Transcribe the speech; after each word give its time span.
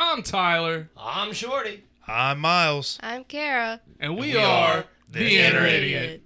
I'm 0.00 0.22
Tyler, 0.22 0.90
I'm 0.96 1.32
Shorty. 1.32 1.82
I'm 2.06 2.38
Miles. 2.38 3.00
I'm 3.02 3.24
Kara. 3.24 3.80
and 3.98 4.14
we, 4.14 4.28
we 4.32 4.36
are, 4.36 4.44
are 4.44 4.84
the, 5.10 5.18
the 5.18 5.38
Inner 5.38 5.58
Inner 5.58 5.66
Idiot. 5.66 6.22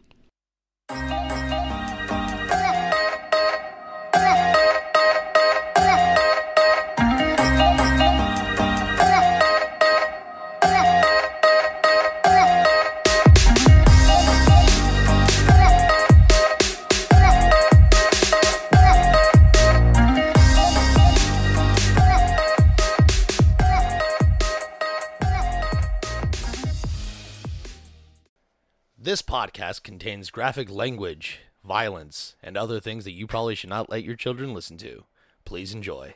Podcast 29.42 29.82
contains 29.82 30.30
graphic 30.30 30.70
language, 30.70 31.40
violence, 31.64 32.36
and 32.44 32.56
other 32.56 32.78
things 32.78 33.04
that 33.04 33.10
you 33.12 33.26
probably 33.26 33.54
should 33.56 33.70
not 33.70 33.90
let 33.90 34.04
your 34.04 34.14
children 34.14 34.54
listen 34.54 34.76
to. 34.78 35.04
Please 35.44 35.74
enjoy. 35.74 36.14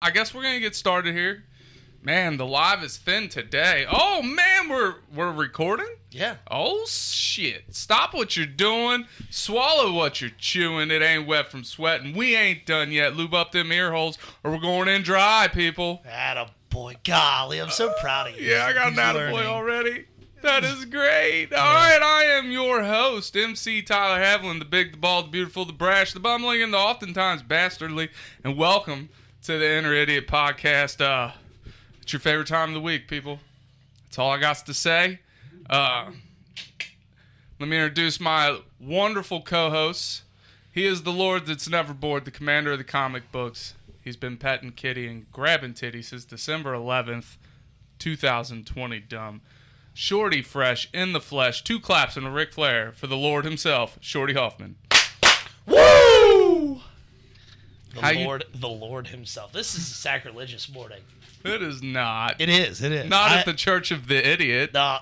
I 0.00 0.10
guess 0.10 0.32
we're 0.32 0.42
gonna 0.42 0.60
get 0.60 0.74
started 0.74 1.14
here. 1.14 1.44
Man, 2.02 2.38
the 2.38 2.46
live 2.46 2.82
is 2.82 2.96
thin 2.96 3.28
today. 3.28 3.84
Oh 3.90 4.22
man, 4.22 4.70
we're 4.70 4.94
we're 5.14 5.30
recording. 5.30 5.88
Yeah. 6.10 6.36
Oh 6.50 6.86
shit! 6.88 7.64
Stop 7.74 8.14
what 8.14 8.34
you're 8.34 8.46
doing. 8.46 9.04
Swallow 9.28 9.92
what 9.92 10.22
you're 10.22 10.30
chewing. 10.38 10.90
It 10.90 11.02
ain't 11.02 11.26
wet 11.26 11.48
from 11.50 11.64
sweating. 11.64 12.16
We 12.16 12.34
ain't 12.34 12.64
done 12.64 12.92
yet. 12.92 13.14
Lube 13.14 13.34
up 13.34 13.52
them 13.52 13.70
ear 13.72 13.92
holes, 13.92 14.16
or 14.42 14.52
we're 14.52 14.58
going 14.58 14.88
in 14.88 15.02
dry, 15.02 15.48
people. 15.52 16.02
Atta 16.06 16.48
boy, 16.70 16.94
golly, 17.04 17.60
I'm 17.60 17.68
so 17.68 17.92
proud 18.00 18.28
of 18.30 18.40
you. 18.40 18.50
Yeah, 18.50 18.64
I 18.64 18.72
got 18.72 18.86
an 18.86 18.92
He's 18.94 19.00
attaboy 19.02 19.32
learning. 19.34 19.46
already. 19.50 20.04
That 20.42 20.64
is 20.64 20.86
great. 20.86 21.52
All 21.52 21.74
right, 21.74 22.00
I 22.02 22.24
am 22.24 22.50
your 22.50 22.82
host, 22.82 23.36
MC 23.36 23.82
Tyler 23.82 24.22
Havlin, 24.22 24.58
the 24.58 24.64
big, 24.64 24.92
the 24.92 24.96
bald, 24.96 25.26
the 25.26 25.30
beautiful, 25.30 25.66
the 25.66 25.74
brash, 25.74 26.14
the 26.14 26.20
bumbling, 26.20 26.62
and 26.62 26.72
the 26.72 26.78
oftentimes 26.78 27.42
bastardly. 27.42 28.08
And 28.42 28.56
welcome 28.56 29.10
to 29.42 29.58
the 29.58 29.70
Inner 29.70 29.92
Idiot 29.92 30.26
Podcast. 30.26 31.02
Uh, 31.02 31.32
it's 32.00 32.14
your 32.14 32.20
favorite 32.20 32.46
time 32.46 32.70
of 32.70 32.74
the 32.74 32.80
week, 32.80 33.06
people. 33.06 33.40
That's 34.04 34.18
all 34.18 34.30
I 34.30 34.38
got 34.38 34.64
to 34.64 34.72
say. 34.72 35.20
Uh, 35.68 36.12
let 37.58 37.68
me 37.68 37.76
introduce 37.76 38.18
my 38.18 38.60
wonderful 38.80 39.42
co-hosts. 39.42 40.22
He 40.72 40.86
is 40.86 41.02
the 41.02 41.12
Lord 41.12 41.44
that's 41.44 41.68
never 41.68 41.92
bored, 41.92 42.24
the 42.24 42.30
commander 42.30 42.72
of 42.72 42.78
the 42.78 42.84
comic 42.84 43.30
books. 43.30 43.74
He's 44.02 44.16
been 44.16 44.38
petting 44.38 44.72
kitty 44.72 45.06
and 45.06 45.30
grabbing 45.32 45.74
titty 45.74 46.00
since 46.00 46.24
December 46.24 46.72
11th, 46.72 47.36
2020. 47.98 49.00
Dumb. 49.00 49.42
Shorty 49.94 50.42
Fresh 50.42 50.88
in 50.94 51.12
the 51.12 51.20
flesh. 51.20 51.62
Two 51.62 51.80
claps 51.80 52.16
and 52.16 52.26
a 52.26 52.30
Ric 52.30 52.52
Flair 52.52 52.92
for 52.92 53.06
the 53.06 53.16
Lord 53.16 53.44
himself, 53.44 53.98
Shorty 54.00 54.34
Hoffman. 54.34 54.76
Woo! 55.66 56.80
The 57.94 58.00
How 58.00 58.10
you- 58.10 58.24
Lord, 58.24 58.44
the 58.54 58.68
Lord 58.68 59.08
Himself. 59.08 59.52
This 59.52 59.74
is 59.74 59.80
a 59.90 59.94
sacrilegious 59.94 60.68
morning. 60.72 61.00
It 61.44 61.62
is 61.62 61.82
not. 61.82 62.40
It 62.40 62.48
is. 62.48 62.82
It 62.82 62.92
is. 62.92 63.10
not 63.10 63.30
I- 63.32 63.38
at 63.40 63.46
the 63.46 63.52
Church 63.54 63.90
of 63.90 64.06
the 64.06 64.26
Idiot. 64.26 64.72
Nah, 64.72 65.00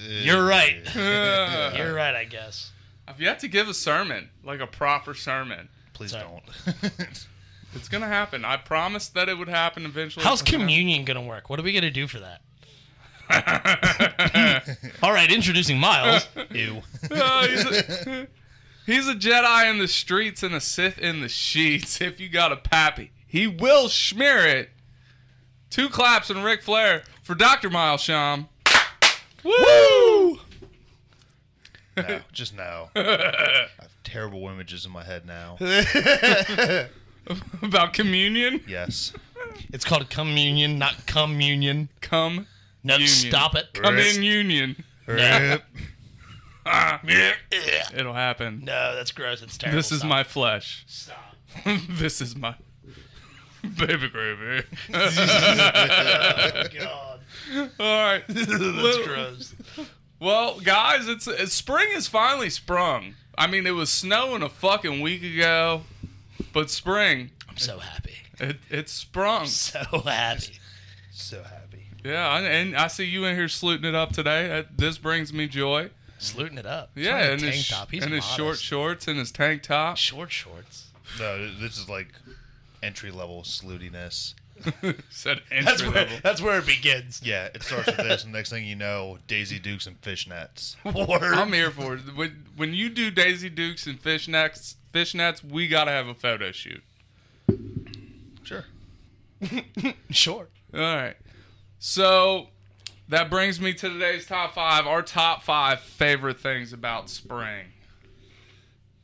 you're 0.00 0.44
right. 0.46 0.76
You're 0.94 1.92
right. 1.94 2.14
I 2.14 2.24
guess. 2.24 2.70
I've 3.08 3.20
yet 3.20 3.40
to 3.40 3.48
give 3.48 3.68
a 3.68 3.74
sermon, 3.74 4.28
like 4.44 4.60
a 4.60 4.66
proper 4.66 5.12
sermon. 5.14 5.68
Please 5.92 6.12
Sorry. 6.12 6.24
don't. 6.24 7.26
It's 7.74 7.88
gonna 7.88 8.06
happen. 8.06 8.46
I 8.46 8.56
promised 8.56 9.12
that 9.14 9.28
it 9.28 9.36
would 9.36 9.48
happen 9.48 9.84
eventually. 9.84 10.24
How's 10.24 10.40
communion 10.40 11.04
gonna 11.04 11.20
work? 11.22 11.50
What 11.50 11.60
are 11.60 11.62
we 11.62 11.72
gonna 11.74 11.90
do 11.90 12.06
for 12.06 12.18
that? 12.18 12.40
All 15.02 15.12
right, 15.12 15.30
introducing 15.30 15.78
Miles. 15.78 16.26
Ew. 16.50 16.82
Oh, 17.10 17.46
he's, 17.48 17.64
a, 17.64 18.26
he's 18.86 19.08
a 19.08 19.14
Jedi 19.14 19.70
in 19.70 19.78
the 19.78 19.88
streets 19.88 20.42
and 20.42 20.54
a 20.54 20.60
Sith 20.60 20.98
in 20.98 21.20
the 21.20 21.28
sheets. 21.28 22.00
If 22.00 22.20
you 22.20 22.28
got 22.28 22.52
a 22.52 22.56
pappy, 22.56 23.10
he 23.26 23.46
will 23.46 23.88
smear 23.88 24.46
it. 24.46 24.70
Two 25.70 25.88
claps 25.88 26.30
and 26.30 26.42
Ric 26.42 26.62
Flair 26.62 27.02
for 27.22 27.34
Dr. 27.34 27.68
Miles 27.68 28.00
Sham. 28.00 28.48
Woo! 29.44 30.38
no, 31.96 32.20
just 32.32 32.56
no. 32.56 32.88
I 32.94 33.68
have 33.80 33.90
terrible 34.04 34.48
images 34.48 34.86
in 34.86 34.92
my 34.92 35.04
head 35.04 35.26
now. 35.26 35.58
About 37.62 37.92
communion? 37.92 38.62
Yes. 38.66 39.12
It's 39.70 39.84
called 39.84 40.08
communion, 40.08 40.78
not 40.78 41.06
communion. 41.06 41.90
Come. 42.00 42.46
No, 42.88 42.94
Union. 42.94 43.08
stop 43.08 43.54
it. 43.54 43.66
Come 43.74 43.94
Rip. 43.96 44.16
in 44.16 44.22
union. 44.22 44.84
Rip. 45.06 45.62
Ah, 46.66 47.00
it'll 47.94 48.12
happen. 48.14 48.62
No, 48.64 48.94
that's 48.94 49.10
gross. 49.12 49.42
It's 49.42 49.56
terrible. 49.56 49.78
This 49.78 49.92
is 49.92 49.98
Stop. 49.98 50.08
my 50.08 50.24
flesh. 50.24 50.84
Stop. 50.86 51.34
this 51.88 52.20
is 52.20 52.34
my 52.36 52.54
baby 53.78 54.08
gravy. 54.08 54.64
Oh, 54.92 56.62
God. 56.78 57.20
All 57.80 58.04
right. 58.04 58.22
That's 58.28 58.48
Little- 58.48 59.04
gross. 59.06 59.54
Well, 60.20 60.58
guys, 60.60 61.06
it's, 61.08 61.26
it's 61.28 61.54
spring 61.54 61.88
is 61.94 62.08
finally 62.08 62.50
sprung. 62.50 63.14
I 63.36 63.46
mean, 63.46 63.66
it 63.66 63.70
was 63.70 63.88
snowing 63.88 64.42
a 64.42 64.48
fucking 64.48 65.00
week 65.00 65.22
ago, 65.22 65.82
but 66.52 66.70
spring, 66.70 67.30
I'm 67.48 67.56
so 67.56 67.78
happy. 67.78 68.14
it, 68.40 68.56
it's 68.68 68.92
sprung. 68.92 69.46
So 69.46 69.78
happy. 70.04 70.58
So 71.12 71.44
happy. 71.44 71.67
Yeah, 72.04 72.36
and- 72.38 72.46
and 72.46 72.76
I 72.76 72.86
see 72.88 73.04
you 73.04 73.24
in 73.24 73.34
here 73.36 73.48
slooting 73.48 73.84
it 73.86 73.94
up 73.94 74.12
today. 74.12 74.64
This 74.74 74.98
brings 74.98 75.32
me 75.32 75.46
joy. 75.48 75.90
Slooting 76.18 76.58
it 76.58 76.66
up. 76.66 76.90
Yeah, 76.94 77.12
wearing 77.12 77.28
a 77.28 77.32
and 77.32 77.40
tank 77.42 77.54
his, 77.54 77.68
top. 77.68 77.90
He's 77.90 78.02
and 78.04 78.12
his 78.12 78.24
short 78.24 78.58
shorts 78.58 79.06
and 79.06 79.18
his 79.18 79.30
tank 79.30 79.62
top. 79.62 79.96
Short 79.96 80.32
shorts. 80.32 80.86
No, 81.18 81.52
this 81.54 81.78
is 81.78 81.88
like 81.88 82.08
entry 82.82 83.10
level 83.10 83.42
slootiness. 83.44 84.34
Said 85.10 85.40
That's 85.50 85.80
entry 85.80 85.86
where, 85.88 85.94
level. 86.04 86.18
that's 86.22 86.42
where 86.42 86.58
it 86.58 86.66
begins. 86.66 87.20
Yeah, 87.22 87.48
it 87.54 87.62
starts 87.62 87.86
with 87.86 87.96
this, 87.98 88.24
and 88.24 88.32
next 88.32 88.50
thing 88.50 88.66
you 88.66 88.74
know, 88.74 89.18
Daisy 89.28 89.60
Dukes 89.60 89.86
and 89.86 90.00
fishnets. 90.02 90.74
Word. 90.84 91.34
I'm 91.34 91.52
here 91.52 91.70
for 91.70 91.94
it. 91.94 92.00
When, 92.16 92.44
when 92.56 92.74
you 92.74 92.88
do 92.88 93.12
Daisy 93.12 93.48
Dukes 93.50 93.86
and 93.86 94.02
fishnets, 94.02 94.74
fishnets, 94.92 95.44
we 95.44 95.68
gotta 95.68 95.92
have 95.92 96.08
a 96.08 96.14
photo 96.14 96.50
shoot. 96.50 96.82
Sure. 98.42 98.64
sure. 100.10 100.48
All 100.74 100.80
right. 100.80 101.14
So 101.78 102.48
that 103.08 103.30
brings 103.30 103.60
me 103.60 103.72
to 103.74 103.88
today's 103.88 104.26
top 104.26 104.54
five. 104.54 104.86
Our 104.86 105.02
top 105.02 105.42
five 105.42 105.80
favorite 105.80 106.40
things 106.40 106.72
about 106.72 107.08
spring. 107.08 107.66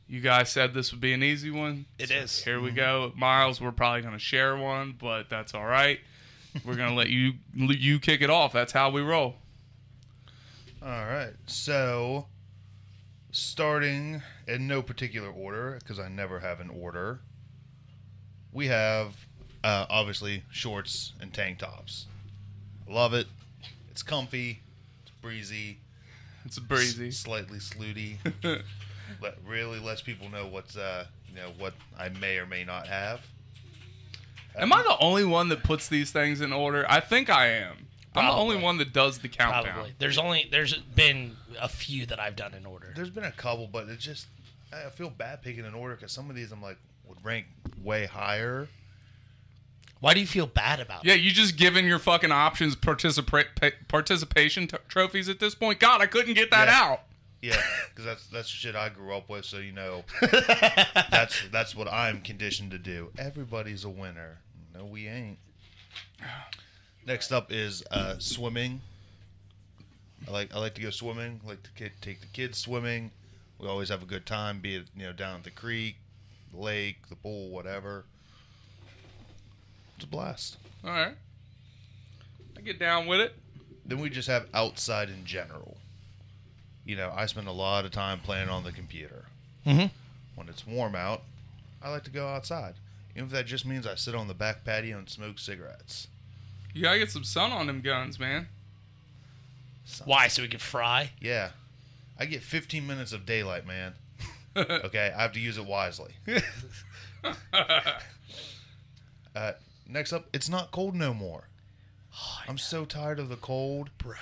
You 0.07 0.21
guys 0.21 0.51
said 0.51 0.73
this 0.73 0.91
would 0.91 1.01
be 1.01 1.13
an 1.13 1.23
easy 1.23 1.49
one. 1.49 1.85
It 1.97 2.09
So 2.09 2.15
is. 2.15 2.43
Here 2.43 2.59
we 2.61 2.71
go, 2.71 3.11
Miles. 3.15 3.59
We're 3.59 3.71
probably 3.71 4.01
going 4.01 4.13
to 4.13 4.19
share 4.19 4.55
one, 4.55 4.95
but 4.99 5.29
that's 5.29 5.53
all 5.55 5.65
right. 5.65 5.99
We're 6.63 6.75
going 6.75 6.89
to 6.89 6.95
let 6.95 7.09
you 7.09 7.33
you 7.53 7.99
kick 7.99 8.21
it 8.21 8.29
off. 8.29 8.53
That's 8.53 8.71
how 8.71 8.91
we 8.91 9.01
roll. 9.01 9.35
All 10.81 11.05
right. 11.05 11.33
So, 11.47 12.27
starting 13.31 14.21
in 14.47 14.67
no 14.67 14.83
particular 14.83 15.29
order, 15.29 15.77
because 15.79 15.99
I 15.99 16.07
never 16.07 16.39
have 16.39 16.59
an 16.59 16.69
order, 16.69 17.21
we 18.53 18.67
have 18.67 19.15
uh, 19.63 19.87
obviously 19.89 20.43
shorts 20.51 21.13
and 21.19 21.33
tank 21.33 21.57
tops. 21.59 22.05
Love 22.87 23.13
it. 23.13 23.27
It's 23.91 24.03
comfy. 24.03 24.59
It's 25.03 25.11
breezy. 25.21 25.77
It's 26.45 26.59
breezy. 26.59 27.07
s- 27.09 27.17
slightly 27.17 27.59
slooty. 27.59 28.17
Let, 29.21 29.35
really 29.47 29.79
lets 29.79 30.01
people 30.01 30.29
know 30.29 30.47
what's 30.47 30.77
uh 30.77 31.05
you 31.29 31.35
know 31.35 31.49
what 31.57 31.73
I 31.97 32.09
may 32.09 32.37
or 32.37 32.45
may 32.45 32.63
not 32.63 32.87
have. 32.87 33.21
Am 34.57 34.71
I 34.71 34.83
the 34.83 34.97
only 34.99 35.25
one 35.25 35.49
that 35.49 35.63
puts 35.63 35.87
these 35.89 36.11
things 36.11 36.39
in 36.41 36.53
order? 36.53 36.85
I 36.89 36.99
think 37.01 37.29
I 37.29 37.47
am. 37.47 37.87
I'm 38.15 38.25
the 38.27 38.31
only 38.31 38.55
one 38.55 38.77
that 38.77 38.93
does 38.93 39.19
the 39.19 39.27
countdown. 39.27 39.73
Probably. 39.73 39.93
There's 39.99 40.17
only 40.17 40.47
there's 40.49 40.73
been 40.77 41.35
a 41.59 41.67
few 41.67 42.05
that 42.05 42.19
I've 42.19 42.35
done 42.37 42.53
in 42.53 42.65
order. 42.65 42.93
There's 42.95 43.09
been 43.09 43.25
a 43.25 43.31
couple, 43.31 43.67
but 43.67 43.89
it's 43.89 44.03
just 44.05 44.27
I 44.71 44.89
feel 44.89 45.09
bad 45.09 45.41
picking 45.41 45.65
an 45.65 45.73
order 45.73 45.95
because 45.95 46.11
some 46.13 46.29
of 46.29 46.35
these 46.35 46.51
I'm 46.51 46.61
like 46.61 46.77
would 47.05 47.17
rank 47.25 47.47
way 47.83 48.05
higher. 48.05 48.69
Why 50.05 50.13
do 50.13 50.19
you 50.19 50.27
feel 50.27 50.45
bad 50.45 50.79
about 50.79 51.03
it? 51.03 51.07
Yeah, 51.07 51.15
it? 51.15 51.21
you 51.21 51.31
just 51.31 51.57
giving 51.57 51.87
your 51.87 51.97
fucking 51.97 52.31
options 52.31 52.75
participa- 52.75 53.73
participation 53.87 54.67
t- 54.67 54.77
trophies 54.87 55.27
at 55.29 55.39
this 55.39 55.55
point. 55.55 55.79
God, 55.79 55.99
I 55.99 56.05
couldn't 56.05 56.35
get 56.35 56.51
that 56.51 56.67
Yeah. 56.67 56.79
out. 56.79 56.99
Yeah, 57.41 57.59
because 57.89 58.05
that's 58.05 58.27
that's 58.27 58.47
the 58.51 58.55
shit 58.55 58.75
I 58.75 58.89
grew 58.89 59.15
up 59.15 59.27
with. 59.29 59.45
So 59.45 59.57
you 59.57 59.71
know, 59.71 60.03
that's 61.09 61.47
that's 61.51 61.75
what 61.75 61.91
I'm 61.91 62.21
conditioned 62.21 62.69
to 62.69 62.77
do. 62.77 63.09
Everybody's 63.17 63.83
a 63.83 63.89
winner. 63.89 64.37
No, 64.75 64.85
we 64.85 65.07
ain't. 65.07 65.39
Next 67.07 67.31
up 67.31 67.51
is 67.51 67.83
uh, 67.89 68.19
swimming. 68.19 68.81
I 70.27 70.31
like 70.31 70.53
I 70.53 70.59
like 70.59 70.75
to 70.75 70.81
go 70.83 70.91
swimming. 70.91 71.41
I 71.43 71.49
like 71.49 71.63
to 71.63 71.71
ki- 71.71 71.95
take 72.01 72.21
the 72.21 72.27
kids 72.27 72.59
swimming. 72.59 73.09
We 73.57 73.67
always 73.67 73.89
have 73.89 74.03
a 74.03 74.05
good 74.05 74.27
time, 74.27 74.59
be 74.59 74.75
it 74.75 74.83
you 74.95 75.05
know 75.07 75.13
down 75.13 75.37
at 75.37 75.45
the 75.45 75.49
creek, 75.49 75.95
the 76.53 76.59
lake, 76.59 77.09
the 77.09 77.15
pool, 77.15 77.49
whatever. 77.49 78.05
It's 79.95 80.03
a 80.03 80.07
blast. 80.07 80.57
All 80.83 80.89
right. 80.91 81.15
I 82.57 82.61
get 82.61 82.79
down 82.79 83.07
with 83.07 83.19
it. 83.19 83.35
Then 83.85 83.99
we 83.99 84.09
just 84.09 84.27
have 84.27 84.47
outside 84.53 85.09
in 85.09 85.25
general. 85.25 85.77
You 86.85 86.95
know, 86.95 87.11
I 87.15 87.25
spend 87.25 87.47
a 87.47 87.51
lot 87.51 87.85
of 87.85 87.91
time 87.91 88.19
playing 88.19 88.49
on 88.49 88.63
the 88.63 88.71
computer. 88.71 89.25
Mhm. 89.65 89.91
When 90.35 90.49
it's 90.49 90.65
warm 90.67 90.95
out, 90.95 91.23
I 91.81 91.89
like 91.89 92.03
to 92.05 92.11
go 92.11 92.27
outside. 92.27 92.75
Even 93.15 93.25
if 93.25 93.31
that 93.31 93.45
just 93.45 93.65
means 93.65 93.87
I 93.87 93.95
sit 93.95 94.13
on 94.15 94.27
the 94.27 94.33
back 94.33 94.63
patio 94.65 94.97
and 94.97 95.09
smoke 95.09 95.39
cigarettes. 95.39 96.07
You 96.73 96.81
gotta 96.81 96.99
get 96.99 97.11
some 97.11 97.23
sun 97.23 97.51
on 97.51 97.67
them 97.67 97.81
guns, 97.81 98.19
man. 98.19 98.49
Why? 100.03 100.27
So 100.27 100.41
we 100.41 100.47
can 100.47 100.59
fry? 100.59 101.11
Yeah. 101.21 101.51
I 102.19 102.25
get 102.25 102.41
15 102.43 102.85
minutes 102.85 103.13
of 103.13 103.25
daylight, 103.25 103.65
man. 103.65 103.93
okay, 104.57 105.13
I 105.15 105.21
have 105.21 105.31
to 105.33 105.39
use 105.39 105.57
it 105.57 105.65
wisely. 105.65 106.15
uh, 109.35 109.51
next 109.87 110.13
up, 110.13 110.27
it's 110.33 110.49
not 110.49 110.71
cold 110.71 110.95
no 110.95 111.13
more. 111.13 111.49
Oh, 112.17 112.39
I'm 112.47 112.57
so 112.57 112.85
tired 112.85 113.19
of 113.19 113.29
the 113.29 113.35
cold. 113.35 113.89
Bro. 113.97 114.15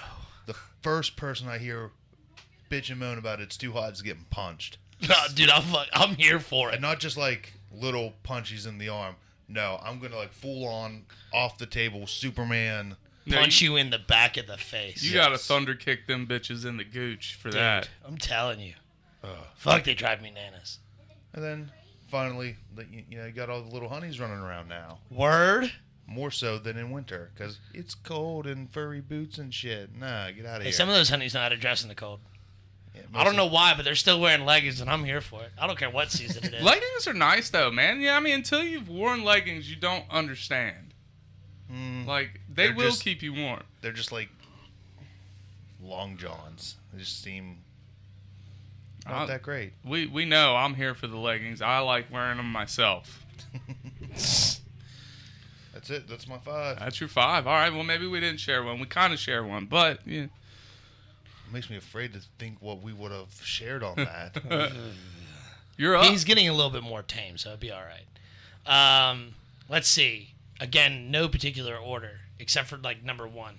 The 0.46 0.56
first 0.82 1.16
person 1.16 1.48
I 1.48 1.58
hear 1.58 1.92
bitch 2.70 2.90
and 2.90 3.00
moan 3.00 3.18
about 3.18 3.40
it's 3.40 3.56
too 3.58 3.72
hot 3.74 3.94
is 3.94 4.02
getting 4.02 4.26
punched. 4.30 4.78
No, 5.10 5.16
dude, 5.34 5.50
I'm, 5.50 5.64
fuck- 5.64 5.90
I'm 5.92 6.16
here 6.16 6.40
for 6.40 6.70
it. 6.70 6.76
And 6.76 6.82
not 6.82 7.00
just 7.02 7.18
like 7.18 7.54
little 7.74 8.14
punches 8.24 8.66
in 8.66 8.78
the 8.78 8.88
arm. 8.88 9.16
No, 9.50 9.78
I'm 9.84 10.00
going 10.00 10.12
to 10.14 10.18
like 10.18 10.32
full 10.32 10.66
on, 10.66 11.04
off 11.34 11.58
the 11.58 11.66
table, 11.66 12.08
Superman. 12.08 12.96
No, 13.26 13.38
Punch 13.40 13.62
you, 13.62 13.72
you 13.72 13.78
in 13.78 13.90
the 13.90 14.00
back 14.00 14.38
of 14.38 14.48
the 14.48 14.58
face. 14.58 15.04
you 15.04 15.14
gotta 15.14 15.38
thunder 15.38 15.76
kick 15.76 16.08
them 16.08 16.26
bitches 16.28 16.66
in 16.66 16.78
the 16.78 16.84
gooch 16.84 17.36
for 17.36 17.50
Dude, 17.50 17.60
that. 17.60 17.90
I'm 18.06 18.18
telling 18.18 18.60
you. 18.62 18.74
Ugh. 19.24 19.30
Fuck, 19.56 19.84
they 19.86 19.94
drive 19.94 20.22
me 20.22 20.30
nanas. 20.32 20.78
And 21.34 21.44
then 21.44 21.72
finally, 22.14 22.56
you 22.92 23.04
you 23.10 23.18
know, 23.18 23.26
you 23.26 23.32
got 23.32 23.50
all 23.50 23.64
the 23.64 23.72
little 23.74 23.90
honeys 23.90 24.20
running 24.20 24.38
around 24.38 24.68
now. 24.70 25.00
Word? 25.10 25.72
More 26.06 26.30
so 26.30 26.60
than 26.60 26.78
in 26.78 26.92
winter, 26.92 27.32
because 27.34 27.58
it's 27.74 27.96
cold 27.96 28.46
and 28.46 28.72
furry 28.72 29.02
boots 29.02 29.40
and 29.40 29.52
shit. 29.52 29.90
Nah, 29.98 30.30
get 30.30 30.46
out 30.46 30.58
of 30.58 30.62
Hey, 30.62 30.66
here. 30.66 30.72
some 30.74 30.90
of 30.90 30.94
those 30.96 31.10
honeys 31.10 31.34
know 31.34 31.40
how 31.40 31.50
to 31.50 31.58
dress 31.58 31.82
in 31.82 31.90
the 31.90 31.96
cold. 31.96 32.20
Yeah, 32.94 33.02
I 33.16 33.24
don't 33.24 33.36
know 33.36 33.48
why, 33.48 33.74
but 33.76 33.84
they're 33.84 33.96
still 33.96 34.22
wearing 34.22 34.46
leggings, 34.46 34.80
and 34.80 34.90
I'm 34.92 35.04
here 35.04 35.22
for 35.22 35.42
it. 35.42 35.50
I 35.58 35.66
don't 35.66 35.80
care 35.80 35.90
what 35.90 36.12
season 36.12 36.44
it 36.44 36.54
is. 36.54 36.64
Leggings 36.64 37.08
are 37.08 37.14
nice 37.16 37.50
though, 37.50 37.72
man. 37.72 38.00
Yeah, 38.00 38.16
I 38.16 38.20
mean, 38.20 38.36
until 38.36 38.62
you've 38.64 38.88
worn 38.90 39.24
leggings, 39.24 39.68
you 39.70 39.76
don't 39.76 40.06
understand. 40.12 40.94
Mm, 41.72 42.06
Like 42.06 42.42
they 42.54 42.70
will 42.70 42.90
just- 42.92 43.04
keep 43.04 43.24
you 43.24 43.34
warm. 43.34 43.64
they're 43.82 43.92
just 43.94 44.12
like 44.12 44.30
long 45.82 46.18
johns. 46.18 46.76
They 46.92 47.00
just 47.00 47.24
seem 47.24 47.63
not 49.06 49.14
I'll- 49.14 49.28
that 49.28 49.44
great. 49.44 49.74
We 49.86 50.08
we 50.08 50.26
know 50.26 50.56
I'm 50.56 50.76
here 50.76 50.94
for 50.94 51.08
the 51.08 51.18
leggings. 51.18 51.62
I 51.62 51.80
like 51.80 52.12
wearing 52.12 52.38
them 52.38 52.52
myself. 52.52 53.24
That's 55.74 55.90
it. 55.90 56.08
That's 56.08 56.28
my 56.28 56.38
five. 56.38 56.80
That's 56.80 57.00
your 57.00 57.10
five. 57.10 57.48
All 57.48 57.54
right. 57.54 57.74
Well, 57.74 57.84
maybe 57.84 58.08
we 58.08 58.20
didn't 58.20 58.40
share 58.40 58.64
one. 58.64 58.80
We 58.80 58.86
kind 58.86 59.12
of 59.12 59.20
share 59.20 59.44
one, 59.44 59.66
but 59.66 60.00
yeah. 60.06 60.28
makes 61.52 61.70
me 61.70 61.76
afraid 61.78 62.14
to 62.14 62.20
think 62.40 62.58
what 62.62 62.82
we 62.82 62.94
would 62.94 63.12
have 63.12 63.34
shared 63.44 63.84
on 63.84 63.96
that. 63.98 64.38
You're 65.78 65.96
up. 65.98 66.06
He's 66.06 66.24
getting 66.24 66.48
a 66.48 66.54
little 66.54 66.70
bit 66.72 66.84
more 66.84 67.02
tame, 67.02 67.38
so 67.38 67.50
it'll 67.50 67.60
be 67.60 67.72
all 67.72 67.82
right. 67.82 69.10
Um, 69.10 69.34
let's 69.68 69.88
see. 69.88 70.36
Again, 70.62 71.10
no 71.12 71.28
particular 71.28 71.76
order 71.76 72.20
except 72.40 72.70
for 72.70 72.78
like 72.78 73.04
number 73.04 73.28
one. 73.28 73.56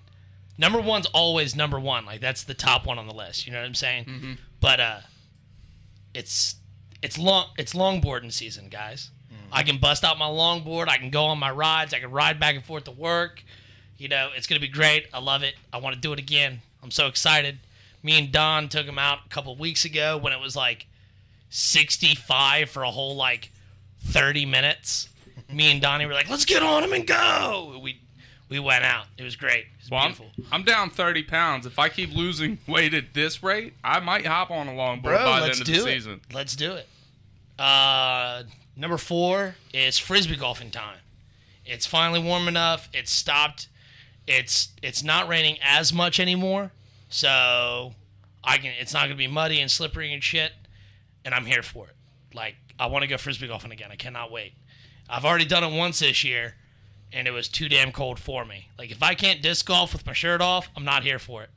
Number 0.56 0.81
one's 0.81 1.06
always 1.06 1.56
number 1.56 1.81
one. 1.81 2.06
Like 2.06 2.20
that's 2.20 2.44
the 2.44 2.55
top 2.55 2.87
one 2.87 2.99
on 2.99 3.08
the 3.08 3.14
list. 3.14 3.47
You 3.47 3.52
know 3.52 3.58
what 3.58 3.67
I'm 3.67 3.75
saying? 3.75 4.38
But 4.61 4.79
uh, 4.81 4.99
it's 6.14 6.56
it's 7.02 7.19
long 7.19 7.49
it's 7.58 7.75
longboarding 7.75 8.32
season, 8.32 8.69
guys. 8.69 9.11
I 9.52 9.62
can 9.62 9.78
bust 9.78 10.02
out 10.02 10.19
my 10.19 10.26
longboard. 10.26 10.88
I 10.88 10.96
can 10.96 11.11
go 11.11 11.26
on 11.26 11.38
my 11.38 11.50
rides. 11.50 11.94
I 11.94 12.00
can 12.00 12.11
ride 12.11 12.40
back 12.40 12.56
and 12.56 12.64
forth 12.64 12.84
to 12.84 12.90
work. 12.90 13.44
You 13.96 14.08
know, 14.08 14.31
it's 14.37 14.49
gonna 14.49 14.61
be 14.61 14.69
great. 14.69 15.06
I 15.14 15.20
love 15.20 15.43
it. 15.44 15.55
I 15.72 15.78
want 15.78 15.94
to 15.94 16.00
do 16.00 16.12
it 16.12 16.19
again. 16.19 16.61
I'm 16.82 16.90
so 16.90 17.06
excited. 17.06 17.58
Me 18.02 18.19
and 18.19 18.32
Don 18.32 18.69
took 18.69 18.84
him 18.87 18.99
out 18.99 19.20
a 19.25 19.28
couple 19.28 19.55
weeks 19.56 19.84
ago 19.84 20.19
when 20.19 20.32
it 20.32 20.40
was 20.40 20.56
like 20.56 20.87
65 21.50 22.69
for 22.69 22.82
a 22.82 22.90
whole 22.90 23.14
like 23.14 23.50
30 24.00 24.44
minutes. 24.44 25.08
Me 25.50 25.70
and 25.70 25.81
Donnie 25.81 26.05
were 26.06 26.12
like, 26.12 26.28
"Let's 26.28 26.44
get 26.44 26.62
on 26.62 26.82
him 26.82 26.93
and 26.93 27.06
go." 27.06 27.78
We 27.82 28.00
we 28.54 28.60
went 28.60 28.84
out. 28.84 29.06
It 29.18 29.24
was 29.24 29.34
great. 29.36 29.64
It 29.64 29.66
was 29.82 29.90
Well, 29.90 30.00
I'm, 30.00 30.06
beautiful. 30.12 30.30
I'm 30.52 30.62
down 30.62 30.90
30 30.90 31.24
pounds. 31.24 31.66
If 31.66 31.78
I 31.78 31.88
keep 31.88 32.14
losing 32.14 32.58
weight 32.68 32.94
at 32.94 33.12
this 33.12 33.42
rate, 33.42 33.74
I 33.82 33.98
might 34.00 34.24
hop 34.26 34.50
on 34.50 34.68
a 34.68 34.72
longboard 34.72 35.02
Bro, 35.02 35.24
by 35.24 35.40
the 35.40 35.46
let's 35.46 35.60
end 35.60 35.68
of 35.68 35.74
do 35.74 35.82
the 35.82 35.88
it. 35.88 35.92
season. 35.94 36.20
Let's 36.32 36.54
do 36.56 36.72
it. 36.74 36.86
Uh, 37.58 38.44
number 38.76 38.96
four 38.96 39.56
is 39.72 39.98
frisbee 39.98 40.36
golfing 40.36 40.70
time. 40.70 40.98
It's 41.64 41.86
finally 41.86 42.20
warm 42.20 42.46
enough. 42.48 42.88
It's 42.92 43.10
stopped. 43.10 43.68
It's 44.26 44.68
it's 44.82 45.02
not 45.02 45.28
raining 45.28 45.58
as 45.62 45.92
much 45.92 46.18
anymore, 46.20 46.72
so 47.08 47.94
I 48.42 48.58
can. 48.58 48.72
It's 48.78 48.92
not 48.94 49.02
gonna 49.04 49.14
be 49.16 49.26
muddy 49.26 49.60
and 49.60 49.70
slippery 49.70 50.12
and 50.12 50.22
shit. 50.22 50.52
And 51.24 51.34
I'm 51.34 51.46
here 51.46 51.62
for 51.62 51.86
it. 51.88 51.94
Like 52.34 52.56
I 52.78 52.86
want 52.86 53.02
to 53.02 53.08
go 53.08 53.16
frisbee 53.18 53.48
golfing 53.48 53.72
again. 53.72 53.90
I 53.90 53.96
cannot 53.96 54.30
wait. 54.30 54.52
I've 55.08 55.24
already 55.24 55.44
done 55.44 55.62
it 55.64 55.76
once 55.76 55.98
this 56.00 56.24
year, 56.24 56.54
and 57.14 57.28
it 57.28 57.31
was 57.31 57.49
too 57.49 57.69
damn 57.69 57.93
cold 57.93 58.19
for 58.19 58.44
me. 58.44 58.69
Like 58.78 58.90
if 58.90 59.02
I 59.02 59.14
can't 59.14 59.40
disc 59.40 59.64
golf 59.66 59.93
with 59.93 60.05
my 60.05 60.12
shirt 60.12 60.40
off, 60.40 60.69
I'm 60.76 60.84
not 60.84 61.05
here 61.05 61.19
for 61.19 61.43
it. 61.43 61.50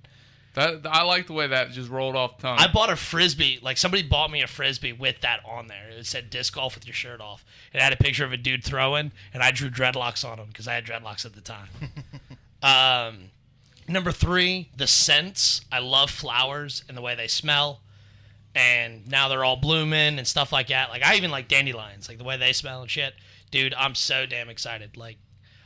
That 0.54 0.88
I 0.90 1.04
like 1.04 1.28
the 1.28 1.34
way 1.34 1.46
that 1.48 1.72
just 1.72 1.90
rolled 1.90 2.16
off 2.16 2.40
tongue. 2.40 2.58
I 2.60 2.68
bought 2.68 2.90
a 2.90 2.96
frisbee. 2.96 3.60
Like 3.62 3.78
somebody 3.78 4.02
bought 4.02 4.32
me 4.32 4.42
a 4.42 4.48
frisbee 4.48 4.94
with 4.94 5.22
that 5.22 5.42
on 5.46 5.68
there. 5.68 5.90
It 5.90 6.06
said 6.06 6.30
disc 6.30 6.56
golf 6.56 6.76
with 6.76 6.88
your 6.88 6.96
shirt 6.96 7.22
off. 7.22 7.46
It 7.74 7.82
had 7.82 7.94
a 7.94 7.98
picture 7.98 8.26
of 8.26 8.32
a 8.32 8.38
dude 8.38 8.64
throwing, 8.64 9.12
and 9.34 9.44
I 9.44 9.52
drew 9.52 9.70
dreadlocks 9.70 10.28
on 10.28 10.40
him 10.40 10.48
because 10.48 10.68
I 10.68 10.74
had 10.74 10.86
dreadlocks 10.86 11.26
at 11.26 11.34
the 11.34 11.42
time. 11.42 11.68
um, 12.64 13.30
number 13.88 14.12
three, 14.12 14.70
the 14.76 14.88
scents. 14.88 15.62
I 15.72 15.80
love 15.80 16.10
flowers 16.10 16.84
and 16.88 16.98
the 16.98 17.02
way 17.02 17.14
they 17.14 17.28
smell. 17.28 17.82
And 18.56 19.08
now 19.08 19.28
they're 19.28 19.46
all 19.46 19.58
blooming 19.58 20.18
and 20.18 20.26
stuff 20.26 20.52
like 20.52 20.70
that. 20.70 20.90
Like 20.90 21.04
I 21.04 21.16
even 21.16 21.30
like 21.30 21.48
dandelions, 21.48 22.10
like 22.10 22.18
the 22.18 22.24
way 22.24 22.38
they 22.38 22.54
smell 22.54 22.82
and 22.82 22.90
shit. 22.90 23.14
Dude, 23.52 23.76
I'm 23.76 23.94
so 23.94 24.26
damn 24.26 24.50
excited. 24.50 24.98
Like, 24.98 25.18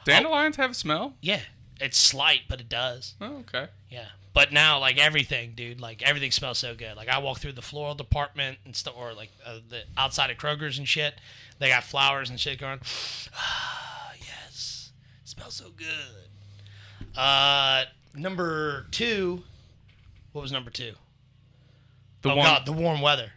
Dandelions 0.05 0.55
have 0.55 0.71
a 0.71 0.73
smell. 0.73 1.13
yeah, 1.21 1.41
it's 1.79 1.97
slight, 1.97 2.41
but 2.47 2.59
it 2.59 2.69
does. 2.69 3.15
Oh, 3.21 3.37
okay. 3.39 3.67
Yeah. 3.89 4.05
But 4.33 4.53
now, 4.53 4.79
like 4.79 4.97
everything, 4.97 5.53
dude, 5.55 5.81
like 5.81 6.01
everything 6.01 6.31
smells 6.31 6.57
so 6.59 6.73
good. 6.73 6.95
Like 6.95 7.09
I 7.09 7.17
walk 7.17 7.39
through 7.39 7.51
the 7.53 7.61
floral 7.61 7.95
department 7.95 8.59
and 8.63 8.75
stuff, 8.75 8.93
or 8.97 9.13
like 9.13 9.29
uh, 9.45 9.59
the 9.67 9.83
outside 9.97 10.29
of 10.31 10.37
Kroger's 10.37 10.77
and 10.77 10.87
shit. 10.87 11.15
They 11.59 11.67
got 11.69 11.83
flowers 11.83 12.29
and 12.29 12.39
shit 12.39 12.59
going. 12.59 12.79
Ah, 13.35 14.13
yes, 14.19 14.91
smells 15.25 15.55
so 15.55 15.71
good. 15.75 16.29
Uh, 17.17 17.85
number 18.15 18.85
two. 18.91 19.43
What 20.31 20.41
was 20.41 20.51
number 20.51 20.69
two? 20.71 20.93
The 22.21 22.31
oh 22.31 22.35
one. 22.35 22.45
God, 22.45 22.65
the 22.65 22.71
warm 22.71 23.01
weather. 23.01 23.33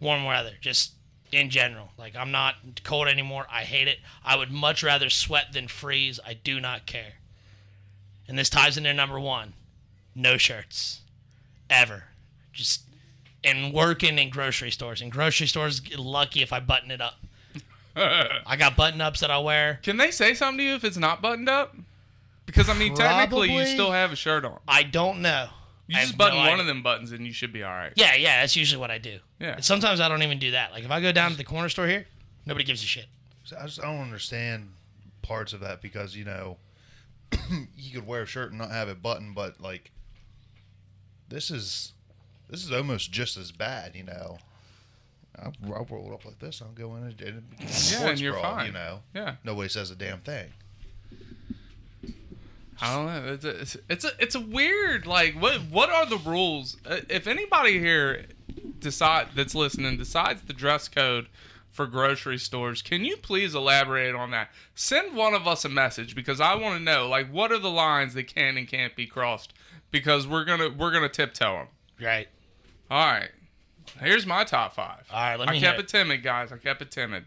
Warm 0.00 0.24
weather, 0.24 0.52
just 0.60 0.92
in 1.34 1.50
general. 1.50 1.90
Like 1.98 2.16
I'm 2.16 2.30
not 2.30 2.54
cold 2.84 3.08
anymore. 3.08 3.46
I 3.50 3.62
hate 3.62 3.88
it. 3.88 3.98
I 4.24 4.36
would 4.36 4.50
much 4.50 4.82
rather 4.82 5.10
sweat 5.10 5.52
than 5.52 5.68
freeze. 5.68 6.20
I 6.24 6.34
do 6.34 6.60
not 6.60 6.86
care. 6.86 7.14
And 8.26 8.38
this 8.38 8.48
ties 8.48 8.76
into 8.76 8.92
number 8.94 9.20
one. 9.20 9.52
No 10.14 10.36
shirts. 10.36 11.00
Ever. 11.68 12.04
Just 12.52 12.82
and 13.42 13.72
working 13.72 14.18
in 14.18 14.30
grocery 14.30 14.70
stores. 14.70 15.02
In 15.02 15.10
grocery 15.10 15.46
stores, 15.46 15.80
get 15.80 15.98
lucky 15.98 16.42
if 16.42 16.52
I 16.52 16.60
button 16.60 16.90
it 16.90 17.00
up. 17.00 17.16
I 17.96 18.56
got 18.58 18.76
button 18.76 19.00
ups 19.00 19.20
that 19.20 19.30
I 19.30 19.38
wear. 19.38 19.80
Can 19.82 19.98
they 19.98 20.10
say 20.10 20.34
something 20.34 20.58
to 20.58 20.64
you 20.64 20.74
if 20.74 20.84
it's 20.84 20.96
not 20.96 21.20
buttoned 21.20 21.48
up? 21.48 21.76
Because 22.46 22.68
I 22.68 22.74
mean, 22.74 22.94
technically, 22.94 23.52
you 23.52 23.66
still 23.66 23.92
have 23.92 24.12
a 24.12 24.16
shirt 24.16 24.44
on. 24.44 24.58
I 24.66 24.82
don't 24.82 25.20
know. 25.22 25.48
You 25.86 25.96
I 25.98 26.00
just 26.00 26.12
have 26.12 26.18
button 26.18 26.34
no 26.36 26.40
one 26.44 26.48
idea. 26.52 26.60
of 26.62 26.66
them 26.66 26.82
buttons 26.82 27.12
and 27.12 27.26
you 27.26 27.32
should 27.32 27.52
be 27.52 27.62
all 27.62 27.70
right. 27.72 27.92
Yeah, 27.96 28.14
yeah, 28.14 28.40
that's 28.40 28.56
usually 28.56 28.80
what 28.80 28.90
I 28.90 28.98
do. 28.98 29.18
Yeah. 29.38 29.56
And 29.56 29.64
sometimes 29.64 30.00
I 30.00 30.08
don't 30.08 30.22
even 30.22 30.38
do 30.38 30.52
that. 30.52 30.72
Like 30.72 30.84
if 30.84 30.90
I 30.90 31.00
go 31.00 31.12
down 31.12 31.30
to 31.32 31.36
the 31.36 31.44
corner 31.44 31.68
store 31.68 31.86
here, 31.86 32.06
nobody 32.46 32.64
gives 32.64 32.82
a 32.82 32.86
shit. 32.86 33.06
So 33.44 33.56
I 33.60 33.66
just 33.66 33.80
I 33.80 33.84
don't 33.84 34.00
understand 34.00 34.70
parts 35.22 35.52
of 35.52 35.60
that 35.60 35.82
because 35.82 36.16
you 36.16 36.24
know 36.24 36.56
you 37.76 37.92
could 37.92 38.06
wear 38.06 38.22
a 38.22 38.26
shirt 38.26 38.50
and 38.50 38.58
not 38.58 38.70
have 38.70 38.88
it 38.88 39.02
buttoned, 39.02 39.34
but 39.34 39.60
like 39.60 39.90
this 41.28 41.50
is 41.50 41.92
this 42.48 42.64
is 42.64 42.72
almost 42.72 43.12
just 43.12 43.36
as 43.36 43.52
bad, 43.52 43.94
you 43.94 44.04
know. 44.04 44.38
I'll, 45.36 45.52
I'll 45.74 45.86
roll 45.90 46.12
up 46.14 46.24
like 46.24 46.38
this. 46.38 46.62
I'll 46.62 46.68
go 46.68 46.94
in 46.94 47.02
and, 47.04 47.20
and 47.20 47.42
Yeah, 47.90 48.08
and 48.10 48.20
you're 48.20 48.34
bra, 48.34 48.42
fine. 48.56 48.66
You 48.66 48.72
know, 48.72 49.00
Yeah. 49.14 49.34
nobody 49.42 49.68
says 49.68 49.90
a 49.90 49.96
damn 49.96 50.20
thing. 50.20 50.52
I 52.80 52.94
don't 52.94 53.06
know. 53.06 53.32
It's 53.32 53.44
a, 53.74 53.78
it's, 53.88 54.04
a 54.04 54.10
it's 54.18 54.34
a 54.34 54.40
weird 54.40 55.06
like 55.06 55.34
what 55.40 55.60
what 55.70 55.90
are 55.90 56.06
the 56.06 56.16
rules? 56.18 56.76
Uh, 56.84 57.00
If 57.08 57.26
anybody 57.26 57.78
here 57.78 58.26
decide 58.78 59.28
that's 59.34 59.54
listening 59.54 59.96
decides 59.96 60.42
the 60.42 60.52
dress 60.52 60.88
code 60.88 61.28
for 61.70 61.86
grocery 61.86 62.38
stores, 62.38 62.82
can 62.82 63.04
you 63.04 63.16
please 63.16 63.54
elaborate 63.54 64.14
on 64.14 64.30
that? 64.32 64.48
Send 64.74 65.16
one 65.16 65.34
of 65.34 65.46
us 65.46 65.64
a 65.64 65.68
message 65.68 66.14
because 66.14 66.40
I 66.40 66.54
want 66.56 66.78
to 66.78 66.82
know 66.82 67.08
like 67.08 67.30
what 67.30 67.52
are 67.52 67.58
the 67.58 67.70
lines 67.70 68.14
that 68.14 68.24
can 68.26 68.56
and 68.56 68.66
can't 68.68 68.94
be 68.96 69.06
crossed 69.06 69.52
because 69.90 70.26
we're 70.26 70.44
gonna 70.44 70.68
we're 70.70 70.92
gonna 70.92 71.08
tiptoe 71.08 71.52
them. 71.54 71.66
Right. 72.00 72.28
All 72.90 73.06
right, 73.12 73.30
here's 74.00 74.26
my 74.26 74.44
top 74.44 74.74
five. 74.74 75.04
All 75.12 75.20
right, 75.20 75.38
let 75.38 75.48
me 75.48 75.56
I 75.56 75.60
kept 75.60 75.78
it. 75.78 75.84
it 75.84 75.88
timid, 75.88 76.22
guys. 76.22 76.52
I 76.52 76.58
kept 76.58 76.82
it 76.82 76.90
timid. 76.90 77.24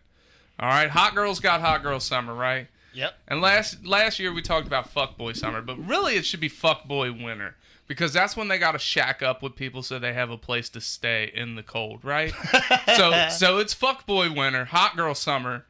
All 0.60 0.70
right, 0.70 0.89
hot 0.89 1.16
girls 1.16 1.39
got 1.39 1.62
hot 1.62 1.82
girl 1.84 2.00
summer, 2.00 2.34
right? 2.34 2.68
Yep. 2.94 3.13
And 3.27 3.41
last 3.41 3.86
last 3.86 4.20
year 4.20 4.34
we 4.34 4.41
talked 4.41 4.65
about 4.67 4.94
fuckboy 4.94 5.36
summer, 5.38 5.62
but 5.62 5.77
really 5.77 6.15
it 6.15 6.25
should 6.25 6.39
be 6.39 6.50
fuckboy 6.50 7.24
winter 7.24 7.56
because 7.88 8.12
that's 8.13 8.36
when 8.36 8.48
they 8.48 8.58
got 8.58 8.72
to 8.74 8.79
shack 8.79 9.22
up 9.22 9.41
with 9.44 9.56
people 9.56 9.84
so 9.84 10.00
they 10.00 10.13
have 10.13 10.29
a 10.29 10.38
place 10.38 10.67
to 10.70 10.82
stay 10.82 11.32
in 11.34 11.56
the 11.56 11.63
cold, 11.63 12.03
right? 12.03 12.34
so 12.98 13.29
so 13.29 13.58
it's 13.60 13.74
fuckboy 13.75 14.36
winter, 14.36 14.65
hot 14.65 14.96
girl 14.98 15.13
summer, 15.13 15.65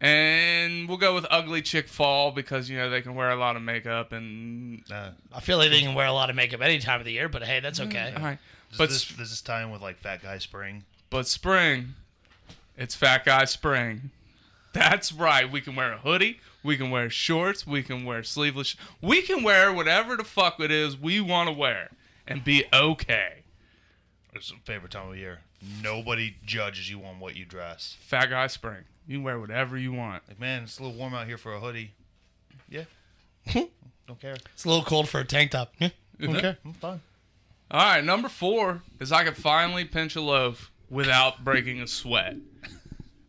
and 0.00 0.88
we'll 0.88 0.96
go 0.98 1.14
with 1.14 1.26
ugly 1.30 1.60
chick 1.62 1.88
fall 1.88 2.30
because 2.30 2.70
you 2.70 2.76
know 2.78 2.88
they 2.88 3.02
can 3.02 3.14
wear 3.14 3.30
a 3.30 3.36
lot 3.36 3.56
of 3.56 3.62
makeup 3.62 4.12
and 4.12 4.82
Uh, 4.90 5.10
I 5.34 5.40
feel 5.40 5.58
like 5.58 5.70
they 5.70 5.80
can 5.80 5.94
wear 5.94 6.06
a 6.06 6.12
lot 6.12 6.30
of 6.30 6.36
makeup 6.36 6.60
any 6.60 6.78
time 6.78 7.00
of 7.00 7.04
the 7.06 7.12
year, 7.12 7.28
but 7.28 7.42
hey, 7.42 7.60
that's 7.60 7.80
okay. 7.80 8.12
all 8.16 8.22
right. 8.22 8.38
does 8.70 8.78
But 8.78 8.88
this, 8.90 9.10
s- 9.10 9.16
does 9.16 9.30
this 9.30 9.40
tie 9.42 9.62
in 9.62 9.70
with 9.70 9.82
like 9.82 9.98
Fat 9.98 10.22
Guy 10.22 10.38
Spring? 10.38 10.84
but 11.10 11.26
spring, 11.26 11.94
it's 12.76 12.94
fat 12.94 13.24
guy 13.24 13.44
spring. 13.46 14.10
That's 14.72 15.12
right. 15.12 15.50
We 15.50 15.60
can 15.60 15.76
wear 15.76 15.92
a 15.92 15.98
hoodie. 15.98 16.40
We 16.62 16.76
can 16.76 16.90
wear 16.90 17.08
shorts. 17.10 17.66
We 17.66 17.82
can 17.82 18.04
wear 18.04 18.22
sleeveless. 18.22 18.76
We 19.00 19.22
can 19.22 19.42
wear 19.42 19.72
whatever 19.72 20.16
the 20.16 20.24
fuck 20.24 20.60
it 20.60 20.70
is 20.70 20.96
we 20.96 21.20
want 21.20 21.48
to 21.48 21.52
wear 21.52 21.90
and 22.26 22.44
be 22.44 22.64
okay. 22.72 23.44
It's 24.34 24.50
a 24.50 24.54
favorite 24.64 24.92
time 24.92 25.10
of 25.10 25.16
year. 25.16 25.40
Nobody 25.82 26.36
judges 26.44 26.90
you 26.90 27.02
on 27.04 27.18
what 27.18 27.34
you 27.36 27.44
dress. 27.44 27.96
Fat 28.00 28.30
guy 28.30 28.46
spring. 28.46 28.84
You 29.06 29.16
can 29.16 29.24
wear 29.24 29.40
whatever 29.40 29.76
you 29.76 29.92
want. 29.92 30.22
Like, 30.28 30.38
man, 30.38 30.64
it's 30.64 30.78
a 30.78 30.82
little 30.82 30.96
warm 30.96 31.14
out 31.14 31.26
here 31.26 31.38
for 31.38 31.54
a 31.54 31.60
hoodie. 31.60 31.92
Yeah. 32.68 32.84
Don't 33.54 34.20
care. 34.20 34.36
It's 34.54 34.64
a 34.64 34.68
little 34.68 34.84
cold 34.84 35.08
for 35.08 35.20
a 35.20 35.24
tank 35.24 35.52
top. 35.52 35.72
Yeah. 35.78 35.88
Okay. 36.22 36.56
I'm 36.64 36.72
fine. 36.74 37.00
All 37.70 37.80
right. 37.80 38.04
Number 38.04 38.28
four 38.28 38.82
is 39.00 39.10
I 39.12 39.24
can 39.24 39.34
finally 39.34 39.84
pinch 39.84 40.14
a 40.14 40.20
loaf 40.20 40.70
without 40.90 41.44
breaking 41.44 41.80
a 41.80 41.86
sweat. 41.86 42.36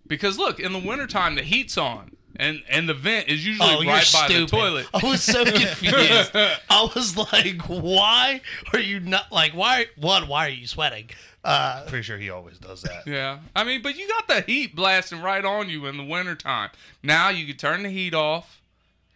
Because 0.09 0.37
look, 0.37 0.59
in 0.59 0.73
the 0.73 0.79
wintertime, 0.79 1.35
the 1.35 1.43
heat's 1.43 1.77
on. 1.77 2.11
And, 2.35 2.61
and 2.69 2.87
the 2.87 2.93
vent 2.93 3.27
is 3.27 3.45
usually 3.45 3.67
Oh, 3.69 3.81
you're 3.81 3.91
right 3.91 4.09
by 4.13 4.25
stupid. 4.27 4.43
the 4.49 4.57
toilet. 4.57 4.87
I 4.93 5.05
was 5.05 5.21
so 5.21 5.43
confused. 5.45 6.31
I 6.35 6.89
was 6.95 7.17
like, 7.17 7.61
why 7.63 8.39
are 8.71 8.79
you 8.79 8.99
not 9.01 9.29
like 9.31 9.51
why 9.53 9.87
one, 9.97 10.27
why 10.29 10.45
are 10.45 10.49
you 10.51 10.65
sweating? 10.67 11.09
Uh 11.43 11.83
Pretty 11.87 12.03
sure 12.03 12.17
he 12.17 12.29
always 12.29 12.57
does 12.57 12.81
that. 12.83 13.05
Yeah. 13.05 13.39
I 13.55 13.63
mean, 13.65 13.81
but 13.81 13.97
you 13.97 14.07
got 14.07 14.27
the 14.29 14.41
heat 14.41 14.73
blasting 14.75 15.21
right 15.21 15.43
on 15.43 15.69
you 15.69 15.85
in 15.87 15.97
the 15.97 16.03
wintertime. 16.03 16.69
Now 17.03 17.27
you 17.29 17.45
can 17.45 17.57
turn 17.57 17.83
the 17.83 17.89
heat 17.89 18.13
off, 18.13 18.61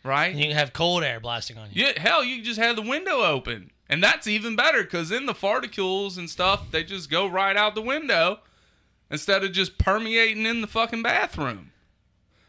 right? 0.04 0.28
And 0.32 0.40
you 0.40 0.48
can 0.48 0.58
have 0.58 0.74
cold 0.74 1.04
air 1.04 1.20
blasting 1.22 1.58
on 1.58 1.70
you. 1.72 1.86
Yeah, 1.86 2.00
hell, 2.02 2.26
you 2.26 2.38
can 2.38 2.46
just 2.46 2.60
have 2.60 2.76
the 2.76 2.82
window 2.82 3.22
open. 3.22 3.72
And 3.88 4.04
that's 4.04 4.28
even 4.28 4.56
better 4.58 4.84
because 4.84 5.10
then 5.10 5.28
the 5.28 5.34
particles 5.34 6.18
and 6.18 6.30
stuff, 6.30 6.72
they 6.72 6.84
just 6.84 7.10
go 7.10 7.26
right 7.28 7.56
out 7.56 7.74
the 7.76 7.82
window 7.82 8.40
instead 9.14 9.44
of 9.44 9.52
just 9.52 9.78
permeating 9.78 10.46
in 10.46 10.62
the 10.62 10.68
fucking 10.68 11.04
bathroom. 11.04 11.72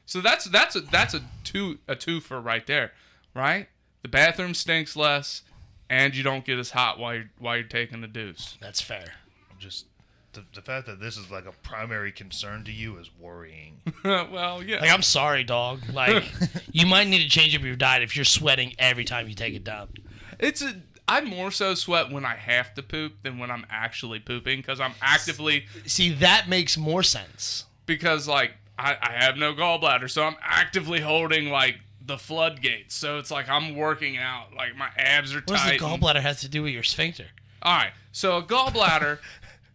So 0.07 0.21
that's 0.21 0.47
that's 0.47 0.75
a 0.75 0.81
that's 0.81 1.15
a 1.15 1.21
two 1.45 1.79
a 1.87 1.95
twofer 1.95 2.43
right 2.43 2.67
there, 2.67 2.93
right? 3.35 3.69
The 4.03 4.09
bathroom 4.09 4.55
stinks 4.55 4.97
less, 4.97 5.43
and 5.89 6.17
you 6.17 6.23
don't 6.23 6.45
get 6.45 6.59
as 6.59 6.71
hot 6.71 6.99
while 6.99 7.15
you're 7.15 7.31
while 7.39 7.57
you're 7.57 7.67
taking 7.67 8.01
the 8.01 8.09
deuce. 8.09 8.59
That's 8.61 8.81
fair. 8.81 9.13
Just 9.59 9.87
the, 10.33 10.45
the 10.55 10.63
fact 10.63 10.87
that 10.87 11.01
this 11.01 11.17
is 11.17 11.31
like 11.31 11.47
a 11.47 11.53
primary 11.53 12.13
concern 12.13 12.65
to 12.65 12.73
you 12.73 12.97
is 12.99 13.11
worrying. 13.19 13.81
well, 14.05 14.63
yeah. 14.63 14.81
Like 14.81 14.91
I'm 14.91 15.03
sorry, 15.03 15.45
dog. 15.45 15.81
Like 15.93 16.25
you 16.73 16.87
might 16.87 17.09
need 17.09 17.23
to 17.23 17.29
change 17.29 17.55
up 17.55 17.63
your 17.63 17.77
diet 17.77 18.03
if 18.03 18.17
you're 18.17 18.25
sweating 18.25 18.75
every 18.79 19.05
time 19.05 19.29
you 19.29 19.35
take 19.35 19.55
a 19.55 19.61
dump. 19.61 19.99
It's 20.39 20.63
a. 20.63 20.75
I 21.07 21.21
more 21.21 21.51
so 21.51 21.75
sweat 21.75 22.11
when 22.11 22.25
I 22.25 22.35
have 22.37 22.73
to 22.75 22.83
poop 22.83 23.23
than 23.23 23.39
when 23.39 23.51
I'm 23.51 23.67
actually 23.71 24.21
pooping 24.21 24.61
because 24.61 24.81
I'm 24.81 24.95
actively 25.03 25.67
See, 25.87 26.11
that 26.15 26.49
makes 26.49 26.77
more 26.79 27.03
sense. 27.03 27.65
because 27.87 28.27
like 28.27 28.53
I, 28.79 28.97
I 29.01 29.13
have 29.13 29.37
no 29.37 29.53
gallbladder, 29.55 30.11
so 30.11 30.25
I'm 30.25 30.37
actively 30.43 31.01
holding 31.01 31.49
like 31.51 31.79
the 32.05 32.19
floodgates. 32.19 32.95
So 32.95 33.19
it's 33.19 33.31
like 33.31 33.49
I'm 33.49 33.77
working 33.77 34.17
out, 34.17 34.55
like 34.57 34.75
my 34.77 34.89
abs 34.97 35.33
are 35.35 35.39
What 35.39 35.47
does 35.49 35.65
the 35.65 35.79
tight. 35.79 35.83
and- 35.83 36.03
gallbladder 36.03 36.21
have 36.23 36.41
to 36.41 36.49
do 36.49 36.63
with 36.63 36.73
your 36.73 36.83
sphincter? 36.83 37.27
All 37.63 37.77
right, 37.77 37.93
so 38.13 38.37
a 38.39 38.43
gallbladder. 38.43 39.19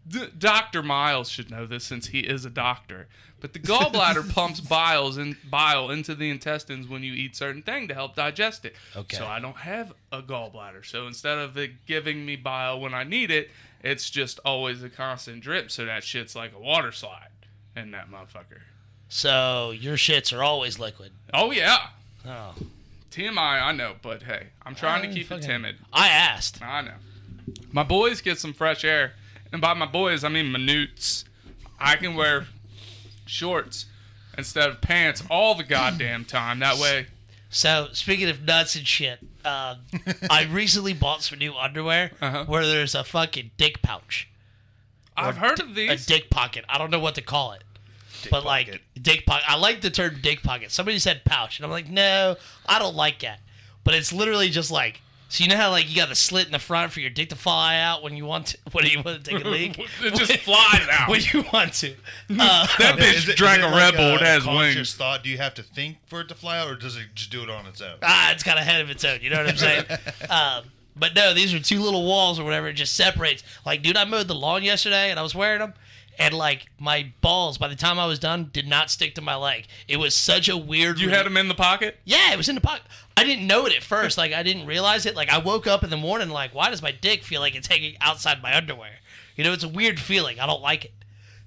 D- 0.07 0.27
Dr. 0.37 0.81
Miles 0.83 1.29
should 1.29 1.51
know 1.51 1.65
this 1.65 1.83
since 1.83 2.07
he 2.07 2.19
is 2.19 2.45
a 2.45 2.49
doctor. 2.49 3.07
But 3.41 3.53
the 3.53 3.59
gallbladder 3.59 4.33
pumps 4.33 4.59
biles 4.59 5.17
and 5.17 5.37
bile 5.49 5.89
into 5.91 6.13
the 6.15 6.29
intestines 6.29 6.87
when 6.87 7.03
you 7.03 7.13
eat 7.13 7.35
certain 7.35 7.61
thing 7.61 7.87
to 7.87 7.93
help 7.93 8.15
digest 8.15 8.65
it. 8.65 8.75
Okay. 8.95 9.15
So 9.17 9.25
I 9.25 9.39
don't 9.39 9.57
have 9.57 9.93
a 10.11 10.21
gallbladder. 10.21 10.85
So 10.85 11.07
instead 11.07 11.37
of 11.37 11.57
it 11.57 11.85
giving 11.85 12.25
me 12.25 12.35
bile 12.35 12.79
when 12.81 12.93
I 12.93 13.03
need 13.03 13.31
it, 13.31 13.49
it's 13.81 14.09
just 14.09 14.39
always 14.43 14.83
a 14.83 14.89
constant 14.89 15.41
drip. 15.41 15.71
So 15.71 15.85
that 15.85 16.03
shit's 16.03 16.35
like 16.35 16.53
a 16.53 16.59
water 16.59 16.91
slide 16.91 17.29
in 17.77 17.91
that 17.91 18.11
motherfucker. 18.11 18.59
So 19.07 19.71
your 19.71 19.95
shits 19.95 20.37
are 20.37 20.43
always 20.43 20.77
liquid. 20.79 21.11
Oh 21.33 21.51
yeah, 21.51 21.87
Oh, 22.27 22.53
TMI. 23.11 23.37
I 23.61 23.71
know, 23.71 23.95
but 24.01 24.23
hey, 24.23 24.47
I'm 24.65 24.75
trying 24.75 25.01
to 25.03 25.09
I 25.09 25.13
keep 25.13 25.31
it 25.31 25.41
timid. 25.41 25.77
I 25.93 26.09
asked. 26.09 26.61
I 26.61 26.81
know. 26.81 26.93
My 27.71 27.83
boys 27.83 28.21
get 28.21 28.37
some 28.37 28.53
fresh 28.53 28.83
air, 28.83 29.13
and 29.51 29.61
by 29.61 29.73
my 29.73 29.85
boys 29.85 30.23
I 30.23 30.29
mean 30.29 30.51
minutes. 30.51 31.25
I 31.79 31.95
can 31.95 32.13
wear 32.15 32.47
shorts 33.25 33.85
instead 34.37 34.69
of 34.69 34.81
pants 34.81 35.23
all 35.29 35.55
the 35.55 35.63
goddamn 35.63 36.25
time. 36.25 36.59
That 36.59 36.77
way, 36.77 37.07
So 37.49 37.89
speaking 37.93 38.29
of 38.29 38.43
nuts 38.43 38.75
and 38.75 38.85
shit, 38.85 39.19
uh, 39.45 39.75
I 40.29 40.43
recently 40.43 40.93
bought 40.93 41.23
some 41.23 41.39
new 41.39 41.55
underwear 41.55 42.11
Uh-huh. 42.21 42.45
where 42.45 42.65
there's 42.65 42.95
a 42.95 43.03
fucking 43.03 43.51
dick 43.57 43.81
pouch, 43.81 44.27
I've 45.15 45.37
heard 45.37 45.59
of 45.59 45.75
these. 45.75 46.03
a 46.05 46.07
dick 46.07 46.29
pocket. 46.29 46.65
I 46.69 46.77
don't 46.77 46.91
know 46.91 46.99
what 46.99 47.15
to 47.15 47.21
call 47.21 47.53
it. 47.53 47.63
Dick 48.21 48.31
but 48.31 48.43
like 48.45 48.81
dick 49.01 49.25
pocket, 49.25 49.45
I 49.47 49.55
like 49.57 49.79
the 49.81 49.89
term 49.89 50.19
dick 50.21 50.43
pocket. 50.43 50.71
Somebody 50.71 50.99
said 50.99 51.23
pouch, 51.25 51.57
and 51.59 51.65
I'm 51.65 51.71
like, 51.71 51.89
no, 51.89 52.35
I 52.67 52.77
don't 52.79 52.95
like 52.95 53.19
that. 53.19 53.39
But 53.85 53.93
it's 53.95 54.11
literally 54.11 54.49
just 54.49 54.69
like, 54.71 55.01
so 55.29 55.43
you 55.43 55.49
know 55.49 55.55
how 55.55 55.69
like 55.71 55.89
you 55.89 55.95
got 55.95 56.09
the 56.09 56.15
slit 56.15 56.47
in 56.47 56.51
the 56.51 56.59
front 56.59 56.91
for 56.91 56.99
your 56.99 57.09
dick 57.09 57.29
to 57.29 57.35
fly 57.35 57.77
out 57.79 58.03
when 58.03 58.17
you 58.17 58.25
want 58.25 58.47
to, 58.47 58.57
when 58.73 58.85
you 58.87 59.01
want 59.01 59.23
to 59.23 59.31
take 59.31 59.45
a 59.45 59.47
leak. 59.49 59.79
it 59.79 60.13
just 60.15 60.37
flies 60.39 60.87
out. 60.91 61.07
when 61.09 61.21
you 61.33 61.43
want 61.53 61.71
to. 61.75 61.91
Uh, 62.31 62.67
that 62.79 62.97
bitch 62.97 63.13
Is 63.15 63.29
it- 63.29 63.37
drank 63.37 63.61
a 63.61 63.67
it 63.67 63.75
Red 63.75 63.93
like 63.93 63.95
Bull. 63.95 64.15
It 64.15 64.21
has 64.21 64.43
conscious 64.43 64.75
wings. 64.75 64.95
thought. 64.95 65.23
Do 65.23 65.29
you 65.29 65.37
have 65.37 65.53
to 65.53 65.63
think 65.63 65.97
for 66.07 66.21
it 66.21 66.27
to 66.29 66.35
fly 66.35 66.59
out, 66.59 66.69
or 66.69 66.75
does 66.75 66.97
it 66.97 67.05
just 67.15 67.31
do 67.31 67.41
it 67.43 67.49
on 67.49 67.65
its 67.67 67.79
own? 67.81 67.95
ah, 68.01 68.31
it's 68.31 68.43
got 68.43 68.57
a 68.57 68.61
head 68.61 68.81
of 68.81 68.89
its 68.89 69.05
own. 69.05 69.19
You 69.21 69.29
know 69.29 69.37
what 69.37 69.47
I'm 69.49 69.57
saying? 69.57 69.85
um, 70.29 70.63
but 70.95 71.15
no, 71.15 71.33
these 71.33 71.53
are 71.53 71.59
two 71.59 71.79
little 71.79 72.05
walls 72.05 72.39
or 72.39 72.43
whatever. 72.43 72.67
It 72.67 72.73
just 72.73 72.95
separates. 72.95 73.41
Like, 73.65 73.81
dude, 73.83 73.95
I 73.95 74.03
mowed 74.05 74.27
the 74.27 74.35
lawn 74.35 74.63
yesterday 74.63 75.11
and 75.11 75.19
I 75.19 75.23
was 75.23 75.33
wearing 75.33 75.59
them. 75.59 75.73
And 76.19 76.33
like 76.33 76.65
my 76.77 77.13
balls, 77.21 77.57
by 77.57 77.69
the 77.69 77.77
time 77.77 77.97
I 77.97 78.05
was 78.05 78.19
done, 78.19 78.49
did 78.51 78.67
not 78.67 78.91
stick 78.91 79.15
to 79.15 79.21
my 79.21 79.35
leg. 79.35 79.67
It 79.87 79.97
was 79.97 80.13
such 80.13 80.49
a 80.49 80.57
weird. 80.57 80.99
You 80.99 81.09
had 81.09 81.25
them 81.25 81.37
in 81.37 81.47
the 81.47 81.55
pocket. 81.55 81.97
Yeah, 82.03 82.33
it 82.33 82.37
was 82.37 82.49
in 82.49 82.55
the 82.55 82.61
pocket. 82.61 82.83
I 83.15 83.23
didn't 83.23 83.47
know 83.47 83.65
it 83.65 83.73
at 83.73 83.83
first. 83.83 84.17
Like 84.17 84.33
I 84.33 84.43
didn't 84.43 84.65
realize 84.65 85.05
it. 85.05 85.15
Like 85.15 85.29
I 85.29 85.37
woke 85.37 85.65
up 85.65 85.81
in 85.81 85.89
the 85.89 85.97
morning, 85.97 86.29
like, 86.29 86.53
why 86.53 86.69
does 86.69 86.81
my 86.81 86.91
dick 86.91 87.23
feel 87.23 87.39
like 87.39 87.55
it's 87.55 87.67
hanging 87.67 87.95
outside 88.01 88.41
my 88.43 88.55
underwear? 88.55 88.97
You 89.37 89.45
know, 89.45 89.53
it's 89.53 89.63
a 89.63 89.69
weird 89.69 89.97
feeling. 89.97 90.41
I 90.41 90.45
don't 90.45 90.61
like 90.61 90.85
it. 90.85 90.93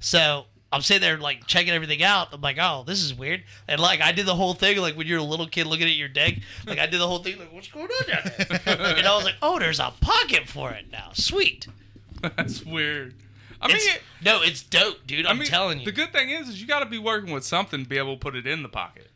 So 0.01 0.47
I'm 0.73 0.81
sitting 0.81 1.03
there 1.03 1.19
like 1.19 1.47
checking 1.47 1.75
everything 1.75 2.03
out. 2.03 2.29
I'm 2.33 2.41
like, 2.41 2.57
oh, 2.59 2.83
this 2.87 3.03
is 3.03 3.13
weird. 3.13 3.43
And 3.69 3.79
like 3.79 4.01
I 4.01 4.13
did 4.13 4.25
the 4.25 4.35
whole 4.35 4.55
thing, 4.55 4.79
like 4.79 4.97
when 4.97 5.07
you're 5.07 5.19
a 5.19 5.23
little 5.23 5.47
kid 5.47 5.67
looking 5.67 5.87
at 5.87 5.97
your 5.97 6.09
dick, 6.09 6.41
like 6.67 6.79
I 6.79 6.87
did 6.87 6.99
the 6.99 7.07
whole 7.07 7.23
thing, 7.23 7.39
like, 7.39 7.53
what's 7.53 7.69
going 7.69 7.89
on 7.89 8.09
down 8.09 8.33
there? 8.39 8.61
and 8.97 9.07
I 9.07 9.15
was 9.15 9.25
like, 9.25 9.35
oh, 9.43 9.59
there's 9.59 9.81
a 9.81 9.93
pocket 10.01 10.49
for 10.49 10.71
it 10.71 10.87
now. 10.91 11.11
Sweet. 11.13 11.67
That's 12.23 12.65
weird. 12.65 13.15
I 13.63 13.69
mean, 13.69 13.77
It's, 13.77 13.99
no, 14.25 14.43
it's 14.43 14.63
dope, 14.63 15.07
dude. 15.07 15.25
I 15.25 15.31
I'm 15.31 15.39
mean, 15.39 15.47
telling 15.47 15.79
you. 15.79 15.85
The 15.85 15.93
good 15.93 16.13
thing 16.13 16.31
is, 16.31 16.49
is 16.49 16.61
you 16.61 16.67
got 16.67 16.81
to 16.81 16.87
be 16.87 16.99
working 16.99 17.33
with 17.33 17.45
something 17.45 17.85
to 17.85 17.89
be 17.89 17.97
able 17.97 18.15
to 18.15 18.19
put 18.21 18.35
it 18.35 18.47
in 18.47 18.63
the 18.63 18.69
pocket. 18.69 19.09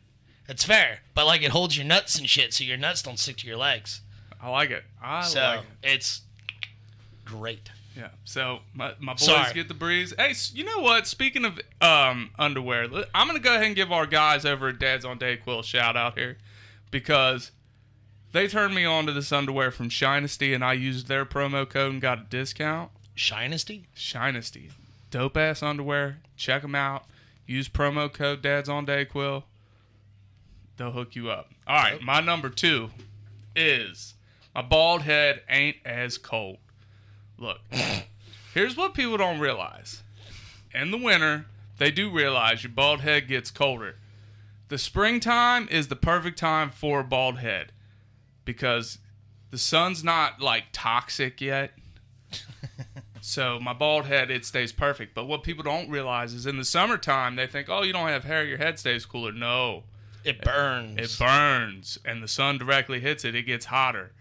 It's 0.47 0.63
fair. 0.63 0.99
But 1.13 1.25
like 1.25 1.41
it 1.41 1.51
holds 1.51 1.75
your 1.77 1.85
nuts 1.85 2.17
and 2.17 2.29
shit, 2.29 2.53
so 2.53 2.63
your 2.63 2.77
nuts 2.77 3.01
don't 3.01 3.19
stick 3.19 3.37
to 3.37 3.47
your 3.47 3.57
legs. 3.57 4.01
I 4.41 4.49
like 4.49 4.69
it. 4.71 4.83
I 5.03 5.21
so 5.23 5.39
like 5.39 5.59
it. 5.59 5.65
it's 5.83 6.21
great. 7.25 7.69
Yeah. 7.97 8.09
So 8.23 8.59
my, 8.73 8.93
my 8.99 9.13
boys 9.13 9.23
Sorry. 9.25 9.53
get 9.53 9.67
the 9.67 9.73
breeze. 9.73 10.13
Hey, 10.17 10.33
you 10.53 10.63
know 10.63 10.79
what? 10.79 11.07
Speaking 11.07 11.43
of 11.43 11.59
um, 11.81 12.29
underwear, 12.39 12.87
I'm 13.13 13.27
gonna 13.27 13.39
go 13.39 13.55
ahead 13.55 13.65
and 13.65 13.75
give 13.75 13.91
our 13.91 14.05
guys 14.05 14.45
over 14.45 14.69
at 14.69 14.79
Dad's 14.79 15.03
on 15.03 15.19
Dayquil 15.19 15.59
a 15.59 15.63
shout 15.63 15.97
out 15.97 16.17
here 16.17 16.37
because 16.91 17.51
they 18.31 18.47
turned 18.47 18.75
me 18.75 18.85
on 18.85 19.07
to 19.07 19.11
this 19.11 19.31
underwear 19.31 19.71
from 19.71 19.89
Shinesty, 19.89 20.53
and 20.53 20.63
I 20.63 20.73
used 20.73 21.07
their 21.07 21.25
promo 21.25 21.67
code 21.67 21.93
and 21.93 22.01
got 22.01 22.19
a 22.19 22.23
discount. 22.29 22.91
Shinesty? 23.17 23.85
Shinesty, 23.95 24.71
dope 25.11 25.35
ass 25.35 25.63
underwear. 25.63 26.19
Check 26.37 26.61
them 26.61 26.75
out. 26.75 27.05
Use 27.47 27.67
promo 27.67 28.11
code 28.11 28.41
Dad's 28.41 28.69
on 28.69 28.85
Dayquil. 28.85 29.43
They'll 30.77 30.91
hook 30.91 31.15
you 31.15 31.31
up. 31.31 31.49
All 31.65 31.75
right, 31.75 32.01
my 32.01 32.21
number 32.21 32.49
two 32.49 32.91
is 33.55 34.13
my 34.53 34.61
bald 34.61 35.01
head 35.01 35.41
ain't 35.49 35.77
as 35.83 36.17
cold. 36.17 36.57
Look, 37.37 37.59
here's 38.53 38.77
what 38.77 38.93
people 38.93 39.17
don't 39.17 39.39
realize. 39.39 40.03
In 40.73 40.91
the 40.91 40.97
winter, 40.97 41.45
they 41.77 41.89
do 41.89 42.11
realize 42.11 42.63
your 42.63 42.71
bald 42.71 43.01
head 43.01 43.27
gets 43.27 43.49
colder. 43.49 43.95
The 44.69 44.77
springtime 44.77 45.67
is 45.71 45.87
the 45.87 45.95
perfect 45.95 46.37
time 46.37 46.69
for 46.69 46.99
a 46.99 47.03
bald 47.03 47.39
head 47.39 47.71
because 48.45 48.99
the 49.49 49.57
sun's 49.57 50.03
not 50.03 50.41
like 50.41 50.65
toxic 50.71 51.41
yet. 51.41 51.71
So 53.21 53.59
my 53.59 53.73
bald 53.73 54.05
head, 54.05 54.29
it 54.31 54.45
stays 54.45 54.71
perfect. 54.71 55.13
But 55.13 55.25
what 55.25 55.43
people 55.43 55.63
don't 55.63 55.89
realize 55.89 56.33
is 56.33 56.45
in 56.45 56.57
the 56.57 56.65
summertime, 56.65 57.35
they 57.35 57.47
think, 57.47 57.67
oh, 57.69 57.83
you 57.83 57.93
don't 57.93 58.07
have 58.07 58.23
hair, 58.23 58.43
your 58.45 58.57
head 58.57 58.79
stays 58.79 59.05
cooler. 59.05 59.31
No, 59.31 59.83
It 60.23 60.41
burns. 60.41 60.97
It 60.99 61.17
burns, 61.19 61.97
and 62.05 62.21
the 62.23 62.27
sun 62.27 62.57
directly 62.57 62.99
hits 62.99 63.23
it. 63.25 63.35
It 63.35 63.43
gets 63.43 63.65
hotter. 63.65 64.11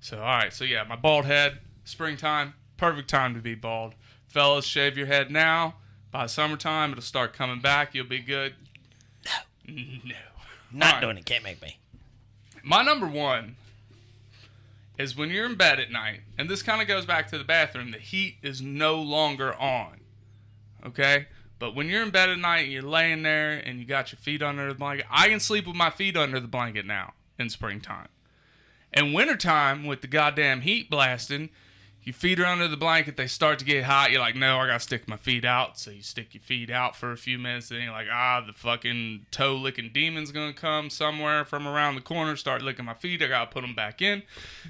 So, 0.00 0.18
all 0.18 0.24
right. 0.24 0.52
So, 0.52 0.64
yeah, 0.64 0.84
my 0.84 0.96
bald 0.96 1.24
head, 1.24 1.58
springtime, 1.84 2.54
perfect 2.76 3.08
time 3.08 3.34
to 3.34 3.40
be 3.40 3.54
bald. 3.54 3.94
Fellas, 4.26 4.64
shave 4.64 4.96
your 4.98 5.06
head 5.06 5.30
now. 5.30 5.76
By 6.10 6.26
summertime, 6.26 6.90
it'll 6.92 7.02
start 7.02 7.32
coming 7.32 7.60
back. 7.60 7.94
You'll 7.94 8.06
be 8.06 8.20
good. 8.20 8.54
No. 9.24 9.74
No. 10.04 10.14
Not 10.72 10.86
Alright. 10.86 11.00
doing 11.02 11.16
it. 11.18 11.24
Can't 11.24 11.44
make 11.44 11.62
me. 11.62 11.78
My 12.64 12.82
number 12.82 13.06
one 13.06 13.54
is 14.98 15.16
when 15.16 15.30
you're 15.30 15.46
in 15.46 15.56
bed 15.56 15.80
at 15.80 15.90
night, 15.90 16.20
and 16.38 16.48
this 16.48 16.62
kind 16.62 16.80
of 16.80 16.88
goes 16.88 17.04
back 17.06 17.28
to 17.28 17.38
the 17.38 17.44
bathroom, 17.44 17.90
the 17.90 17.98
heat 17.98 18.36
is 18.42 18.62
no 18.62 19.00
longer 19.00 19.54
on. 19.54 20.00
Okay? 20.86 21.26
But 21.58 21.74
when 21.74 21.88
you're 21.88 22.02
in 22.02 22.10
bed 22.10 22.28
at 22.28 22.38
night 22.38 22.64
and 22.64 22.72
you're 22.72 22.82
laying 22.82 23.22
there 23.22 23.52
and 23.52 23.78
you 23.78 23.84
got 23.84 24.12
your 24.12 24.18
feet 24.18 24.42
under 24.42 24.68
the 24.68 24.74
blanket, 24.74 25.06
I 25.10 25.28
can 25.28 25.40
sleep 25.40 25.66
with 25.66 25.76
my 25.76 25.90
feet 25.90 26.16
under 26.16 26.38
the 26.38 26.48
blanket 26.48 26.86
now 26.86 27.14
in 27.38 27.48
springtime. 27.48 28.08
In 28.92 29.12
wintertime, 29.12 29.86
with 29.86 30.02
the 30.02 30.06
goddamn 30.06 30.60
heat 30.60 30.88
blasting, 30.88 31.50
your 32.06 32.14
feet 32.14 32.38
are 32.40 32.46
under 32.46 32.68
the 32.68 32.76
blanket, 32.76 33.16
they 33.16 33.26
start 33.26 33.58
to 33.60 33.64
get 33.64 33.84
hot. 33.84 34.10
You're 34.10 34.20
like, 34.20 34.36
no, 34.36 34.58
I 34.58 34.66
gotta 34.66 34.80
stick 34.80 35.08
my 35.08 35.16
feet 35.16 35.44
out. 35.44 35.78
So 35.78 35.90
you 35.90 36.02
stick 36.02 36.34
your 36.34 36.42
feet 36.42 36.70
out 36.70 36.96
for 36.96 37.12
a 37.12 37.16
few 37.16 37.38
minutes, 37.38 37.68
then 37.68 37.82
you're 37.82 37.92
like, 37.92 38.08
ah, 38.12 38.42
the 38.46 38.52
fucking 38.52 39.26
toe 39.30 39.54
licking 39.54 39.90
demon's 39.92 40.32
gonna 40.32 40.52
come 40.52 40.90
somewhere 40.90 41.44
from 41.44 41.66
around 41.66 41.94
the 41.94 42.00
corner, 42.00 42.36
start 42.36 42.62
licking 42.62 42.84
my 42.84 42.94
feet. 42.94 43.22
I 43.22 43.26
gotta 43.26 43.50
put 43.50 43.62
them 43.62 43.74
back 43.74 44.02
in. 44.02 44.22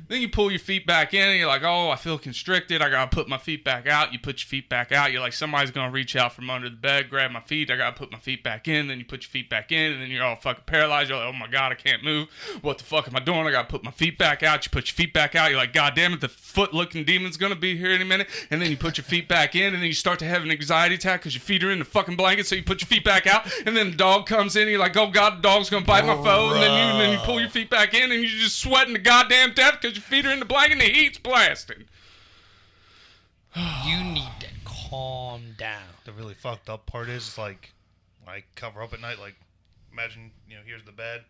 Then 0.08 0.20
you 0.20 0.28
pull 0.28 0.50
your 0.50 0.60
feet 0.60 0.86
back 0.86 1.14
in, 1.14 1.28
and 1.28 1.38
you're 1.38 1.48
like, 1.48 1.62
oh, 1.62 1.90
I 1.90 1.96
feel 1.96 2.18
constricted. 2.18 2.82
I 2.82 2.90
gotta 2.90 3.14
put 3.14 3.28
my 3.28 3.38
feet 3.38 3.64
back 3.64 3.86
out. 3.86 4.12
You 4.12 4.18
put 4.18 4.42
your 4.42 4.48
feet 4.48 4.68
back 4.68 4.92
out. 4.92 5.12
You're 5.12 5.20
like, 5.20 5.32
somebody's 5.32 5.70
gonna 5.70 5.90
reach 5.90 6.16
out 6.16 6.32
from 6.32 6.50
under 6.50 6.68
the 6.68 6.76
bed, 6.76 7.10
grab 7.10 7.30
my 7.30 7.40
feet. 7.40 7.70
I 7.70 7.76
gotta 7.76 7.96
put 7.96 8.12
my 8.12 8.18
feet 8.18 8.42
back 8.42 8.68
in. 8.68 8.88
Then 8.88 8.98
you 8.98 9.04
put 9.04 9.22
your 9.22 9.30
feet 9.30 9.50
back 9.50 9.72
in, 9.72 9.92
and 9.92 10.02
then 10.02 10.10
you're 10.10 10.24
all 10.24 10.36
fucking 10.36 10.64
paralyzed. 10.66 11.10
You're 11.10 11.18
like, 11.18 11.28
oh 11.34 11.38
my 11.38 11.48
god, 11.48 11.72
I 11.72 11.74
can't 11.76 12.04
move. 12.04 12.28
What 12.62 12.78
the 12.78 12.84
fuck 12.84 13.08
am 13.08 13.16
I 13.16 13.20
doing? 13.20 13.46
I 13.46 13.50
gotta 13.50 13.68
put 13.68 13.84
my 13.84 13.90
feet 13.90 14.18
back 14.18 14.42
out. 14.42 14.64
You 14.64 14.70
put 14.70 14.88
your 14.88 14.94
feet 14.94 15.12
back 15.12 15.34
out. 15.34 15.50
You're 15.50 15.58
like, 15.58 15.72
god 15.72 15.94
damn 15.94 16.12
it, 16.12 16.20
the 16.20 16.28
foot 16.28 16.72
looking 16.72 17.04
demon's 17.24 17.36
gonna 17.38 17.56
be 17.56 17.76
here 17.76 17.90
any 17.90 18.04
minute. 18.04 18.28
And 18.50 18.60
then 18.60 18.70
you 18.70 18.76
put 18.76 18.98
your 18.98 19.04
feet 19.04 19.28
back 19.28 19.54
in, 19.54 19.72
and 19.72 19.82
then 19.82 19.88
you 19.88 19.94
start 19.94 20.18
to 20.18 20.26
have 20.26 20.42
an 20.42 20.50
anxiety 20.50 20.96
attack 20.96 21.20
because 21.20 21.34
your 21.34 21.40
feet 21.40 21.64
are 21.64 21.70
in 21.70 21.78
the 21.78 21.84
fucking 21.84 22.16
blanket. 22.16 22.46
So 22.46 22.54
you 22.54 22.62
put 22.62 22.82
your 22.82 22.86
feet 22.86 23.04
back 23.04 23.26
out, 23.26 23.50
and 23.66 23.76
then 23.76 23.90
the 23.90 23.96
dog 23.96 24.26
comes 24.26 24.56
in. 24.56 24.62
And 24.62 24.70
you're 24.70 24.80
like, 24.80 24.96
oh 24.96 25.10
god, 25.10 25.38
the 25.38 25.42
dog's 25.42 25.70
gonna 25.70 25.86
bite 25.86 26.04
my 26.04 26.16
foe. 26.16 26.52
And 26.52 26.62
then 26.62 26.70
you 26.70 26.92
and 26.92 27.00
then 27.00 27.12
you 27.12 27.18
pull 27.24 27.40
your 27.40 27.48
feet 27.48 27.70
back 27.70 27.94
in, 27.94 28.12
and 28.12 28.20
you're 28.20 28.30
just 28.30 28.58
sweating 28.58 28.94
to 28.94 29.00
goddamn 29.00 29.54
death 29.54 29.78
because 29.80 29.96
your 29.96 30.02
feet 30.02 30.26
are 30.26 30.32
in 30.32 30.38
the 30.38 30.44
blanket 30.44 30.72
and 30.72 30.80
the 30.82 30.86
heat's 30.86 31.18
blasting. 31.18 31.84
You 33.56 34.04
need 34.04 34.32
to 34.40 34.48
calm 34.64 35.54
down. 35.56 35.82
The 36.04 36.12
really 36.12 36.34
fucked 36.34 36.68
up 36.68 36.86
part 36.86 37.08
is 37.08 37.38
like, 37.38 37.72
I 38.26 38.44
cover 38.56 38.82
up 38.82 38.92
at 38.92 39.00
night. 39.00 39.18
Like, 39.18 39.36
imagine 39.92 40.32
you 40.48 40.56
know 40.56 40.62
here's 40.66 40.84
the 40.84 40.92
bed. 40.92 41.24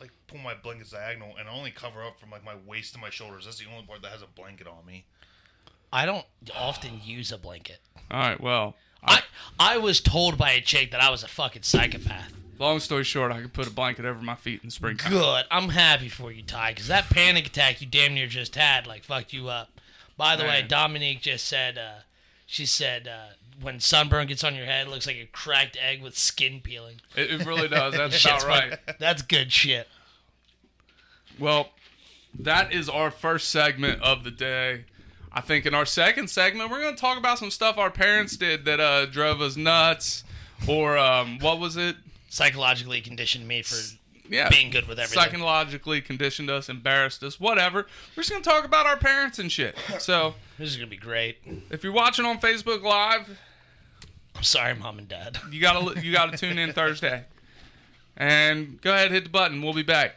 Like 0.00 0.10
pull 0.26 0.38
my 0.40 0.54
blankets 0.54 0.90
diagonal 0.90 1.34
and 1.38 1.48
I 1.48 1.52
only 1.52 1.70
cover 1.70 2.02
up 2.02 2.18
from 2.18 2.30
like 2.30 2.44
my 2.44 2.54
waist 2.66 2.94
to 2.94 3.00
my 3.00 3.10
shoulders. 3.10 3.44
That's 3.44 3.58
the 3.58 3.66
only 3.72 3.86
part 3.86 4.02
that 4.02 4.10
has 4.10 4.22
a 4.22 4.26
blanket 4.26 4.66
on 4.66 4.84
me. 4.84 5.04
I 5.92 6.06
don't 6.06 6.24
often 6.56 7.00
use 7.04 7.30
a 7.32 7.38
blanket. 7.38 7.78
All 8.10 8.20
right, 8.20 8.40
well, 8.40 8.74
I 9.04 9.22
I 9.58 9.76
was 9.78 10.00
told 10.00 10.36
by 10.38 10.52
a 10.52 10.60
chick 10.60 10.90
that 10.90 11.00
I 11.02 11.10
was 11.10 11.22
a 11.22 11.28
fucking 11.28 11.62
psychopath. 11.62 12.32
long 12.58 12.80
story 12.80 13.04
short, 13.04 13.32
I 13.32 13.40
could 13.40 13.52
put 13.52 13.66
a 13.66 13.70
blanket 13.70 14.04
over 14.04 14.20
my 14.22 14.34
feet 14.34 14.60
in 14.62 14.68
the 14.68 14.72
springtime. 14.72 15.12
Good. 15.12 15.44
I'm 15.50 15.70
happy 15.70 16.08
for 16.08 16.30
you, 16.32 16.42
Ty, 16.42 16.72
because 16.72 16.88
that 16.88 17.10
panic 17.10 17.46
attack 17.46 17.80
you 17.80 17.86
damn 17.86 18.14
near 18.14 18.26
just 18.26 18.54
had 18.54 18.86
like 18.86 19.04
fucked 19.04 19.32
you 19.32 19.48
up. 19.48 19.70
By 20.16 20.36
the 20.36 20.44
way, 20.44 20.60
Man. 20.60 20.68
Dominique 20.68 21.22
just 21.22 21.46
said. 21.48 21.78
uh 21.78 22.00
She 22.46 22.66
said 22.66 23.08
uh 23.08 23.34
when 23.60 23.78
sunburn 23.78 24.26
gets 24.26 24.42
on 24.42 24.54
your 24.56 24.66
head, 24.66 24.86
it 24.88 24.90
looks 24.90 25.06
like 25.06 25.16
a 25.16 25.26
cracked 25.32 25.76
egg 25.80 26.02
with 26.02 26.18
skin 26.18 26.60
peeling. 26.60 26.96
It, 27.16 27.30
it 27.40 27.46
really 27.46 27.68
does. 27.68 27.94
That's 27.96 28.16
Shit's 28.16 28.42
about 28.44 28.48
right. 28.48 28.78
That's 28.98 29.22
good 29.22 29.52
shit. 29.52 29.86
Well, 31.38 31.70
that 32.38 32.72
is 32.72 32.88
our 32.88 33.10
first 33.10 33.50
segment 33.50 34.02
of 34.02 34.24
the 34.24 34.30
day. 34.32 34.84
I 35.36 35.40
think 35.40 35.66
in 35.66 35.74
our 35.74 35.84
second 35.84 36.30
segment, 36.30 36.70
we're 36.70 36.80
going 36.80 36.94
to 36.94 37.00
talk 37.00 37.18
about 37.18 37.38
some 37.40 37.50
stuff 37.50 37.76
our 37.76 37.90
parents 37.90 38.36
did 38.36 38.64
that 38.66 38.78
uh, 38.80 39.06
drove 39.06 39.40
us 39.40 39.56
nuts. 39.56 40.22
Or 40.68 40.96
um, 40.96 41.38
what 41.40 41.58
was 41.58 41.76
it? 41.76 41.96
Psychologically 42.28 43.00
conditioned 43.00 43.46
me 43.48 43.62
for 43.62 43.76
Yeah. 44.28 44.48
being 44.48 44.70
good 44.70 44.86
with 44.86 44.98
everything. 45.00 45.22
Psychologically 45.24 46.00
conditioned 46.00 46.48
us, 46.50 46.68
embarrassed 46.68 47.22
us, 47.24 47.40
whatever. 47.40 47.86
We're 48.16 48.22
just 48.22 48.30
going 48.30 48.42
to 48.42 48.48
talk 48.48 48.64
about 48.64 48.86
our 48.86 48.96
parents 48.96 49.38
and 49.40 49.50
shit. 49.50 49.76
So 49.98 50.34
This 50.58 50.70
is 50.70 50.76
gonna 50.76 50.86
be 50.86 50.96
great. 50.96 51.38
if 51.70 51.82
you're 51.82 51.92
watching 51.92 52.24
on 52.24 52.38
Facebook 52.38 52.82
Live, 52.82 53.28
I'm 54.36 54.42
sorry, 54.44 54.74
mom 54.74 54.98
and 54.98 55.08
dad. 55.08 55.38
you 55.50 55.60
gotta 55.60 56.00
you 56.00 56.12
gotta 56.12 56.36
tune 56.38 56.58
in 56.58 56.72
Thursday, 56.72 57.24
and 58.16 58.80
go 58.80 58.94
ahead 58.94 59.10
hit 59.10 59.24
the 59.24 59.30
button. 59.30 59.60
We'll 59.62 59.74
be 59.74 59.82
back. 59.82 60.16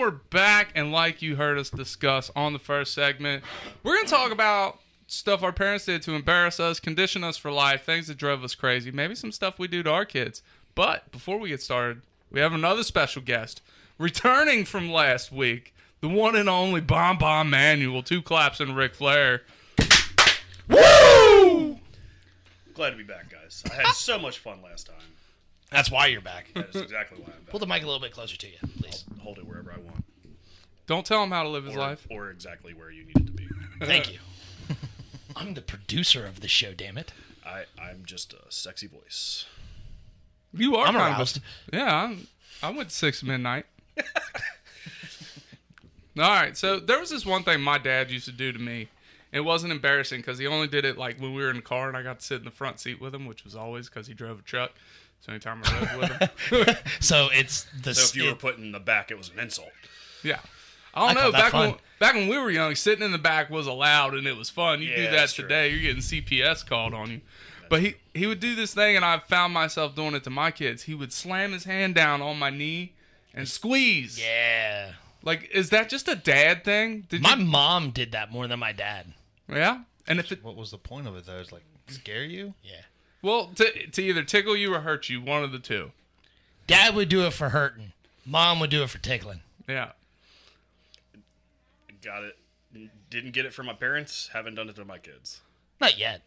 We're 0.00 0.12
back, 0.12 0.72
and 0.74 0.92
like 0.92 1.20
you 1.20 1.36
heard 1.36 1.58
us 1.58 1.68
discuss 1.68 2.30
on 2.34 2.54
the 2.54 2.58
first 2.58 2.94
segment, 2.94 3.44
we're 3.82 3.96
gonna 3.96 4.08
talk 4.08 4.32
about 4.32 4.80
stuff 5.06 5.42
our 5.42 5.52
parents 5.52 5.84
did 5.84 6.00
to 6.04 6.14
embarrass 6.14 6.58
us, 6.58 6.80
condition 6.80 7.22
us 7.22 7.36
for 7.36 7.52
life, 7.52 7.84
things 7.84 8.06
that 8.06 8.16
drove 8.16 8.42
us 8.42 8.54
crazy, 8.54 8.90
maybe 8.90 9.14
some 9.14 9.30
stuff 9.30 9.58
we 9.58 9.68
do 9.68 9.82
to 9.82 9.90
our 9.90 10.06
kids. 10.06 10.42
But 10.74 11.12
before 11.12 11.38
we 11.38 11.50
get 11.50 11.60
started, 11.60 12.00
we 12.32 12.40
have 12.40 12.54
another 12.54 12.82
special 12.82 13.20
guest 13.20 13.60
returning 13.98 14.64
from 14.64 14.90
last 14.90 15.30
week, 15.32 15.74
the 16.00 16.08
one 16.08 16.34
and 16.34 16.48
only 16.48 16.80
Bon 16.80 17.18
Bon 17.18 17.50
Manual, 17.50 18.02
two 18.02 18.22
claps 18.22 18.58
and 18.58 18.74
Ric 18.74 18.94
Flair. 18.94 19.42
Woo! 20.66 21.78
Glad 22.72 22.92
to 22.92 22.96
be 22.96 23.02
back, 23.02 23.30
guys. 23.30 23.62
I 23.70 23.74
had 23.74 23.84
ah! 23.88 23.92
so 23.92 24.18
much 24.18 24.38
fun 24.38 24.62
last 24.62 24.86
time. 24.86 24.96
That's 25.70 25.90
why 25.90 26.06
you're 26.06 26.20
back. 26.20 26.48
That 26.54 26.74
is 26.74 26.82
exactly 26.82 27.18
why 27.18 27.26
I'm 27.26 27.40
back. 27.42 27.50
Pull 27.50 27.60
the 27.60 27.66
mic 27.66 27.82
a 27.82 27.86
little 27.86 28.00
bit 28.00 28.12
closer 28.12 28.36
to 28.36 28.46
you, 28.46 28.56
please. 28.80 29.04
Hold 29.20 29.38
it 29.38 29.46
wherever 29.46 29.72
I 29.72 29.78
want, 29.78 30.04
Don't 30.86 31.06
tell 31.06 31.22
him 31.22 31.30
how 31.30 31.42
to 31.44 31.48
live 31.48 31.64
his 31.64 31.76
or, 31.76 31.78
life. 31.78 32.06
or 32.10 32.30
exactly 32.30 32.74
where 32.74 32.90
you 32.90 33.04
need 33.04 33.16
it 33.16 33.26
to 33.26 33.32
be. 33.32 33.48
Thank 33.82 34.12
you. 34.12 34.18
I'm 35.36 35.54
the 35.54 35.62
producer 35.62 36.26
of 36.26 36.40
the 36.40 36.48
show. 36.48 36.72
Damn 36.74 36.98
it. 36.98 37.12
I, 37.46 37.64
I'm 37.80 38.02
just 38.04 38.32
a 38.32 38.38
sexy 38.50 38.86
voice. 38.88 39.46
You 40.52 40.76
are 40.76 40.86
I'm 40.88 40.94
kind 40.94 41.14
aroused. 41.14 41.36
of 41.38 41.42
a, 41.72 41.76
yeah. 41.76 41.94
I'm, 42.04 42.26
I 42.62 42.70
went 42.70 42.90
six 42.90 43.22
midnight. 43.22 43.66
All 46.18 46.28
right, 46.28 46.56
so 46.56 46.80
there 46.80 46.98
was 46.98 47.08
this 47.10 47.24
one 47.24 47.44
thing 47.44 47.60
my 47.60 47.78
dad 47.78 48.10
used 48.10 48.24
to 48.26 48.32
do 48.32 48.52
to 48.52 48.58
me. 48.58 48.88
It 49.32 49.40
wasn't 49.40 49.72
embarrassing 49.72 50.20
because 50.20 50.38
he 50.38 50.46
only 50.46 50.66
did 50.66 50.84
it 50.84 50.98
like 50.98 51.20
when 51.20 51.32
we 51.32 51.42
were 51.42 51.50
in 51.50 51.56
the 51.56 51.62
car 51.62 51.86
and 51.88 51.96
I 51.96 52.02
got 52.02 52.18
to 52.18 52.26
sit 52.26 52.40
in 52.40 52.44
the 52.44 52.50
front 52.50 52.80
seat 52.80 53.00
with 53.00 53.14
him, 53.14 53.26
which 53.26 53.44
was 53.44 53.54
always 53.54 53.88
because 53.88 54.08
he 54.08 54.12
drove 54.14 54.40
a 54.40 54.42
truck. 54.42 54.72
So 55.20 55.32
anytime 55.32 55.60
I 55.64 55.80
rode 55.94 56.00
with 56.00 56.66
him, 56.68 56.76
So 57.00 57.28
it's 57.32 57.66
the. 57.82 57.94
So 57.94 58.02
if 58.04 58.16
you 58.16 58.24
were 58.24 58.30
it- 58.30 58.38
put 58.38 58.58
in 58.58 58.72
the 58.72 58.80
back, 58.80 59.10
it 59.10 59.18
was 59.18 59.30
an 59.30 59.38
insult. 59.38 59.68
yeah. 60.22 60.38
I 60.92 61.00
don't 61.00 61.10
I 61.10 61.12
know. 61.14 61.20
call 61.20 61.32
that 61.32 61.40
Back 61.40 61.52
when 61.52 61.74
back 62.00 62.14
when 62.14 62.28
we 62.28 62.36
were 62.38 62.50
young, 62.50 62.74
sitting 62.74 63.04
in 63.04 63.12
the 63.12 63.18
back 63.18 63.48
was 63.48 63.68
allowed 63.68 64.14
and 64.14 64.26
it 64.26 64.36
was 64.36 64.50
fun. 64.50 64.82
You 64.82 64.94
do 64.96 65.02
that 65.02 65.10
that's 65.12 65.34
true. 65.34 65.44
today, 65.44 65.68
you're 65.70 65.80
getting 65.80 66.02
CPS 66.02 66.66
called 66.66 66.94
on 66.94 67.10
you. 67.12 67.20
But 67.68 67.80
he 67.82 67.94
he 68.12 68.26
would 68.26 68.40
do 68.40 68.56
this 68.56 68.74
thing, 68.74 68.96
and 68.96 69.04
I 69.04 69.18
found 69.20 69.54
myself 69.54 69.94
doing 69.94 70.14
it 70.14 70.24
to 70.24 70.30
my 70.30 70.50
kids. 70.50 70.82
He 70.84 70.94
would 70.94 71.12
slam 71.12 71.52
his 71.52 71.62
hand 71.62 71.94
down 71.94 72.20
on 72.22 72.38
my 72.40 72.50
knee 72.50 72.94
and 73.32 73.46
squeeze. 73.48 74.18
yeah. 74.20 74.92
Like, 75.22 75.48
is 75.54 75.68
that 75.70 75.88
just 75.90 76.08
a 76.08 76.16
dad 76.16 76.64
thing? 76.64 77.02
Did 77.08 77.22
My 77.22 77.34
you? 77.36 77.44
mom 77.44 77.90
did 77.90 78.10
that 78.12 78.32
more 78.32 78.48
than 78.48 78.58
my 78.58 78.72
dad. 78.72 79.12
Yeah. 79.48 79.82
And 80.08 80.18
if 80.18 80.32
it 80.32 80.42
What 80.42 80.56
was 80.56 80.70
the 80.72 80.78
point 80.78 81.06
of 81.06 81.14
it 81.16 81.26
though? 81.26 81.38
It's 81.38 81.52
like 81.52 81.62
scare 81.88 82.24
you? 82.24 82.54
Yeah. 82.64 82.80
Well 83.22 83.50
to 83.56 83.86
to 83.86 84.02
either 84.02 84.22
tickle 84.22 84.56
you 84.56 84.74
or 84.74 84.80
hurt 84.80 85.08
you, 85.08 85.20
one 85.20 85.42
of 85.44 85.52
the 85.52 85.58
two. 85.58 85.92
Dad 86.66 86.94
would 86.94 87.08
do 87.08 87.26
it 87.26 87.32
for 87.32 87.48
hurting. 87.50 87.92
Mom 88.24 88.60
would 88.60 88.70
do 88.70 88.82
it 88.82 88.90
for 88.90 88.98
tickling. 88.98 89.40
Yeah. 89.68 89.90
Got 92.04 92.24
it. 92.24 92.36
Didn't 93.10 93.32
get 93.32 93.44
it 93.44 93.52
from 93.52 93.66
my 93.66 93.72
parents. 93.72 94.30
Haven't 94.32 94.54
done 94.54 94.68
it 94.68 94.76
to 94.76 94.84
my 94.84 94.98
kids. 94.98 95.40
Not 95.80 95.98
yet. 95.98 96.22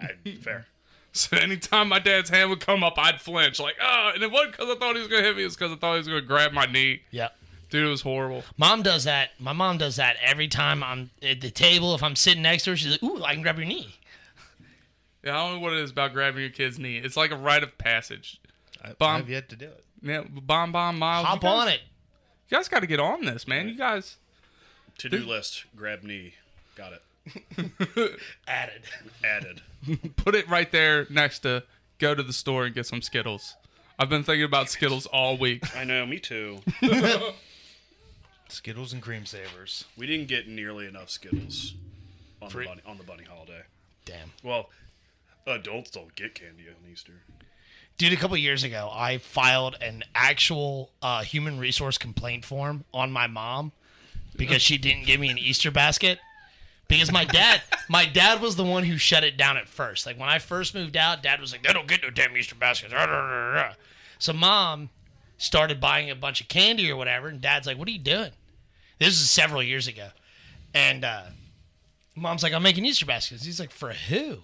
I, 0.00 0.30
fair. 0.40 0.66
So 1.12 1.34
anytime 1.38 1.88
my 1.88 1.98
dad's 1.98 2.28
hand 2.28 2.50
would 2.50 2.60
come 2.60 2.84
up, 2.84 2.98
I'd 2.98 3.22
flinch. 3.22 3.58
Like, 3.58 3.76
oh, 3.82 4.10
and 4.12 4.22
it 4.22 4.30
wasn't 4.30 4.52
because 4.52 4.68
I 4.68 4.78
thought 4.78 4.96
he 4.96 5.00
was 5.00 5.08
gonna 5.08 5.22
hit 5.22 5.34
me. 5.34 5.44
It 5.44 5.46
was 5.46 5.56
because 5.56 5.72
I 5.72 5.76
thought 5.76 5.92
he 5.92 5.98
was 6.00 6.08
gonna 6.08 6.20
grab 6.20 6.52
my 6.52 6.66
knee. 6.66 7.04
Yep. 7.10 7.34
Dude, 7.70 7.86
it 7.86 7.88
was 7.88 8.02
horrible. 8.02 8.44
Mom 8.58 8.82
does 8.82 9.04
that. 9.04 9.30
My 9.38 9.54
mom 9.54 9.78
does 9.78 9.96
that 9.96 10.16
every 10.22 10.46
time 10.46 10.82
I'm 10.82 11.08
at 11.22 11.40
the 11.40 11.50
table. 11.50 11.94
If 11.94 12.02
I'm 12.02 12.16
sitting 12.16 12.42
next 12.42 12.64
to 12.64 12.70
her, 12.72 12.76
she's 12.76 12.92
like, 12.92 13.02
"Ooh, 13.02 13.24
I 13.24 13.32
can 13.32 13.40
grab 13.42 13.56
your 13.56 13.66
knee." 13.66 13.94
Yeah, 15.26 15.34
I 15.34 15.48
don't 15.48 15.56
know 15.56 15.60
what 15.60 15.72
it 15.72 15.80
is 15.80 15.90
about 15.90 16.12
grabbing 16.12 16.40
your 16.40 16.50
kid's 16.50 16.78
knee. 16.78 16.98
It's 16.98 17.16
like 17.16 17.32
a 17.32 17.36
rite 17.36 17.64
of 17.64 17.76
passage. 17.78 18.40
I, 18.80 18.92
Bomb. 18.92 19.22
I've 19.22 19.28
yet 19.28 19.48
to 19.48 19.56
do 19.56 19.66
it. 19.66 19.84
Yeah, 20.00 20.22
bomb 20.22 20.70
bomb 20.70 21.00
miles. 21.00 21.26
Hop 21.26 21.40
guys, 21.40 21.62
on 21.62 21.68
it. 21.68 21.80
You 22.48 22.56
guys 22.56 22.68
got 22.68 22.80
to 22.80 22.86
get 22.86 23.00
on 23.00 23.24
this, 23.24 23.48
man. 23.48 23.68
You 23.68 23.76
guys. 23.76 24.18
To 24.98 25.08
do 25.08 25.18
list. 25.18 25.64
Grab 25.74 26.04
knee. 26.04 26.34
Got 26.76 26.92
it. 26.92 27.02
Added. 28.46 28.82
Added. 29.24 29.62
put 30.16 30.36
it 30.36 30.48
right 30.48 30.70
there 30.70 31.08
next 31.10 31.40
to 31.40 31.64
go 31.98 32.14
to 32.14 32.22
the 32.22 32.32
store 32.32 32.64
and 32.66 32.72
get 32.74 32.86
some 32.86 33.02
Skittles. 33.02 33.56
I've 33.98 34.08
been 34.08 34.22
thinking 34.22 34.44
about 34.44 34.70
Skittles 34.70 35.06
all 35.06 35.36
week. 35.36 35.76
I 35.76 35.82
know. 35.82 36.06
Me 36.06 36.20
too. 36.20 36.60
Skittles 38.48 38.92
and 38.92 39.02
cream 39.02 39.26
savers. 39.26 39.86
We 39.96 40.06
didn't 40.06 40.28
get 40.28 40.46
nearly 40.46 40.86
enough 40.86 41.10
Skittles 41.10 41.74
on 42.40 42.48
Free- 42.50 42.64
the 42.66 42.68
bunny 42.68 42.82
on 42.86 42.96
the 42.96 43.02
bunny 43.02 43.24
holiday. 43.24 43.62
Damn. 44.04 44.30
Well, 44.44 44.70
adults 45.46 45.90
don't 45.90 46.14
get 46.14 46.34
candy 46.34 46.64
on 46.68 46.90
Easter. 46.90 47.12
Dude, 47.98 48.12
a 48.12 48.16
couple 48.16 48.36
years 48.36 48.62
ago, 48.62 48.90
I 48.92 49.18
filed 49.18 49.76
an 49.80 50.04
actual 50.14 50.90
uh, 51.00 51.22
human 51.22 51.58
resource 51.58 51.96
complaint 51.96 52.44
form 52.44 52.84
on 52.92 53.10
my 53.10 53.26
mom 53.26 53.72
because 54.36 54.60
she 54.60 54.76
didn't 54.76 55.06
give 55.06 55.18
me 55.18 55.30
an 55.30 55.38
Easter 55.38 55.70
basket. 55.70 56.18
Because 56.88 57.10
my 57.10 57.24
dad, 57.24 57.62
my 57.88 58.04
dad 58.04 58.40
was 58.40 58.56
the 58.56 58.64
one 58.64 58.84
who 58.84 58.98
shut 58.98 59.24
it 59.24 59.36
down 59.36 59.56
at 59.56 59.66
first. 59.66 60.04
Like 60.04 60.18
when 60.18 60.28
I 60.28 60.38
first 60.38 60.74
moved 60.74 60.96
out, 60.96 61.22
dad 61.22 61.40
was 61.40 61.52
like, 61.52 61.62
"They 61.62 61.72
don't 61.72 61.88
get 61.88 62.02
no 62.02 62.10
damn 62.10 62.36
Easter 62.36 62.54
baskets." 62.54 62.92
So 64.18 64.32
mom 64.32 64.90
started 65.38 65.80
buying 65.80 66.10
a 66.10 66.14
bunch 66.14 66.40
of 66.40 66.48
candy 66.48 66.90
or 66.90 66.96
whatever, 66.96 67.28
and 67.28 67.40
dad's 67.40 67.66
like, 67.66 67.78
"What 67.78 67.88
are 67.88 67.92
you 67.92 67.98
doing?" 67.98 68.30
This 68.98 69.08
is 69.20 69.28
several 69.28 69.62
years 69.62 69.88
ago, 69.88 70.08
and 70.74 71.04
uh, 71.04 71.22
mom's 72.14 72.42
like, 72.42 72.52
"I'm 72.52 72.62
making 72.62 72.84
Easter 72.84 73.06
baskets." 73.06 73.44
He's 73.44 73.58
like, 73.58 73.72
"For 73.72 73.92
who?" 73.92 74.42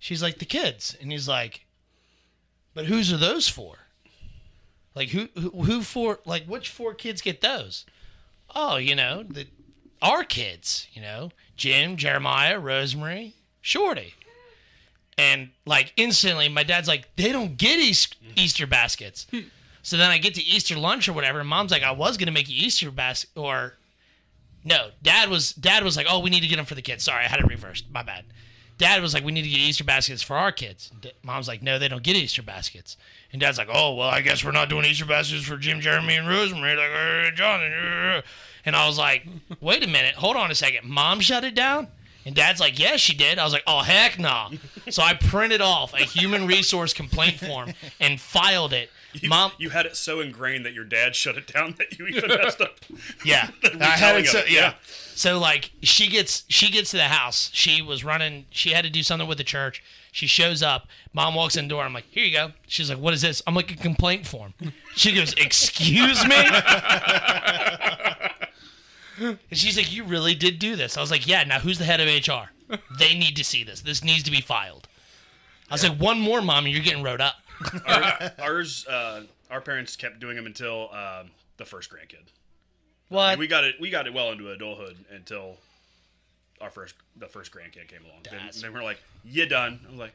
She's 0.00 0.22
like, 0.22 0.38
"The 0.38 0.44
kids," 0.44 0.96
and 1.00 1.12
he's 1.12 1.28
like, 1.28 1.66
but 2.74 2.86
whose 2.86 3.12
are 3.12 3.16
those 3.16 3.48
for? 3.48 3.76
Like 4.94 5.10
who 5.10 5.28
who, 5.34 5.50
who 5.62 5.82
for? 5.82 6.20
Like 6.24 6.46
which 6.46 6.68
four 6.68 6.94
kids 6.94 7.20
get 7.22 7.40
those? 7.40 7.84
Oh, 8.54 8.76
you 8.76 8.94
know 8.94 9.22
the 9.22 9.46
our 10.02 10.24
kids. 10.24 10.88
You 10.92 11.02
know 11.02 11.30
Jim, 11.56 11.96
Jeremiah, 11.96 12.58
Rosemary, 12.58 13.34
Shorty. 13.60 14.14
And 15.18 15.50
like 15.66 15.92
instantly, 15.96 16.48
my 16.48 16.62
dad's 16.62 16.88
like, 16.88 17.14
they 17.16 17.30
don't 17.30 17.58
get 17.58 17.78
Eas- 17.78 18.08
Easter 18.36 18.66
baskets. 18.66 19.26
Hmm. 19.30 19.40
so 19.82 19.98
then 19.98 20.10
I 20.10 20.16
get 20.16 20.34
to 20.34 20.42
Easter 20.42 20.76
lunch 20.76 21.08
or 21.08 21.12
whatever, 21.12 21.40
and 21.40 21.48
mom's 21.48 21.70
like, 21.70 21.82
I 21.82 21.90
was 21.92 22.16
gonna 22.16 22.32
make 22.32 22.48
you 22.48 22.56
Easter 22.66 22.90
basket, 22.90 23.30
or 23.36 23.74
no, 24.64 24.88
dad 25.02 25.28
was 25.28 25.52
dad 25.52 25.84
was 25.84 25.96
like, 25.96 26.06
oh, 26.08 26.20
we 26.20 26.30
need 26.30 26.40
to 26.40 26.46
get 26.48 26.56
them 26.56 26.64
for 26.64 26.74
the 26.74 26.82
kids. 26.82 27.04
Sorry, 27.04 27.24
I 27.24 27.28
had 27.28 27.40
it 27.40 27.46
reversed. 27.46 27.84
My 27.92 28.02
bad. 28.02 28.24
Dad 28.80 29.02
was 29.02 29.12
like, 29.12 29.22
we 29.22 29.30
need 29.30 29.42
to 29.42 29.48
get 29.48 29.58
Easter 29.58 29.84
baskets 29.84 30.22
for 30.22 30.36
our 30.36 30.50
kids. 30.50 30.90
Mom's 31.22 31.46
like, 31.46 31.62
no, 31.62 31.78
they 31.78 31.86
don't 31.86 32.02
get 32.02 32.16
Easter 32.16 32.42
baskets. 32.42 32.96
And 33.30 33.38
Dad's 33.38 33.58
like, 33.58 33.68
oh, 33.70 33.94
well, 33.94 34.08
I 34.08 34.22
guess 34.22 34.42
we're 34.42 34.52
not 34.52 34.70
doing 34.70 34.86
Easter 34.86 35.04
baskets 35.04 35.44
for 35.44 35.58
Jim, 35.58 35.82
Jeremy, 35.82 36.16
and 36.16 36.26
Rosemary. 36.26 36.76
Like, 36.76 37.34
John. 37.34 37.60
uh." 37.62 38.22
And 38.64 38.74
I 38.74 38.86
was 38.86 38.96
like, 38.96 39.26
wait 39.60 39.84
a 39.84 39.86
minute, 39.86 40.14
hold 40.14 40.36
on 40.36 40.50
a 40.50 40.54
second. 40.54 40.88
Mom 40.88 41.20
shut 41.20 41.44
it 41.44 41.54
down? 41.54 41.88
And 42.24 42.34
Dad's 42.34 42.58
like, 42.58 42.78
yes, 42.78 43.00
she 43.00 43.14
did. 43.14 43.38
I 43.38 43.44
was 43.44 43.52
like, 43.52 43.64
oh, 43.66 43.80
heck 43.80 44.18
no. 44.18 44.48
So 44.88 45.02
I 45.02 45.12
printed 45.14 45.60
off 45.60 45.92
a 45.92 46.04
human 46.04 46.46
resource 46.46 46.94
complaint 46.94 47.38
form 47.38 47.74
and 48.00 48.18
filed 48.18 48.72
it. 48.72 48.90
You, 49.12 49.28
Mom, 49.28 49.52
you 49.58 49.70
had 49.70 49.86
it 49.86 49.96
so 49.96 50.20
ingrained 50.20 50.64
that 50.64 50.72
your 50.72 50.84
dad 50.84 51.16
shut 51.16 51.36
it 51.36 51.46
down 51.52 51.74
that 51.78 51.98
you 51.98 52.06
even 52.06 52.28
messed 52.28 52.60
up. 52.60 52.78
yeah. 53.24 53.50
I 53.80 53.84
had 53.84 54.16
it 54.16 54.26
so, 54.26 54.38
it, 54.38 54.50
yeah. 54.50 54.74
So 55.14 55.38
like 55.38 55.72
she 55.82 56.08
gets 56.08 56.44
she 56.48 56.70
gets 56.70 56.90
to 56.92 56.96
the 56.96 57.04
house. 57.04 57.50
She 57.52 57.82
was 57.82 58.04
running. 58.04 58.46
She 58.50 58.70
had 58.70 58.84
to 58.84 58.90
do 58.90 59.02
something 59.02 59.28
with 59.28 59.38
the 59.38 59.44
church. 59.44 59.82
She 60.12 60.26
shows 60.26 60.62
up. 60.62 60.86
Mom 61.12 61.34
walks 61.34 61.56
in 61.56 61.66
the 61.66 61.68
door. 61.70 61.82
I'm 61.82 61.92
like, 61.92 62.06
here 62.10 62.24
you 62.24 62.32
go. 62.32 62.52
She's 62.66 62.88
like, 62.90 62.98
what 62.98 63.14
is 63.14 63.22
this? 63.22 63.42
I'm 63.46 63.54
like 63.54 63.70
a 63.70 63.76
complaint 63.76 64.26
form. 64.26 64.54
She 64.94 65.14
goes, 65.14 65.34
excuse 65.34 66.26
me. 66.26 66.34
and 69.18 69.38
she's 69.52 69.76
like, 69.76 69.92
you 69.92 70.02
really 70.04 70.34
did 70.34 70.58
do 70.58 70.74
this. 70.74 70.96
I 70.96 71.00
was 71.00 71.10
like, 71.10 71.28
yeah. 71.28 71.44
Now 71.44 71.60
who's 71.60 71.78
the 71.78 71.84
head 71.84 72.00
of 72.00 72.08
HR? 72.08 72.50
They 72.98 73.14
need 73.14 73.36
to 73.36 73.44
see 73.44 73.62
this. 73.62 73.82
This 73.82 74.02
needs 74.02 74.24
to 74.24 74.30
be 74.30 74.40
filed. 74.40 74.88
I 75.70 75.74
was 75.74 75.88
like, 75.88 75.98
one 75.98 76.18
more, 76.18 76.42
mom, 76.42 76.64
and 76.64 76.74
you're 76.74 76.82
getting 76.82 77.02
wrote 77.02 77.20
up. 77.20 77.36
Our, 77.86 78.32
ours, 78.38 78.86
uh, 78.86 79.22
our 79.50 79.60
parents 79.60 79.96
kept 79.96 80.20
doing 80.20 80.36
them 80.36 80.46
until 80.46 80.90
um, 80.92 81.30
the 81.56 81.64
first 81.64 81.90
grandkid. 81.90 82.28
What? 83.08 83.38
We 83.38 83.46
got 83.46 83.64
it. 83.64 83.76
We 83.80 83.90
got 83.90 84.06
it 84.06 84.14
well 84.14 84.30
into 84.32 84.50
adulthood 84.50 84.96
until 85.10 85.56
our 86.60 86.70
first, 86.70 86.94
the 87.16 87.26
first 87.26 87.52
grandkid 87.52 87.88
came 87.88 88.04
along. 88.04 88.20
Then, 88.24 88.34
That's- 88.34 88.62
then 88.62 88.72
we're 88.72 88.84
like, 88.84 89.00
"You 89.24 89.46
done?" 89.46 89.80
I'm 89.88 89.98
like, 89.98 90.12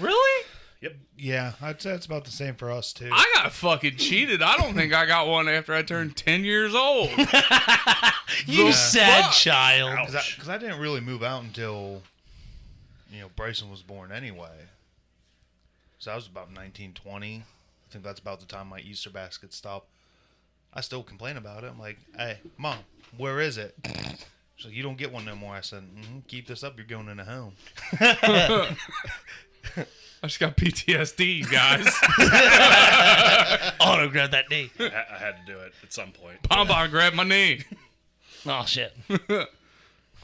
really? 0.00 0.46
"Yep." 0.80 0.96
Yeah, 1.16 1.52
I'd 1.62 1.80
say 1.80 1.90
it's 1.90 2.06
about 2.06 2.24
the 2.24 2.30
same 2.30 2.54
for 2.56 2.70
us 2.70 2.92
too. 2.92 3.10
I 3.12 3.30
got 3.34 3.52
fucking 3.52 3.96
cheated. 3.96 4.42
I 4.42 4.56
don't 4.56 4.74
think 4.74 4.92
I 4.92 5.06
got 5.06 5.26
one 5.28 5.48
after 5.48 5.74
I 5.74 5.82
turned 5.82 6.16
10 6.16 6.44
years 6.44 6.74
old. 6.74 7.10
You 8.46 8.72
sad 8.72 9.24
fuck? 9.24 9.32
child. 9.32 10.08
Because 10.12 10.48
I, 10.48 10.58
didn't 10.58 10.78
really 10.78 11.00
move 11.00 11.22
out 11.22 11.42
until, 11.42 12.02
you 13.10 13.20
know, 13.20 13.30
Bryson 13.34 13.70
was 13.70 13.82
born 13.82 14.12
anyway. 14.12 14.50
So 15.98 16.12
I 16.12 16.14
was 16.14 16.26
about 16.26 16.52
19, 16.52 16.92
20. 16.94 17.36
I 17.36 17.42
think 17.92 18.04
that's 18.04 18.20
about 18.20 18.40
the 18.40 18.46
time 18.46 18.68
my 18.68 18.78
Easter 18.80 19.10
basket 19.10 19.52
stopped. 19.52 19.88
I 20.72 20.80
still 20.80 21.02
complain 21.02 21.36
about 21.36 21.64
it. 21.64 21.70
I'm 21.70 21.78
like, 21.78 21.98
hey, 22.16 22.38
mom, 22.56 22.78
where 23.16 23.40
is 23.40 23.56
it? 23.58 23.74
She's 24.56 24.66
like, 24.66 24.74
you 24.74 24.82
don't 24.82 24.98
get 24.98 25.12
one 25.12 25.24
no 25.24 25.34
more. 25.34 25.54
I 25.54 25.60
said, 25.60 25.82
mm 25.82 26.26
keep 26.28 26.46
this 26.46 26.62
up. 26.62 26.76
You're 26.76 26.86
going 26.86 27.08
in 27.08 27.18
a 27.18 27.24
home. 27.24 27.54
I 30.20 30.26
just 30.26 30.40
got 30.40 30.56
PTSD, 30.56 31.38
you 31.38 31.44
guys. 31.46 31.84
grab 34.10 34.30
that 34.32 34.50
knee. 34.50 34.70
I, 34.80 34.88
ha- 34.88 35.04
I 35.14 35.18
had 35.18 35.46
to 35.46 35.52
do 35.52 35.58
it 35.60 35.72
at 35.82 35.92
some 35.92 36.10
point. 36.12 36.42
Bonbon 36.48 36.90
grabbed 36.90 37.16
my 37.16 37.24
knee. 37.24 37.64
Oh 38.46 38.64
shit. 38.64 38.96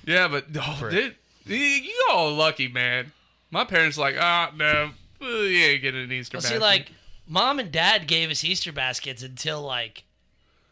Yeah, 0.06 0.28
but 0.28 0.46
oh, 0.56 0.88
dude, 0.88 1.16
you- 1.46 1.56
you 1.56 2.04
all 2.12 2.32
lucky, 2.32 2.68
man. 2.68 3.10
My 3.50 3.64
parents 3.64 3.98
like, 3.98 4.14
ah, 4.18 4.52
no, 4.56 4.90
uh, 5.24 5.28
you 5.42 5.64
ain't 5.64 5.82
getting 5.82 6.04
an 6.04 6.12
Easter 6.12 6.36
Well, 6.36 6.42
basket. 6.42 6.56
see, 6.56 6.60
like, 6.60 6.92
mom 7.26 7.58
and 7.58 7.72
dad 7.72 8.06
gave 8.06 8.30
us 8.30 8.44
Easter 8.44 8.72
baskets 8.72 9.22
until 9.22 9.62
like 9.62 10.04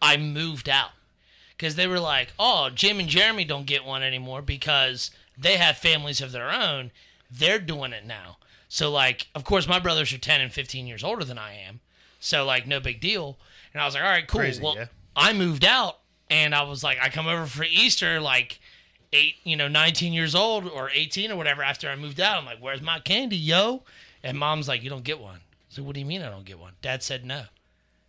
I 0.01 0.17
moved 0.17 0.69
out, 0.69 0.91
because 1.57 1.77
they 1.77 1.87
were 1.87 2.01
like, 2.01 2.33
"Oh, 2.39 2.71
Jim 2.71 2.99
and 3.01 3.09
Jeremy 3.09 3.45
don't 3.45 3.67
get 3.67 3.85
one 3.85 4.03
anymore 4.03 4.43
because 4.43 5.11
they 5.39 5.57
have 5.57 5.77
families 5.79 6.21
of 6.21 6.33
their 6.33 6.51
own. 6.51 6.91
They're 7.31 7.59
doing 7.59 7.93
it 7.93 8.05
now." 8.05 8.37
So, 8.69 8.91
like, 8.91 9.29
of 9.35 9.45
course, 9.45 9.67
my 9.69 9.79
brothers 9.79 10.13
are 10.13 10.19
ten 10.19 10.41
and 10.41 10.53
fifteen 10.53 10.87
years 10.87 11.05
older 11.05 11.25
than 11.25 11.39
I 11.39 11.55
am, 11.55 11.81
so 12.21 12.45
like, 12.45 12.67
no 12.67 12.81
big 12.81 13.01
deal. 13.01 13.39
And 13.73 13.81
I 13.81 13.85
was 13.87 13.95
like, 13.95 14.03
"All 14.03 14.11
right, 14.11 14.27
cool." 14.27 14.41
Crazy, 14.41 14.63
well, 14.63 14.75
yeah. 14.77 14.87
I 15.15 15.33
moved 15.33 15.65
out, 15.65 15.99
and 16.31 16.55
I 16.55 16.63
was 16.63 16.83
like, 16.83 16.99
I 17.01 17.09
come 17.09 17.27
over 17.27 17.47
for 17.47 17.65
Easter, 17.65 18.21
like. 18.21 18.61
Eight, 19.15 19.35
you 19.45 19.57
know, 19.59 19.69
19 19.69 20.15
years 20.15 20.35
old 20.35 20.67
or 20.67 20.89
18 20.91 21.31
or 21.31 21.37
whatever. 21.37 21.63
After 21.63 21.87
I 21.91 21.97
moved 21.97 22.19
out, 22.19 22.39
I'm 22.39 22.47
like, 22.47 22.61
"Where's 22.61 22.81
my 22.81 22.99
candy, 22.99 23.37
yo?" 23.37 23.83
And 24.25 24.39
mom's 24.39 24.69
like, 24.69 24.83
"You 24.83 24.91
don't 24.91 25.05
get 25.05 25.21
one." 25.21 25.41
So 25.69 25.83
what 25.83 25.95
do 25.95 26.01
you 26.01 26.07
mean 26.07 26.23
I 26.23 26.29
don't 26.31 26.45
get 26.45 26.59
one? 26.59 26.75
Dad 26.83 27.03
said 27.03 27.25
no. 27.25 27.45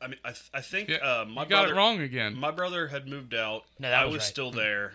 I 0.02 0.08
mean, 0.08 0.20
I, 0.26 0.30
th- 0.30 0.50
I 0.54 0.60
think 0.60 0.90
yeah, 0.90 0.98
uh, 0.98 1.26
my 1.26 1.44
you 1.44 1.50
got 1.50 1.62
brother, 1.62 1.74
it 1.74 1.78
wrong 1.78 2.00
again. 2.02 2.36
My 2.36 2.52
brother 2.52 2.88
had 2.90 3.08
moved 3.08 3.34
out. 3.34 3.64
No, 3.80 3.90
that 3.90 3.98
I 4.02 4.06
was 4.06 4.14
was 4.16 4.20
right. 4.22 4.28
still 4.28 4.52
there. 4.52 4.94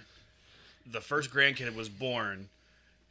The 0.91 1.01
first 1.01 1.31
grandkid 1.33 1.75
was 1.75 1.89
born. 1.89 2.51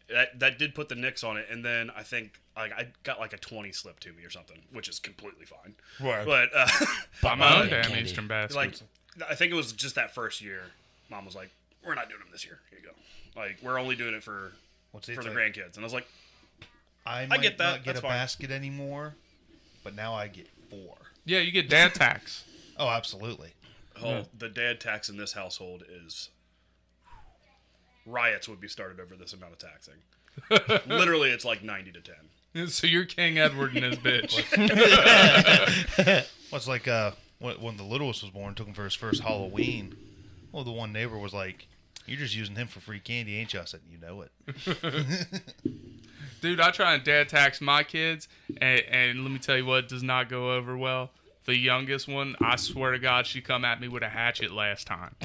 That 0.09 0.39
that 0.39 0.57
did 0.59 0.73
put 0.75 0.89
the 0.89 0.95
nicks 0.95 1.23
on 1.23 1.37
it, 1.37 1.47
and 1.49 1.65
then 1.65 1.91
I 1.95 2.03
think 2.03 2.39
like 2.55 2.71
I 2.71 2.87
got 3.03 3.19
like 3.19 3.33
a 3.33 3.37
twenty 3.37 3.71
slip 3.71 3.99
to 4.01 4.13
me 4.13 4.23
or 4.23 4.29
something, 4.29 4.59
which 4.71 4.87
is 4.87 4.99
completely 4.99 5.45
fine. 5.45 5.73
Right. 5.99 6.25
But 6.25 6.49
uh, 6.55 6.67
Buy 7.21 7.35
my 7.35 7.61
own 7.61 7.69
Yeah, 7.69 7.81
damn. 7.81 7.97
Eastern 7.97 8.27
basket. 8.27 8.55
like 8.55 8.75
I 9.29 9.35
think 9.35 9.51
it 9.51 9.55
was 9.55 9.73
just 9.73 9.95
that 9.95 10.13
first 10.13 10.39
year. 10.41 10.61
Mom 11.09 11.25
was 11.25 11.35
like, 11.35 11.49
"We're 11.85 11.95
not 11.95 12.09
doing 12.09 12.19
them 12.21 12.29
this 12.31 12.45
year. 12.45 12.59
Here 12.69 12.79
you 12.79 12.85
go. 12.85 12.93
Like 13.39 13.57
we're 13.63 13.79
only 13.79 13.95
doing 13.95 14.13
it 14.13 14.23
for 14.23 14.51
What's 14.91 15.09
for 15.09 15.23
the 15.23 15.29
grandkids." 15.29 15.75
And 15.75 15.79
I 15.79 15.83
was 15.83 15.93
like, 15.93 16.07
I 17.07 17.25
might 17.27 17.41
get 17.41 17.57
that. 17.57 17.63
not 17.63 17.77
get 17.79 17.85
That's 17.85 17.99
a 17.99 18.01
fine. 18.01 18.11
basket 18.11 18.51
anymore, 18.51 19.15
but 19.83 19.95
now 19.95 20.13
I 20.13 20.27
get 20.27 20.47
four. 20.69 20.95
yeah, 21.25 21.39
you 21.39 21.51
get 21.51 21.69
dad 21.69 21.93
tax. 21.95 22.43
Oh, 22.79 22.89
absolutely. 22.89 23.53
"Oh, 24.03 24.25
the 24.37 24.49
dad 24.49 24.79
tax 24.79 25.09
in 25.09 25.17
this 25.17 25.33
household 25.33 25.83
is." 25.89 26.29
Riots 28.05 28.47
would 28.47 28.61
be 28.61 28.67
started 28.67 28.99
over 28.99 29.15
this 29.15 29.33
amount 29.33 29.53
of 29.53 29.57
taxing. 29.57 29.95
Literally, 30.87 31.31
it's 31.31 31.43
like 31.43 31.63
ninety 31.63 31.91
to 31.91 32.01
ten. 32.01 32.67
so 32.69 32.85
you're 32.85 33.05
King 33.05 33.39
Edward 33.39 33.75
and 33.75 33.83
his 33.83 33.97
bitch. 33.97 34.37
Well, 36.51 36.57
it's 36.57 36.67
like 36.67 36.87
uh, 36.87 37.11
when, 37.39 37.55
when 37.59 37.77
the 37.77 37.83
littlest 37.83 38.21
was 38.21 38.31
born, 38.31 38.53
took 38.53 38.67
him 38.67 38.73
for 38.75 38.83
his 38.83 38.93
first 38.93 39.23
Halloween. 39.23 39.95
Well, 40.51 40.63
the 40.63 40.71
one 40.71 40.93
neighbor 40.93 41.17
was 41.17 41.33
like, 41.33 41.67
"You're 42.05 42.19
just 42.19 42.35
using 42.35 42.55
him 42.55 42.67
for 42.67 42.79
free 42.79 42.99
candy, 42.99 43.37
ain't 43.37 43.53
you?" 43.53 43.59
I 43.59 43.65
said, 43.65 43.81
"You 43.89 43.97
know 43.97 44.21
it." 44.21 44.31
Dude, 46.41 46.59
I 46.59 46.71
try 46.71 46.93
and 46.93 47.03
dad 47.03 47.29
tax 47.29 47.61
my 47.61 47.83
kids, 47.83 48.27
and, 48.61 48.81
and 48.89 49.23
let 49.23 49.31
me 49.31 49.39
tell 49.39 49.57
you 49.57 49.65
what, 49.65 49.87
does 49.87 50.03
not 50.03 50.29
go 50.29 50.53
over 50.53 50.77
well. 50.77 51.11
The 51.45 51.55
youngest 51.55 52.07
one, 52.07 52.35
I 52.41 52.57
swear 52.57 52.91
to 52.91 52.99
God, 52.99 53.25
she 53.25 53.41
come 53.41 53.63
at 53.63 53.79
me 53.79 53.87
with 53.87 54.03
a 54.03 54.09
hatchet 54.09 54.51
last 54.51 54.85
time. 54.85 55.15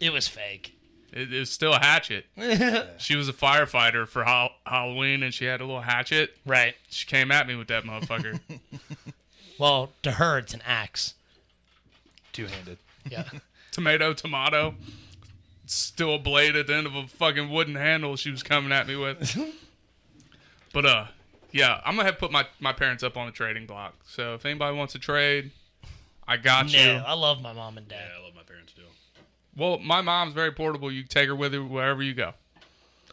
It 0.00 0.12
was 0.12 0.26
fake. 0.26 0.74
It, 1.12 1.32
it's 1.32 1.50
still 1.50 1.74
a 1.74 1.78
hatchet. 1.78 2.26
she 2.98 3.14
was 3.14 3.28
a 3.28 3.32
firefighter 3.32 4.08
for 4.08 4.24
Hal- 4.24 4.52
Halloween, 4.64 5.22
and 5.22 5.32
she 5.34 5.44
had 5.44 5.60
a 5.60 5.64
little 5.64 5.82
hatchet. 5.82 6.36
Right. 6.46 6.74
She 6.88 7.06
came 7.06 7.30
at 7.30 7.46
me 7.46 7.54
with 7.54 7.68
that 7.68 7.84
motherfucker. 7.84 8.40
Well, 9.58 9.92
to 10.02 10.12
her, 10.12 10.38
it's 10.38 10.54
an 10.54 10.62
axe. 10.66 11.14
Two 12.32 12.46
handed. 12.46 12.78
Yeah. 13.08 13.24
tomato, 13.70 14.12
tomato. 14.12 14.74
Still 15.66 16.16
a 16.16 16.18
blade 16.18 16.56
at 16.56 16.66
the 16.66 16.74
end 16.74 16.86
of 16.86 16.96
a 16.96 17.06
fucking 17.06 17.48
wooden 17.48 17.76
handle 17.76 18.16
she 18.16 18.30
was 18.32 18.42
coming 18.42 18.72
at 18.72 18.88
me 18.88 18.96
with. 18.96 19.36
But 20.72 20.86
uh, 20.86 21.04
yeah, 21.52 21.80
I'm 21.84 21.94
gonna 21.96 22.06
have 22.06 22.14
to 22.16 22.20
put 22.20 22.32
my 22.32 22.46
my 22.60 22.72
parents 22.72 23.02
up 23.02 23.16
on 23.16 23.26
the 23.26 23.32
trading 23.32 23.66
block. 23.66 23.94
So 24.06 24.34
if 24.34 24.44
anybody 24.46 24.76
wants 24.76 24.92
to 24.94 24.98
trade, 24.98 25.50
I 26.26 26.36
got 26.36 26.72
No, 26.72 26.78
you. 26.78 26.90
I 27.06 27.14
love 27.14 27.40
my 27.42 27.52
mom 27.52 27.76
and 27.78 27.86
dad. 27.88 27.96
Yeah, 28.00 28.08
dad. 28.08 28.20
I 28.20 28.24
love 28.24 28.34
my 28.34 28.42
parents 28.42 28.72
too. 28.72 28.82
Well, 29.56 29.78
my 29.78 30.00
mom's 30.00 30.32
very 30.34 30.50
portable. 30.52 30.90
You 30.90 31.02
can 31.02 31.08
take 31.08 31.28
her 31.28 31.36
with 31.36 31.52
you 31.52 31.64
wherever 31.66 32.02
you 32.02 32.14
go. 32.14 32.32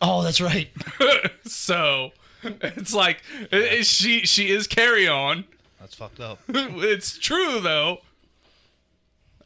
Oh, 0.02 0.24
that's 0.24 0.40
right. 0.40 0.70
so 1.46 2.12
it's 2.44 2.94
like 2.94 3.22
it- 3.52 3.86
she 3.86 4.22
she 4.22 4.50
is 4.50 4.68
carry 4.68 5.08
on. 5.08 5.44
That's 5.80 5.96
fucked 5.96 6.20
up. 6.22 6.40
it's 6.48 7.18
true 7.18 7.60
though. 7.60 8.00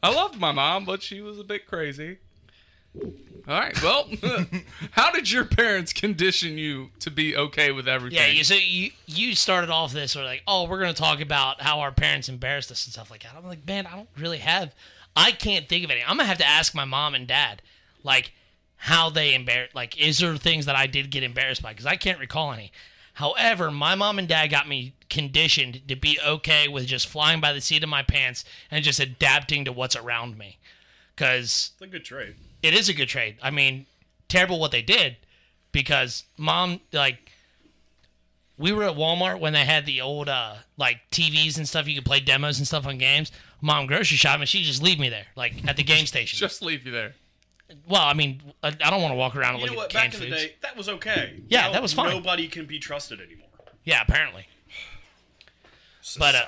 I 0.02 0.10
loved 0.14 0.38
my 0.38 0.52
mom, 0.52 0.84
but 0.84 1.02
she 1.02 1.20
was 1.22 1.38
a 1.38 1.44
bit 1.44 1.66
crazy. 1.66 2.18
All 3.46 3.60
right. 3.60 3.80
Well, 3.82 4.08
how 4.92 5.10
did 5.10 5.30
your 5.30 5.44
parents 5.44 5.92
condition 5.92 6.56
you 6.56 6.90
to 7.00 7.10
be 7.10 7.36
okay 7.36 7.72
with 7.72 7.86
everything? 7.86 8.18
Yeah, 8.18 8.28
you, 8.28 8.44
so 8.44 8.54
you 8.54 8.90
you 9.06 9.34
started 9.34 9.68
off 9.68 9.92
this 9.92 10.16
or 10.16 10.24
like, 10.24 10.42
oh, 10.46 10.66
we're 10.66 10.80
gonna 10.80 10.94
talk 10.94 11.20
about 11.20 11.60
how 11.60 11.80
our 11.80 11.92
parents 11.92 12.28
embarrassed 12.28 12.70
us 12.70 12.86
and 12.86 12.92
stuff 12.92 13.10
like 13.10 13.22
that. 13.22 13.32
I'm 13.36 13.44
like, 13.44 13.66
man, 13.66 13.86
I 13.86 13.96
don't 13.96 14.08
really 14.18 14.38
have, 14.38 14.74
I 15.14 15.30
can't 15.32 15.68
think 15.68 15.84
of 15.84 15.90
any. 15.90 16.02
I'm 16.02 16.16
gonna 16.16 16.24
have 16.24 16.38
to 16.38 16.46
ask 16.46 16.74
my 16.74 16.86
mom 16.86 17.14
and 17.14 17.26
dad, 17.26 17.60
like, 18.02 18.32
how 18.76 19.10
they 19.10 19.34
embarrassed. 19.34 19.74
Like, 19.74 19.98
is 20.00 20.18
there 20.18 20.36
things 20.36 20.64
that 20.66 20.76
I 20.76 20.86
did 20.86 21.10
get 21.10 21.22
embarrassed 21.22 21.62
by? 21.62 21.72
Because 21.72 21.86
I 21.86 21.96
can't 21.96 22.18
recall 22.18 22.52
any. 22.52 22.72
However, 23.14 23.70
my 23.70 23.94
mom 23.94 24.18
and 24.18 24.26
dad 24.26 24.48
got 24.48 24.66
me 24.68 24.94
conditioned 25.08 25.82
to 25.86 25.94
be 25.94 26.18
okay 26.26 26.66
with 26.66 26.86
just 26.86 27.06
flying 27.06 27.40
by 27.40 27.52
the 27.52 27.60
seat 27.60 27.82
of 27.82 27.88
my 27.88 28.02
pants 28.02 28.44
and 28.70 28.84
just 28.84 28.98
adapting 28.98 29.64
to 29.66 29.72
what's 29.72 29.94
around 29.94 30.36
me. 30.36 30.58
Because 31.14 31.72
It's 31.74 31.82
a 31.82 31.86
good 31.86 32.04
trade. 32.04 32.34
It 32.64 32.74
is 32.74 32.88
a 32.88 32.94
good 32.94 33.08
trade. 33.08 33.36
I 33.42 33.50
mean, 33.50 33.86
terrible 34.28 34.58
what 34.58 34.70
they 34.72 34.82
did 34.82 35.16
because 35.72 36.24
mom 36.38 36.80
like 36.92 37.30
we 38.56 38.72
were 38.72 38.84
at 38.84 38.96
Walmart 38.96 39.40
when 39.40 39.52
they 39.52 39.64
had 39.64 39.84
the 39.86 40.00
old 40.00 40.28
uh 40.28 40.54
like 40.76 40.98
TVs 41.10 41.56
and 41.58 41.68
stuff 41.68 41.86
you 41.88 41.94
could 41.96 42.04
play 42.04 42.20
demos 42.20 42.58
and 42.58 42.66
stuff 42.66 42.86
on 42.86 42.98
games. 42.98 43.30
Mom 43.60 43.86
grocery 43.86 44.16
shopping, 44.16 44.46
she 44.46 44.62
just 44.62 44.82
leave 44.82 44.98
me 44.98 45.08
there 45.08 45.26
like 45.36 45.66
at 45.68 45.76
the 45.76 45.82
game 45.82 46.06
station. 46.06 46.36
just 46.38 46.62
leave 46.62 46.84
you 46.86 46.92
there. 46.92 47.14
well, 47.88 48.02
I 48.02 48.12
mean, 48.14 48.40
I, 48.62 48.68
I 48.68 48.90
don't 48.90 49.00
want 49.02 49.12
to 49.12 49.16
walk 49.16 49.36
around 49.36 49.54
and 49.54 49.62
You 49.64 49.70
know 49.70 49.76
what? 49.76 49.86
at 49.86 49.90
canned 50.00 50.12
Back 50.12 50.20
in 50.22 50.28
foods. 50.30 50.42
the 50.42 50.48
day, 50.48 50.54
that 50.62 50.76
was 50.76 50.88
okay. 50.88 51.40
Yeah, 51.48 51.62
Now 51.62 51.72
that 51.72 51.82
was 51.82 51.92
fine. 51.92 52.10
Nobody 52.10 52.46
can 52.48 52.66
be 52.66 52.78
trusted 52.78 53.20
anymore. 53.20 53.48
Yeah, 53.84 54.02
apparently. 54.02 54.46
But, 56.18 56.34
uh, 56.34 56.42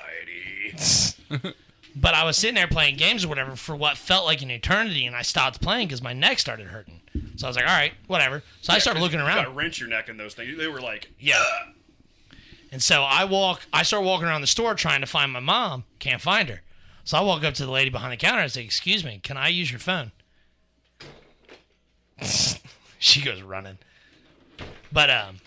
Society. 0.75 1.53
But 1.99 2.13
I 2.13 2.23
was 2.25 2.37
sitting 2.37 2.55
there 2.55 2.67
playing 2.67 2.97
games 2.97 3.25
or 3.25 3.27
whatever 3.27 3.55
for 3.55 3.75
what 3.75 3.97
felt 3.97 4.25
like 4.25 4.41
an 4.41 4.51
eternity, 4.51 5.05
and 5.05 5.15
I 5.15 5.23
stopped 5.23 5.61
playing 5.61 5.87
because 5.87 6.01
my 6.01 6.13
neck 6.13 6.37
started 6.37 6.67
hurting. 6.67 7.01
So 7.37 7.47
I 7.47 7.49
was 7.49 7.55
like, 7.55 7.65
all 7.65 7.75
right, 7.75 7.93
whatever. 8.05 8.43
So 8.61 8.73
I 8.73 8.77
started 8.77 8.99
looking 9.01 9.19
around. 9.19 9.27
You 9.29 9.33
around. 9.35 9.45
got 9.45 9.51
to 9.51 9.57
wrench 9.57 9.79
your 9.79 9.89
neck 9.89 10.09
in 10.09 10.17
those 10.17 10.35
things. 10.35 10.57
They 10.57 10.67
were 10.67 10.81
like, 10.81 11.09
Yeah. 11.19 11.43
And 12.71 12.83
so 12.83 13.03
I 13.03 13.23
walk, 13.23 13.61
I 13.71 13.83
start 13.83 14.03
walking 14.03 14.27
around 14.27 14.41
the 14.41 14.47
store 14.47 14.75
trying 14.75 15.01
to 15.01 15.07
find 15.07 15.31
my 15.31 15.39
mom. 15.39 15.85
Can't 15.99 16.21
find 16.21 16.49
her. 16.49 16.61
So 17.03 17.17
I 17.17 17.21
walk 17.21 17.43
up 17.45 17.53
to 17.55 17.65
the 17.65 17.71
lady 17.71 17.89
behind 17.89 18.11
the 18.11 18.17
counter 18.17 18.41
and 18.41 18.51
say, 18.51 18.65
"Excuse 18.65 19.05
me, 19.05 19.21
can 19.23 19.37
I 19.37 19.47
use 19.47 19.71
your 19.71 19.79
phone?" 19.79 20.11
she 22.99 23.21
goes 23.21 23.41
running. 23.41 23.77
But 24.91 25.09
um, 25.09 25.37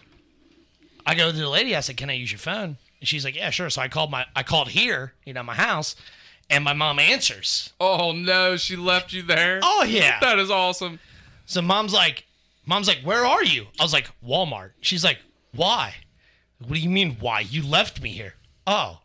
I 1.05 1.15
go 1.15 1.31
to 1.31 1.37
the 1.37 1.49
lady. 1.51 1.77
I 1.77 1.81
said, 1.81 1.99
"Can 1.99 2.09
I 2.09 2.15
use 2.15 2.33
your 2.33 2.39
phone?" 2.39 2.79
And 3.01 3.09
she's 3.09 3.27
like, 3.27 3.37
"Yeah, 3.37 3.51
sure." 3.51 3.69
So 3.69 3.83
I 3.83 3.89
called 3.89 4.11
my, 4.11 4.25
I 4.35 4.43
called 4.43 4.69
here, 4.69 5.13
you 5.27 5.35
know, 5.35 5.43
my 5.43 5.55
house, 5.55 5.97
and 6.51 6.65
my 6.65 6.73
mom 6.73 6.99
answers. 6.99 7.73
Oh 7.81 8.13
no, 8.13 8.57
she 8.57 8.77
left 8.77 9.13
you 9.13 9.23
there. 9.23 9.61
Oh 9.63 9.85
yeah. 9.85 10.19
that 10.21 10.39
is 10.39 10.51
awesome. 10.51 10.99
So 11.47 11.63
mom's 11.63 11.93
like, 11.93 12.25
mom's 12.67 12.89
like, 12.89 13.01
where 13.03 13.25
are 13.25 13.45
you? 13.45 13.69
I 13.79 13.83
was 13.83 13.93
like, 13.93 14.11
Walmart. 14.25 14.73
She's 14.81 15.05
like, 15.05 15.19
why? 15.53 15.95
What 16.59 16.75
do 16.75 16.81
you 16.81 16.91
mean 16.91 17.17
why? 17.21 17.41
You 17.41 17.67
left 17.67 18.03
me 18.03 18.11
here. 18.11 18.35
Oh. 18.67 19.01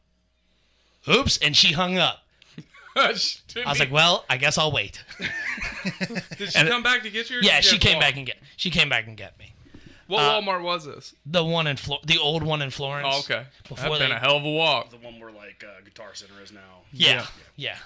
Oops. 1.08 1.38
And 1.38 1.56
she 1.56 1.74
hung 1.74 1.98
up. 1.98 2.24
I 2.96 3.10
was 3.10 3.80
like, 3.80 3.92
well, 3.92 4.26
I 4.30 4.38
guess 4.38 4.58
I'll 4.58 4.72
wait. 4.72 5.04
did 6.38 6.52
she 6.52 6.64
come 6.64 6.84
back 6.84 7.04
to 7.04 7.10
get 7.10 7.30
you? 7.30 7.40
Yeah, 7.42 7.60
she 7.62 7.78
came 7.78 8.00
back 8.00 8.16
and 8.16 8.26
get. 8.26 8.38
She 8.56 8.70
came 8.70 8.90
back 8.90 9.08
and 9.08 9.18
get 9.18 9.38
me. 9.40 9.55
What 10.08 10.20
uh, 10.20 10.40
Walmart 10.42 10.62
was 10.62 10.86
this? 10.86 11.16
The 11.26 11.44
one 11.44 11.68
in 11.68 11.78
Flo- 11.78 12.00
the 12.06 12.18
old 12.20 12.44
one 12.44 12.62
in 12.62 12.70
Florence. 12.70 13.08
Oh, 13.12 13.20
okay. 13.20 13.46
Before 13.68 13.90
That's 13.90 14.00
been 14.00 14.12
a 14.12 14.20
hell 14.20 14.38
of 14.38 14.46
a 14.46 14.52
walk. 14.52 14.92
the 14.92 14.98
one 14.98 15.20
where 15.20 15.32
like 15.32 15.64
uh, 15.68 15.82
Guitar 15.84 16.14
Center 16.14 16.42
is 16.44 16.52
now. 16.52 16.84
Yeah, 16.92 17.26
yeah. 17.56 17.78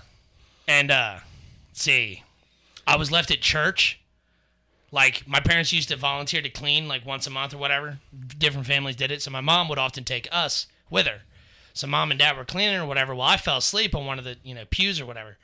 And 0.68 0.92
uh 0.92 1.20
let's 1.70 1.82
see, 1.82 2.24
I 2.86 2.98
was 2.98 3.12
left 3.12 3.32
at 3.32 3.42
church. 3.42 4.00
Like 4.92 5.28
my 5.28 5.40
parents 5.40 5.72
used 5.72 5.90
to 5.90 5.96
volunteer 5.96 6.42
to 6.42 6.50
clean 6.50 6.88
like 6.88 7.06
once 7.06 7.26
a 7.28 7.30
month 7.30 7.54
or 7.54 7.58
whatever. 7.58 8.00
Different 8.38 8.68
families 8.68 8.96
did 8.96 9.12
it, 9.12 9.22
so 9.22 9.32
my 9.32 9.42
mom 9.42 9.70
would 9.70 9.78
often 9.80 10.04
take 10.04 10.28
us 10.32 10.68
with 10.90 11.06
her. 11.08 11.22
So 11.74 11.88
mom 11.88 12.12
and 12.12 12.20
dad 12.20 12.36
were 12.36 12.44
cleaning 12.46 12.76
or 12.76 12.86
whatever. 12.86 13.14
Well, 13.16 13.28
I 13.28 13.38
fell 13.38 13.58
asleep 13.58 13.96
on 13.96 14.06
one 14.06 14.18
of 14.20 14.26
the 14.26 14.38
you 14.44 14.56
know 14.56 14.66
pews 14.70 15.00
or 15.00 15.06
whatever, 15.06 15.38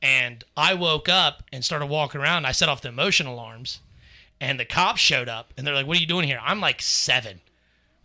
and 0.00 0.44
I 0.56 0.74
woke 0.74 1.08
up 1.08 1.42
and 1.52 1.64
started 1.64 1.86
walking 1.86 2.20
around. 2.20 2.46
I 2.46 2.52
set 2.52 2.68
off 2.68 2.82
the 2.82 2.92
motion 2.92 3.26
alarms, 3.26 3.80
and 4.40 4.58
the 4.58 4.64
cops 4.64 5.00
showed 5.00 5.28
up, 5.28 5.52
and 5.56 5.66
they're 5.66 5.74
like, 5.74 5.86
"What 5.86 5.96
are 5.96 6.00
you 6.00 6.06
doing 6.06 6.26
here?" 6.26 6.40
I'm 6.42 6.60
like 6.60 6.80
seven. 6.82 7.40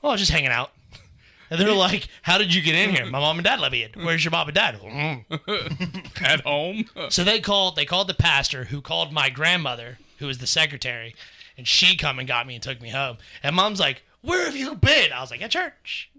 Oh, 0.03 0.09
I 0.09 0.11
was 0.13 0.21
just 0.21 0.31
hanging 0.31 0.51
out. 0.51 0.71
And 1.47 1.59
they're 1.61 1.71
like, 1.73 2.07
"How 2.23 2.39
did 2.39 2.55
you 2.55 2.61
get 2.63 2.73
in 2.73 2.89
here?" 2.89 3.05
My 3.05 3.19
mom 3.19 3.37
and 3.37 3.45
dad 3.45 3.59
let 3.59 3.71
me 3.71 3.83
in. 3.83 3.91
Where's 4.03 4.25
your 4.25 4.31
mom 4.31 4.47
and 4.47 4.55
dad? 4.55 4.79
"Mm." 4.81 6.21
At 6.23 6.41
home. 6.41 6.85
So 7.09 7.23
they 7.23 7.39
called. 7.39 7.75
They 7.75 7.85
called 7.85 8.07
the 8.07 8.15
pastor, 8.15 8.65
who 8.65 8.81
called 8.81 9.13
my 9.13 9.29
grandmother, 9.29 9.99
who 10.17 10.25
was 10.25 10.39
the 10.39 10.47
secretary, 10.47 11.13
and 11.55 11.67
she 11.67 11.95
come 11.97 12.17
and 12.17 12.27
got 12.27 12.47
me 12.47 12.55
and 12.55 12.63
took 12.63 12.81
me 12.81 12.89
home. 12.89 13.17
And 13.43 13.55
mom's 13.55 13.79
like, 13.79 14.01
"Where 14.21 14.45
have 14.45 14.55
you 14.55 14.73
been?" 14.73 15.13
I 15.13 15.21
was 15.21 15.29
like, 15.29 15.43
"At 15.43 15.51
church." 15.51 16.09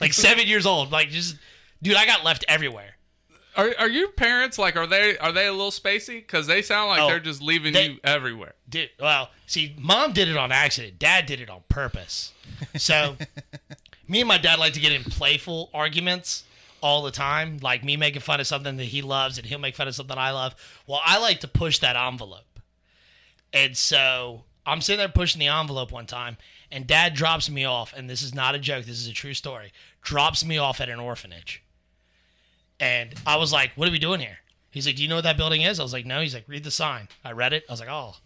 like 0.00 0.12
seven 0.12 0.46
years 0.46 0.64
old. 0.64 0.92
Like 0.92 1.08
just, 1.10 1.38
dude, 1.82 1.96
I 1.96 2.06
got 2.06 2.22
left 2.24 2.44
everywhere. 2.46 2.94
Are 3.56 3.70
are 3.78 3.88
your 3.88 4.10
parents 4.12 4.58
like 4.58 4.76
are 4.76 4.86
they 4.86 5.18
are 5.18 5.32
they 5.32 5.46
a 5.46 5.52
little 5.52 5.70
spacey? 5.70 6.16
Because 6.20 6.46
they 6.46 6.62
sound 6.62 6.88
like 6.90 7.00
Oh, 7.02 7.06
they're 7.08 7.20
just 7.20 7.42
leaving 7.42 7.72
they- 7.74 7.88
you 7.88 7.98
everywhere. 8.04 8.54
Did 8.68 8.90
well. 8.98 9.30
See, 9.46 9.74
mom 9.78 10.12
did 10.12 10.28
it 10.28 10.36
on 10.36 10.50
accident. 10.52 10.98
Dad 10.98 11.26
did 11.26 11.40
it 11.40 11.50
on 11.50 11.62
purpose. 11.68 12.32
So, 12.76 13.16
me 14.08 14.20
and 14.20 14.28
my 14.28 14.38
dad 14.38 14.58
like 14.58 14.72
to 14.74 14.80
get 14.80 14.92
in 14.92 15.04
playful 15.04 15.68
arguments 15.74 16.44
all 16.80 17.02
the 17.02 17.10
time. 17.10 17.58
Like 17.60 17.84
me 17.84 17.96
making 17.98 18.22
fun 18.22 18.40
of 18.40 18.46
something 18.46 18.78
that 18.78 18.84
he 18.84 19.02
loves, 19.02 19.36
and 19.36 19.46
he'll 19.46 19.58
make 19.58 19.76
fun 19.76 19.88
of 19.88 19.94
something 19.94 20.16
I 20.16 20.30
love. 20.30 20.54
Well, 20.86 21.02
I 21.04 21.18
like 21.18 21.40
to 21.40 21.48
push 21.48 21.78
that 21.80 21.96
envelope, 21.96 22.60
and 23.52 23.76
so 23.76 24.44
I'm 24.64 24.80
sitting 24.80 24.98
there 24.98 25.08
pushing 25.08 25.40
the 25.40 25.48
envelope 25.48 25.92
one 25.92 26.06
time, 26.06 26.38
and 26.70 26.86
Dad 26.86 27.12
drops 27.14 27.50
me 27.50 27.64
off. 27.66 27.92
And 27.94 28.08
this 28.08 28.22
is 28.22 28.34
not 28.34 28.54
a 28.54 28.58
joke. 28.58 28.86
This 28.86 28.98
is 28.98 29.08
a 29.08 29.12
true 29.12 29.34
story. 29.34 29.72
Drops 30.00 30.44
me 30.44 30.56
off 30.56 30.80
at 30.80 30.88
an 30.88 30.98
orphanage, 31.00 31.62
and 32.80 33.14
I 33.26 33.36
was 33.36 33.52
like, 33.52 33.72
"What 33.76 33.88
are 33.88 33.92
we 33.92 33.98
doing 33.98 34.20
here?" 34.20 34.38
He's 34.70 34.86
like, 34.86 34.96
"Do 34.96 35.02
you 35.02 35.08
know 35.08 35.16
what 35.16 35.24
that 35.24 35.36
building 35.36 35.62
is?" 35.62 35.78
I 35.80 35.82
was 35.82 35.92
like, 35.92 36.06
"No." 36.06 36.20
He's 36.20 36.34
like, 36.34 36.44
"Read 36.48 36.64
the 36.64 36.70
sign." 36.70 37.08
I 37.24 37.32
read 37.32 37.52
it. 37.52 37.64
I 37.68 37.72
was 37.72 37.80
like, 37.80 37.88
"Oh." 37.90 38.16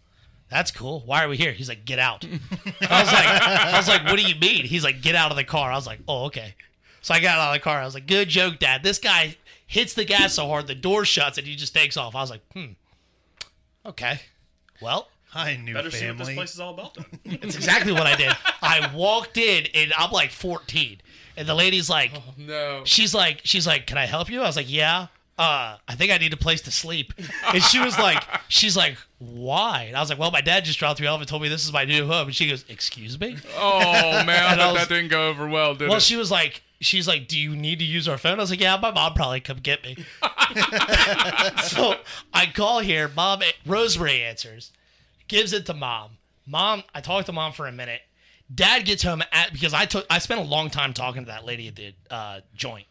That's 0.49 0.71
cool. 0.71 1.03
Why 1.05 1.25
are 1.25 1.27
we 1.27 1.35
here? 1.35 1.51
He's 1.51 1.67
like, 1.67 1.83
get 1.83 1.99
out. 1.99 2.23
I 2.89 3.01
was 3.01 3.11
like, 3.11 3.25
I 3.27 3.73
was 3.77 3.87
like, 3.89 4.05
what 4.05 4.15
do 4.15 4.21
you 4.21 4.35
mean? 4.39 4.63
He's 4.63 4.81
like, 4.81 5.01
get 5.01 5.13
out 5.13 5.29
of 5.29 5.35
the 5.35 5.43
car. 5.43 5.69
I 5.73 5.75
was 5.75 5.85
like, 5.85 5.99
oh, 6.07 6.27
okay. 6.27 6.55
So 7.01 7.13
I 7.13 7.19
got 7.19 7.37
out 7.37 7.49
of 7.49 7.55
the 7.55 7.59
car. 7.59 7.81
I 7.81 7.83
was 7.83 7.93
like, 7.93 8.07
good 8.07 8.29
joke, 8.29 8.57
Dad. 8.59 8.81
This 8.81 8.97
guy 8.97 9.35
hits 9.65 9.93
the 9.93 10.05
gas 10.05 10.35
so 10.35 10.47
hard 10.47 10.67
the 10.67 10.73
door 10.73 11.03
shuts 11.03 11.37
and 11.37 11.45
he 11.45 11.57
just 11.57 11.73
takes 11.73 11.97
off. 11.97 12.15
I 12.15 12.21
was 12.21 12.29
like, 12.29 12.43
hmm, 12.53 12.67
okay. 13.85 14.21
Well, 14.81 15.09
I 15.35 15.57
knew 15.57 15.73
Better 15.73 15.91
see 15.91 16.07
what 16.07 16.17
this 16.17 16.27
family. 16.27 16.35
place 16.35 16.53
is 16.53 16.61
all 16.61 16.73
about 16.73 16.95
then. 16.95 17.39
that's 17.41 17.55
exactly 17.57 17.91
what 17.91 18.07
I 18.07 18.15
did. 18.15 18.31
I 18.61 18.89
walked 18.95 19.37
in 19.37 19.67
and 19.75 19.91
I'm 19.97 20.11
like 20.11 20.31
14, 20.31 21.01
and 21.37 21.47
the 21.47 21.55
lady's 21.55 21.89
like, 21.89 22.11
No. 22.37 22.81
she's 22.83 23.13
like, 23.13 23.41
she's 23.43 23.65
like, 23.65 23.87
can 23.87 23.97
I 23.97 24.05
help 24.05 24.29
you? 24.29 24.41
I 24.41 24.47
was 24.47 24.55
like, 24.57 24.69
yeah. 24.71 25.07
Uh, 25.39 25.77
I 25.87 25.93
think 25.93 26.11
I 26.11 26.17
need 26.17 26.33
a 26.33 26.37
place 26.37 26.61
to 26.61 26.71
sleep. 26.71 27.13
And 27.53 27.61
she 27.61 27.79
was 27.79 27.97
like, 27.99 28.23
she's 28.47 28.75
like, 28.75 28.97
why? 29.19 29.83
And 29.87 29.95
I 29.95 29.99
was 29.99 30.09
like, 30.09 30.17
well, 30.17 30.31
my 30.31 30.41
dad 30.41 30.65
just 30.65 30.79
dropped 30.79 30.99
me 30.99 31.05
off 31.05 31.19
and 31.19 31.29
told 31.29 31.43
me 31.43 31.47
this 31.47 31.63
is 31.63 31.71
my 31.71 31.85
new 31.85 32.07
home. 32.07 32.25
And 32.29 32.35
she 32.35 32.49
goes, 32.49 32.65
excuse 32.67 33.19
me? 33.19 33.37
Oh 33.55 33.71
man, 34.25 34.29
I 34.29 34.51
And 34.53 34.61
I 34.61 34.65
bet 34.65 34.73
was- 34.73 34.87
that 34.87 34.89
didn't 34.95 35.09
go 35.09 35.29
over 35.29 35.47
well, 35.47 35.75
did 35.75 35.89
Well, 35.89 35.97
it? 35.97 36.01
she 36.03 36.15
was 36.15 36.31
like, 36.31 36.63
she's 36.81 37.07
like, 37.07 37.27
do 37.27 37.37
you 37.37 37.55
need 37.55 37.77
to 37.79 37.85
use 37.85 38.07
our 38.07 38.17
phone? 38.17 38.39
I 38.39 38.41
was 38.41 38.49
like, 38.49 38.59
yeah, 38.61 38.77
my 38.81 38.89
mom 38.89 39.13
probably 39.13 39.39
come 39.39 39.57
get 39.59 39.83
me. 39.83 39.95
so 41.63 41.95
I 42.33 42.47
call 42.53 42.79
here. 42.79 43.09
Mom, 43.15 43.41
Rosemary 43.65 44.23
answers, 44.23 44.71
gives 45.27 45.53
it 45.53 45.65
to 45.67 45.73
mom. 45.73 46.11
Mom, 46.45 46.83
I 46.95 47.01
talked 47.01 47.27
to 47.27 47.31
mom 47.33 47.51
for 47.51 47.67
a 47.67 47.71
minute. 47.71 48.01
Dad 48.53 48.85
gets 48.85 49.03
home 49.03 49.21
at 49.31 49.51
because 49.51 49.73
I 49.73 49.85
took 49.85 50.05
I 50.09 50.19
spent 50.19 50.39
a 50.39 50.43
long 50.43 50.69
time 50.69 50.93
talking 50.93 51.23
to 51.23 51.27
that 51.27 51.45
lady 51.45 51.67
at 51.67 51.75
the 51.75 51.93
uh, 52.09 52.39
joint, 52.55 52.85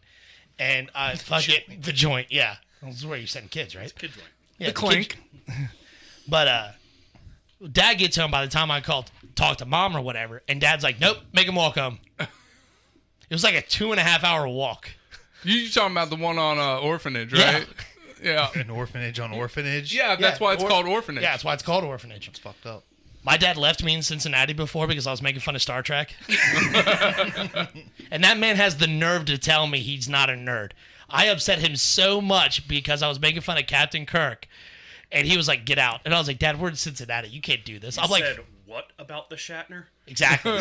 and 0.59 0.91
I 0.95 1.15
fuck 1.17 1.49
it 1.49 1.83
the 1.83 1.93
joint. 1.93 2.29
Yeah, 2.31 2.57
this 2.83 2.97
is 2.97 3.07
where 3.07 3.19
you 3.19 3.27
send 3.27 3.51
kids, 3.51 3.75
right? 3.75 3.93
Kid 3.95 4.13
joint. 4.13 4.29
Yeah, 4.59 4.67
the 4.69 4.73
clink. 4.75 5.17
But 6.29 6.49
uh, 6.49 6.69
dad 7.73 7.95
gets 7.95 8.17
home 8.17 8.31
by 8.31 8.45
the 8.45 8.51
time 8.51 8.71
I 8.71 8.81
called, 8.81 9.11
talk 9.35 9.59
to 9.59 9.65
mom 9.65 9.97
or 9.97 10.01
whatever, 10.01 10.43
and 10.49 10.61
dad's 10.61 10.85
like, 10.85 11.01
"Nope, 11.01 11.19
make 11.33 11.47
him 11.49 11.55
walk 11.55 11.77
home." 11.77 11.99
It 12.19 13.35
was 13.35 13.43
like 13.45 13.55
a 13.55 13.63
two 13.63 13.91
and 13.93 13.99
a 14.01 14.03
half 14.05 14.25
hour 14.25 14.47
walk. 14.47 14.91
You, 15.43 15.55
you 15.55 15.71
talking 15.71 15.93
about 15.93 16.11
the 16.11 16.17
one 16.17 16.39
on 16.39 16.59
uh, 16.59 16.79
orphanage, 16.79 17.33
right? 17.33 17.67
Yeah. 18.23 18.49
An 18.55 18.71
orphanage 18.71 19.21
on 19.21 19.31
orphanage. 19.31 19.95
Yeah, 19.95 20.17
that's 20.17 20.41
why 20.41 20.55
it's 20.55 20.63
or- 20.65 20.69
called 20.71 20.87
orphanage. 20.87 21.23
Yeah, 21.23 21.33
that's 21.33 21.45
why 21.45 21.53
it's 21.53 21.63
called 21.63 21.85
orphanage. 21.85 22.29
It's 22.29 22.39
fucked 22.39 22.65
up. 22.65 22.83
My 23.27 23.37
dad 23.37 23.57
left 23.57 23.83
me 23.83 23.93
in 23.93 24.03
Cincinnati 24.03 24.53
before 24.53 24.87
because 24.87 25.05
I 25.07 25.11
was 25.11 25.21
making 25.21 25.41
fun 25.41 25.57
of 25.57 25.61
Star 25.63 25.83
Trek. 25.83 26.15
and 28.11 28.23
that 28.23 28.39
man 28.39 28.55
has 28.55 28.77
the 28.77 28.87
nerve 28.87 29.25
to 29.25 29.37
tell 29.37 29.67
me 29.67 29.81
he's 29.81 30.09
not 30.09 30.31
a 30.31 30.35
nerd. 30.35 30.71
I 31.11 31.27
upset 31.27 31.59
him 31.59 31.75
so 31.75 32.21
much 32.21 32.69
because 32.69 33.03
I 33.03 33.09
was 33.09 33.19
making 33.21 33.41
fun 33.43 33.59
of 33.59 33.67
Captain 33.67 34.07
Kirk, 34.07 34.47
and 35.11 35.27
he 35.27 35.37
was 35.37 35.49
like, 35.49 35.65
"Get 35.65 35.79
out!" 35.79 36.01
And 36.05 36.15
I 36.15 36.19
was 36.19 36.29
like, 36.29 36.39
"Dad, 36.39 36.61
we're 36.61 36.69
in 36.69 36.77
Cincinnati. 36.77 37.29
You 37.29 37.41
can't 37.41 37.65
do 37.65 37.79
this." 37.81 37.99
I'm 37.99 38.11
like, 38.11 38.23
said 38.25 38.39
what 38.65 38.91
about 38.99 39.29
the 39.29 39.37
Shatner? 39.37 39.85
"Exactly." 40.07 40.61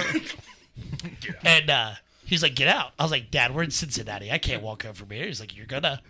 and 1.43 1.69
uh, 1.69 1.91
he's 2.25 2.41
like, 2.43 2.55
"Get 2.55 2.67
out!" 2.67 2.93
I 2.97 3.03
was 3.03 3.11
like, 3.11 3.29
"Dad, 3.31 3.53
we're 3.55 3.63
in 3.63 3.71
Cincinnati. 3.71 4.31
I 4.31 4.37
can't 4.39 4.61
walk 4.63 4.83
home 4.83 4.93
from 4.95 5.11
here." 5.11 5.25
He's 5.27 5.39
like, 5.39 5.55
"You're 5.55 5.65
gonna." 5.67 6.01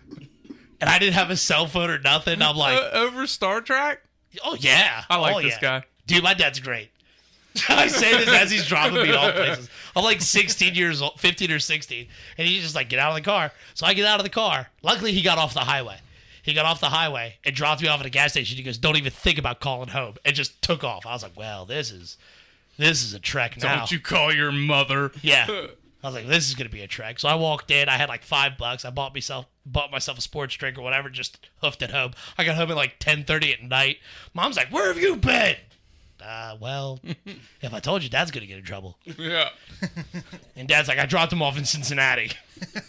And 0.80 0.90
I 0.90 0.98
didn't 0.98 1.14
have 1.14 1.30
a 1.30 1.36
cell 1.36 1.66
phone 1.66 1.88
or 1.90 1.98
nothing. 1.98 2.40
I'm 2.42 2.56
like, 2.56 2.78
Uh, 2.78 2.90
over 2.92 3.26
Star 3.26 3.60
Trek? 3.62 4.02
"Oh 4.44 4.54
yeah, 4.58 5.04
I 5.08 5.16
like 5.18 5.36
Oh, 5.36 5.42
this 5.42 5.54
yeah. 5.62 5.80
guy. 5.80 5.84
Dude. 6.06 6.22
My 6.22 6.34
dad's 6.34 6.60
great." 6.60 6.90
I 7.68 7.88
say 7.88 8.16
this 8.16 8.28
as 8.28 8.50
he's 8.50 8.66
dropping 8.66 9.02
me 9.02 9.12
all 9.12 9.32
places. 9.32 9.70
I'm 9.94 10.04
like 10.04 10.20
16 10.20 10.74
years 10.74 11.00
old, 11.00 11.18
15 11.18 11.50
or 11.50 11.58
16, 11.58 12.06
and 12.36 12.46
he's 12.46 12.62
just 12.62 12.74
like, 12.74 12.88
"Get 12.88 12.98
out 12.98 13.10
of 13.10 13.14
the 13.14 13.22
car." 13.22 13.52
So 13.74 13.86
I 13.86 13.94
get 13.94 14.04
out 14.04 14.20
of 14.20 14.24
the 14.24 14.30
car. 14.30 14.68
Luckily, 14.82 15.12
he 15.12 15.22
got 15.22 15.38
off 15.38 15.54
the 15.54 15.60
highway. 15.60 15.98
He 16.42 16.54
got 16.54 16.64
off 16.64 16.80
the 16.80 16.90
highway 16.90 17.38
and 17.44 17.56
dropped 17.56 17.82
me 17.82 17.88
off 17.88 18.00
at 18.00 18.06
a 18.06 18.10
gas 18.10 18.32
station. 18.32 18.56
He 18.56 18.62
goes, 18.62 18.78
"Don't 18.78 18.96
even 18.96 19.10
think 19.10 19.38
about 19.38 19.60
calling 19.60 19.88
home," 19.88 20.16
and 20.24 20.36
just 20.36 20.60
took 20.62 20.84
off. 20.84 21.06
I 21.06 21.12
was 21.12 21.22
like, 21.22 21.36
"Well, 21.36 21.64
this 21.64 21.90
is 21.90 22.18
this 22.76 23.02
is 23.02 23.14
a 23.14 23.18
trek 23.18 23.56
now." 23.56 23.76
Don't 23.78 23.90
you 23.92 24.00
call 24.00 24.34
your 24.34 24.52
mother. 24.52 25.12
Yeah. 25.22 25.46
I 26.04 26.08
was 26.08 26.14
like, 26.14 26.28
this 26.28 26.48
is 26.48 26.54
gonna 26.54 26.70
be 26.70 26.82
a 26.82 26.86
trek. 26.86 27.18
So 27.18 27.28
I 27.28 27.34
walked 27.34 27.70
in. 27.72 27.88
I 27.88 27.96
had 27.96 28.08
like 28.08 28.22
five 28.22 28.56
bucks. 28.56 28.84
I 28.84 28.90
bought 28.90 29.12
myself 29.12 29.46
bought 29.64 29.90
myself 29.90 30.18
a 30.18 30.20
sports 30.20 30.54
drink 30.54 30.78
or 30.78 30.82
whatever. 30.82 31.10
Just 31.10 31.48
hoofed 31.62 31.82
it 31.82 31.90
home. 31.90 32.12
I 32.38 32.44
got 32.44 32.54
home 32.54 32.70
at 32.70 32.76
like 32.76 32.96
ten 33.00 33.24
thirty 33.24 33.52
at 33.52 33.62
night. 33.62 33.98
Mom's 34.32 34.56
like, 34.56 34.70
"Where 34.70 34.86
have 34.86 34.98
you 34.98 35.16
been?" 35.16 35.56
Uh, 36.22 36.56
well, 36.60 37.00
if 37.60 37.72
I 37.74 37.78
told 37.80 38.02
you, 38.02 38.08
Dad's 38.08 38.30
gonna 38.30 38.46
get 38.46 38.58
in 38.58 38.64
trouble. 38.64 38.98
Yeah. 39.18 39.50
And 40.58 40.66
Dad's 40.66 40.88
like, 40.88 40.98
"I 40.98 41.04
dropped 41.04 41.32
him 41.32 41.42
off 41.42 41.58
in 41.58 41.66
Cincinnati." 41.66 42.30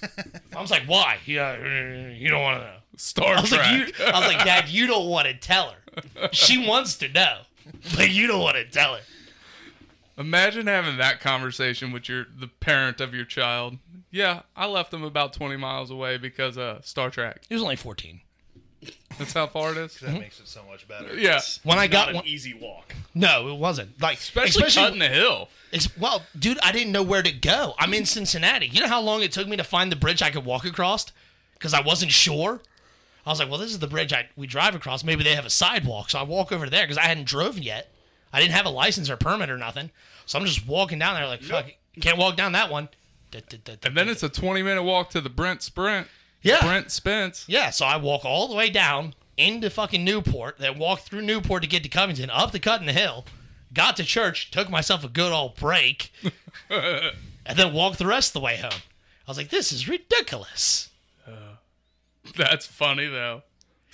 I 0.55 0.61
was 0.61 0.71
like, 0.71 0.83
"Why?" 0.83 1.17
Yeah, 1.25 1.49
uh, 1.61 2.13
you 2.15 2.29
don't 2.29 2.41
want 2.41 2.61
to 2.61 2.65
know. 2.65 2.75
Star 2.95 3.35
I 3.35 3.41
was 3.41 3.49
Trek. 3.49 3.59
like, 3.65 3.99
you, 3.99 4.05
I 4.05 4.19
was 4.19 4.27
like, 4.33 4.45
Dad, 4.45 4.69
you 4.69 4.87
don't 4.87 5.07
want 5.09 5.27
to 5.27 5.33
tell 5.33 5.71
her. 5.71 6.29
She 6.31 6.65
wants 6.65 6.95
to 6.99 7.09
know, 7.09 7.39
but 7.97 8.09
you 8.09 8.25
don't 8.27 8.41
want 8.41 8.55
to 8.55 8.63
tell 8.65 8.95
her. 8.95 9.01
Imagine 10.17 10.67
having 10.67 10.95
that 10.97 11.19
conversation 11.19 11.91
with 11.91 12.07
your 12.07 12.25
the 12.39 12.47
parent 12.47 13.01
of 13.01 13.13
your 13.13 13.25
child. 13.25 13.77
Yeah, 14.09 14.43
I 14.55 14.65
left 14.67 14.91
them 14.91 15.03
about 15.03 15.33
20 15.33 15.57
miles 15.57 15.91
away 15.91 16.17
because 16.17 16.57
uh 16.57 16.81
Star 16.81 17.09
Trek. 17.09 17.41
He 17.49 17.53
was 17.53 17.61
only 17.63 17.75
fourteen. 17.75 18.21
That's 19.17 19.33
how 19.33 19.47
far 19.47 19.71
it 19.71 19.77
is. 19.77 19.99
That 19.99 20.11
hmm? 20.11 20.19
makes 20.19 20.39
it 20.39 20.47
so 20.47 20.61
much 20.69 20.87
better. 20.87 21.17
Yeah. 21.17 21.41
When 21.63 21.79
I 21.79 21.85
Not 21.85 21.91
got 21.91 22.09
an 22.09 22.15
one, 22.15 22.25
easy 22.25 22.53
walk. 22.53 22.93
no, 23.15 23.49
it 23.49 23.57
wasn't. 23.57 23.99
Like 24.01 24.19
Especially, 24.19 24.69
cutting 24.69 24.99
the 24.99 25.07
hill. 25.07 25.49
Ex- 25.73 25.95
well, 25.97 26.23
dude, 26.37 26.59
I 26.61 26.71
didn't 26.71 26.91
know 26.91 27.03
where 27.03 27.23
to 27.23 27.31
go. 27.31 27.73
I'm 27.79 27.93
in 27.93 28.05
Cincinnati. 28.05 28.67
You 28.67 28.81
know 28.81 28.87
how 28.87 29.01
long 29.01 29.21
it 29.21 29.31
took 29.31 29.47
me 29.47 29.57
to 29.57 29.63
find 29.63 29.91
the 29.91 29.95
bridge 29.95 30.21
I 30.21 30.29
could 30.29 30.45
walk 30.45 30.65
across? 30.65 31.11
Because 31.53 31.73
I 31.73 31.81
wasn't 31.81 32.11
sure. 32.11 32.61
I 33.25 33.29
was 33.31 33.39
like, 33.39 33.49
well, 33.49 33.59
this 33.59 33.71
is 33.71 33.79
the 33.79 33.87
bridge 33.87 34.13
I, 34.13 34.29
we 34.37 34.47
drive 34.47 34.73
across. 34.75 35.03
Maybe 35.03 35.23
they 35.23 35.35
have 35.35 35.45
a 35.45 35.49
sidewalk. 35.49 36.11
So 36.11 36.19
I 36.19 36.23
walk 36.23 36.51
over 36.51 36.69
there 36.69 36.83
because 36.83 36.97
I 36.97 37.03
hadn't 37.03 37.27
driven 37.27 37.63
yet. 37.63 37.91
I 38.31 38.39
didn't 38.39 38.53
have 38.53 38.65
a 38.65 38.69
license 38.69 39.09
or 39.09 39.17
permit 39.17 39.49
or 39.49 39.57
nothing. 39.57 39.89
So 40.25 40.37
I'm 40.39 40.45
just 40.45 40.67
walking 40.67 40.99
down 40.99 41.15
there 41.15 41.27
like, 41.27 41.41
fuck, 41.41 41.65
can't 41.99 42.17
walk 42.17 42.37
down 42.37 42.51
that 42.53 42.69
one. 42.69 42.89
And 43.33 43.95
then 43.95 44.07
it's 44.07 44.23
a 44.23 44.29
20 44.29 44.63
minute 44.63 44.83
walk 44.83 45.09
to 45.11 45.21
the 45.21 45.29
Brent 45.29 45.61
Sprint. 45.61 46.07
Yeah. 46.41 46.62
Brent 46.62 46.91
Spence. 46.91 47.45
Yeah, 47.47 47.69
so 47.71 47.86
I 47.86 47.97
walk 47.97 48.26
all 48.26 48.47
the 48.47 48.56
way 48.56 48.69
down 48.69 49.13
into 49.38 49.69
fucking 49.69 50.04
Newport, 50.04 50.58
then 50.58 50.80
walk 50.80 51.02
through 51.02 51.21
Newport 51.21 51.63
to 51.63 51.69
get 51.69 51.84
to 51.84 51.89
Covington, 51.89 52.30
up 52.30 52.52
the 52.52 52.60
cut 52.60 52.80
in 52.80 52.88
the 52.88 52.93
hill, 52.93 53.26
got 53.73 53.95
to 53.97 54.04
church, 54.04 54.50
took 54.52 54.69
myself 54.69 55.04
a 55.04 55.10
good 55.10 55.32
old 55.32 55.56
break, 55.56 56.12
and 56.69 57.13
then 57.56 57.73
walked 57.73 58.00
the 58.00 58.08
rest 58.08 58.30
of 58.30 58.34
the 58.34 58.39
way 58.45 58.58
home. 58.58 58.71
I 58.71 59.32
was 59.32 59.38
like, 59.38 59.50
this 59.50 59.71
is 59.71 59.88
ridiculous. 59.88 60.89
Uh, 61.28 61.58
that's 62.36 62.65
funny 62.65 63.08
though. 63.08 63.43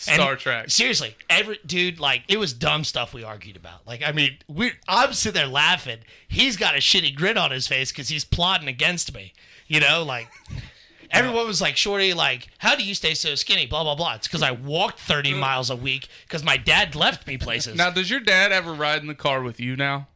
And 0.08 0.15
Star 0.15 0.36
Trek. 0.36 0.69
Seriously, 0.69 1.15
every 1.29 1.60
dude, 1.65 1.99
like, 1.99 2.23
it 2.27 2.38
was 2.38 2.51
dumb 2.51 2.84
stuff 2.84 3.13
we 3.13 3.23
argued 3.23 3.56
about. 3.56 3.86
Like, 3.88 4.01
I 4.03 4.12
mean, 4.12 4.38
we 4.47 4.73
I'm 4.88 5.13
sitting 5.13 5.39
there 5.39 5.47
laughing. 5.47 5.99
He's 6.27 6.58
got 6.58 6.75
a 6.75 6.79
shitty 6.79 7.15
grin 7.15 7.38
on 7.38 7.51
his 7.51 7.67
face 7.67 7.91
because 7.91 8.10
he's 8.10 8.25
plotting 8.25 8.67
against 8.67 9.13
me. 9.13 9.34
You 9.67 9.79
know, 9.79 10.03
like 10.03 10.27
everyone 11.13 11.47
was 11.47 11.62
like, 11.62 11.78
"Shorty, 11.78 12.13
like, 12.13 12.47
how 12.58 12.76
do 12.76 12.84
you 12.84 12.95
stay 12.95 13.13
so 13.13 13.36
skinny?" 13.36 13.65
Blah 13.65 13.84
blah 13.84 13.95
blah. 13.95 14.15
It's 14.15 14.28
because 14.28 14.41
I 14.41 14.52
walked 14.52 14.99
30 14.99 15.34
mm. 15.34 15.39
miles 15.39 15.69
a 15.69 15.76
week 15.76 16.08
because 16.28 16.43
my 16.43 16.58
dad 16.58 16.95
left 16.95 17.28
me 17.28 17.38
places. 17.38 17.78
Now, 17.78 17.89
does 17.89 18.10
your 18.10 18.19
dad 18.19 18.52
ever 18.52 18.73
ride 18.73 19.02
in 19.02 19.08
the 19.08 19.15
car 19.15 19.41
with 19.41 19.60
you 19.60 19.76
now? 19.76 20.08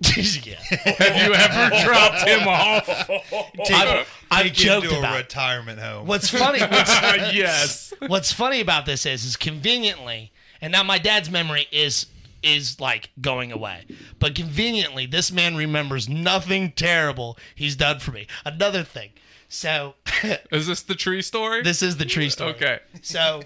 yeah, 0.16 0.56
Have 0.58 1.16
you 1.16 1.34
ever 1.34 1.84
dropped 1.84 2.28
him 2.28 2.48
off? 2.48 2.88
I've, 3.70 4.08
I've 4.30 4.42
Take 4.46 4.52
joked 4.54 4.84
into 4.86 4.96
a 4.96 4.98
about. 4.98 5.14
it. 5.14 5.18
retirement 5.18 5.78
home. 5.78 6.06
What's 6.06 6.28
funny? 6.28 6.60
What's, 6.60 7.32
yes. 7.32 7.92
what's 8.08 8.32
funny 8.32 8.60
about 8.60 8.86
this 8.86 9.06
is 9.06 9.24
is 9.24 9.36
conveniently 9.36 10.32
and 10.60 10.72
now 10.72 10.82
my 10.82 10.98
dad's 10.98 11.30
memory 11.30 11.66
is 11.70 12.06
is 12.42 12.80
like 12.80 13.10
going 13.20 13.52
away 13.52 13.84
but 14.18 14.34
conveniently 14.34 15.06
this 15.06 15.30
man 15.30 15.56
remembers 15.56 16.08
nothing 16.08 16.72
terrible 16.72 17.38
he's 17.54 17.76
done 17.76 17.98
for 17.98 18.12
me 18.12 18.26
another 18.44 18.82
thing 18.82 19.10
so 19.54 19.94
Is 20.50 20.66
this 20.66 20.82
the 20.82 20.96
tree 20.96 21.22
story? 21.22 21.62
this 21.62 21.80
is 21.80 21.96
the 21.96 22.04
tree 22.04 22.28
story. 22.28 22.50
Okay. 22.54 22.80
so 23.02 23.42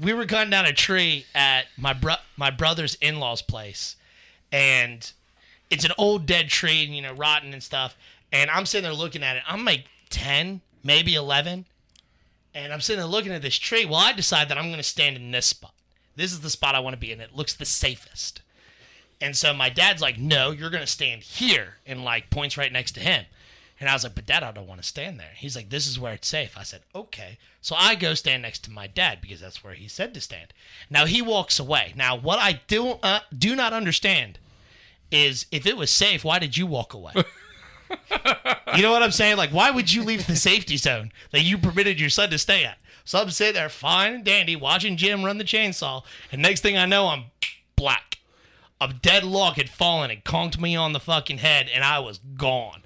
we 0.00 0.12
were 0.12 0.26
cutting 0.26 0.50
down 0.50 0.66
a 0.66 0.72
tree 0.72 1.26
at 1.32 1.66
my 1.76 1.92
bro- 1.92 2.16
my 2.36 2.50
brother's 2.50 2.96
in-laws 2.96 3.40
place. 3.40 3.94
And 4.50 5.10
it's 5.70 5.84
an 5.84 5.92
old 5.96 6.26
dead 6.26 6.48
tree 6.48 6.84
and 6.84 6.94
you 6.96 7.02
know 7.02 7.12
rotten 7.12 7.52
and 7.52 7.62
stuff. 7.62 7.96
And 8.32 8.50
i'm 8.50 8.66
sitting 8.66 8.82
there 8.82 8.92
looking 8.92 9.22
at 9.22 9.36
it. 9.36 9.44
I'm 9.46 9.64
like 9.64 9.84
10 10.10 10.60
maybe 10.82 11.14
11 11.14 11.66
and 12.52 12.72
i'm 12.72 12.80
sitting 12.80 12.98
there 13.00 13.08
looking 13.08 13.32
at 13.32 13.42
this 13.42 13.56
tree. 13.56 13.84
Well 13.84 13.94
i 13.94 14.12
decide 14.12 14.48
that 14.48 14.58
i'm 14.58 14.66
going 14.66 14.76
to 14.78 14.82
stand 14.82 15.16
in 15.16 15.30
this 15.30 15.46
spot. 15.46 15.74
This 16.16 16.32
is 16.32 16.40
the 16.40 16.50
spot 16.50 16.74
i 16.74 16.80
want 16.80 16.94
to 16.94 17.00
be 17.00 17.12
in. 17.12 17.20
It 17.20 17.36
looks 17.36 17.54
the 17.54 17.64
safest. 17.64 18.42
And 19.20 19.36
so 19.36 19.54
my 19.54 19.68
dad's 19.68 20.02
like 20.02 20.18
no 20.18 20.50
you're 20.50 20.70
going 20.70 20.82
to 20.82 20.90
stand 20.90 21.22
here 21.22 21.74
and 21.86 22.04
like 22.04 22.28
points 22.30 22.58
right 22.58 22.72
next 22.72 22.92
to 22.92 23.00
him 23.00 23.26
and 23.84 23.90
I 23.90 23.92
was 23.92 24.02
like, 24.02 24.14
but 24.14 24.24
dad, 24.24 24.42
I 24.42 24.50
don't 24.50 24.66
want 24.66 24.80
to 24.80 24.88
stand 24.88 25.20
there. 25.20 25.32
He's 25.36 25.54
like, 25.54 25.68
this 25.68 25.86
is 25.86 26.00
where 26.00 26.14
it's 26.14 26.26
safe. 26.26 26.56
I 26.56 26.62
said, 26.62 26.80
okay. 26.94 27.36
So 27.60 27.76
I 27.78 27.96
go 27.96 28.14
stand 28.14 28.40
next 28.40 28.64
to 28.64 28.70
my 28.70 28.86
dad 28.86 29.18
because 29.20 29.42
that's 29.42 29.62
where 29.62 29.74
he 29.74 29.88
said 29.88 30.14
to 30.14 30.22
stand. 30.22 30.54
Now 30.88 31.04
he 31.04 31.20
walks 31.20 31.58
away. 31.58 31.92
Now, 31.94 32.16
what 32.16 32.38
I 32.38 32.62
do, 32.66 32.92
uh, 33.02 33.20
do 33.36 33.54
not 33.54 33.74
understand 33.74 34.38
is 35.10 35.44
if 35.52 35.66
it 35.66 35.76
was 35.76 35.90
safe, 35.90 36.24
why 36.24 36.38
did 36.38 36.56
you 36.56 36.66
walk 36.66 36.94
away? 36.94 37.12
you 38.74 38.80
know 38.80 38.90
what 38.90 39.02
I'm 39.02 39.10
saying? 39.10 39.36
Like, 39.36 39.50
why 39.50 39.70
would 39.70 39.92
you 39.92 40.02
leave 40.02 40.26
the 40.26 40.36
safety 40.36 40.78
zone 40.78 41.12
that 41.30 41.42
you 41.42 41.58
permitted 41.58 42.00
your 42.00 42.08
son 42.08 42.30
to 42.30 42.38
stay 42.38 42.64
at? 42.64 42.78
So 43.04 43.20
I'm 43.20 43.28
sitting 43.32 43.52
there 43.52 43.68
fine 43.68 44.14
and 44.14 44.24
dandy 44.24 44.56
watching 44.56 44.96
Jim 44.96 45.26
run 45.26 45.36
the 45.36 45.44
chainsaw. 45.44 46.04
And 46.32 46.40
next 46.40 46.62
thing 46.62 46.78
I 46.78 46.86
know, 46.86 47.08
I'm 47.08 47.24
black. 47.76 48.20
A 48.80 48.88
dead 48.88 49.24
log 49.24 49.56
had 49.56 49.68
fallen 49.68 50.10
and 50.10 50.24
conked 50.24 50.58
me 50.58 50.74
on 50.74 50.94
the 50.94 51.00
fucking 51.00 51.38
head, 51.38 51.68
and 51.72 51.84
I 51.84 51.98
was 51.98 52.18
gone. 52.18 52.80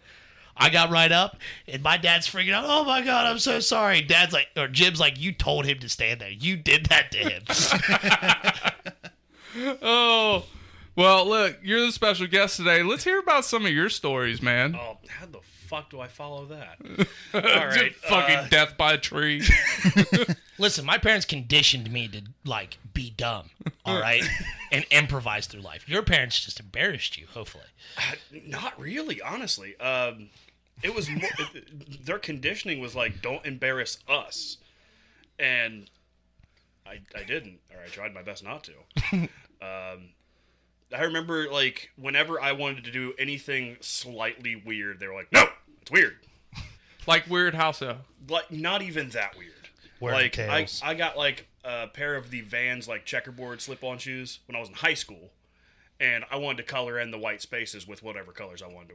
I 0.58 0.70
got 0.70 0.90
right 0.90 1.12
up, 1.12 1.36
and 1.66 1.82
my 1.82 1.96
dad's 1.96 2.28
freaking 2.28 2.52
out. 2.52 2.64
Oh 2.66 2.84
my 2.84 3.02
god, 3.02 3.26
I'm 3.26 3.38
so 3.38 3.60
sorry. 3.60 4.02
Dad's 4.02 4.32
like, 4.32 4.48
or 4.56 4.68
Jim's 4.68 5.00
like, 5.00 5.18
you 5.18 5.32
told 5.32 5.66
him 5.66 5.78
to 5.78 5.88
stand 5.88 6.20
there. 6.20 6.30
You 6.30 6.56
did 6.56 6.86
that 6.86 7.12
to 7.12 7.18
him. 7.18 7.42
Oh. 9.82 10.44
Well, 10.96 11.26
look, 11.28 11.58
you're 11.62 11.80
the 11.80 11.92
special 11.92 12.26
guest 12.26 12.56
today. 12.56 12.82
Let's 12.82 13.04
hear 13.04 13.18
about 13.20 13.44
some 13.44 13.64
of 13.64 13.72
your 13.72 13.88
stories, 13.88 14.42
man. 14.42 14.76
Oh, 14.76 14.98
how 15.08 15.26
the 15.26 15.38
fuck 15.42 15.90
do 15.90 16.00
I 16.00 16.08
follow 16.08 16.46
that? 16.46 16.78
All 17.34 17.66
right. 17.66 17.94
Fucking 17.94 18.36
uh, 18.36 18.48
death 18.50 18.76
by 18.76 18.94
a 18.94 18.98
tree. 18.98 19.42
Listen, 20.58 20.84
my 20.84 20.98
parents 20.98 21.24
conditioned 21.24 21.92
me 21.92 22.08
to 22.08 22.22
like 22.44 22.78
be 22.94 23.10
dumb, 23.10 23.50
all 23.84 24.00
right, 24.00 24.24
and 24.72 24.84
improvise 24.90 25.46
through 25.46 25.60
life. 25.60 25.88
Your 25.88 26.02
parents 26.02 26.40
just 26.44 26.58
embarrassed 26.58 27.16
you, 27.16 27.26
hopefully. 27.32 27.66
Not 28.32 28.78
really, 28.80 29.22
honestly. 29.22 29.78
Um, 29.78 30.30
it 30.82 30.94
was 30.94 31.08
more, 31.10 31.30
their 32.04 32.18
conditioning 32.18 32.80
was 32.80 32.94
like, 32.94 33.20
don't 33.22 33.44
embarrass 33.44 33.98
us, 34.08 34.58
and 35.38 35.90
I 36.86 37.00
I 37.16 37.24
didn't, 37.24 37.60
or 37.72 37.82
I 37.84 37.88
tried 37.88 38.14
my 38.14 38.22
best 38.22 38.44
not 38.44 38.64
to. 38.64 38.72
um, 39.62 40.10
I 40.96 41.02
remember 41.02 41.50
like 41.50 41.90
whenever 41.96 42.40
I 42.40 42.52
wanted 42.52 42.84
to 42.84 42.90
do 42.90 43.12
anything 43.18 43.76
slightly 43.80 44.56
weird, 44.56 45.00
they 45.00 45.06
were 45.06 45.14
like, 45.14 45.32
no, 45.32 45.46
it's 45.82 45.90
weird. 45.90 46.16
like 47.06 47.26
Weird 47.28 47.54
how 47.54 47.72
so? 47.72 47.98
Like 48.28 48.50
not 48.50 48.82
even 48.82 49.10
that 49.10 49.36
weird. 49.36 49.52
Wearing 50.00 50.20
like 50.20 50.38
I. 50.38 50.66
I 50.82 50.94
got 50.94 51.16
like 51.16 51.48
a 51.64 51.88
pair 51.88 52.14
of 52.14 52.30
the 52.30 52.40
Vans 52.40 52.88
like 52.88 53.04
checkerboard 53.04 53.60
slip-on 53.60 53.98
shoes 53.98 54.40
when 54.46 54.56
I 54.56 54.60
was 54.60 54.68
in 54.68 54.76
high 54.76 54.94
school, 54.94 55.32
and 56.00 56.24
I 56.30 56.36
wanted 56.36 56.58
to 56.58 56.62
color 56.62 56.98
in 56.98 57.10
the 57.10 57.18
white 57.18 57.42
spaces 57.42 57.86
with 57.86 58.02
whatever 58.02 58.32
colors 58.32 58.62
I 58.62 58.68
wanted 58.68 58.90
to, 58.90 58.94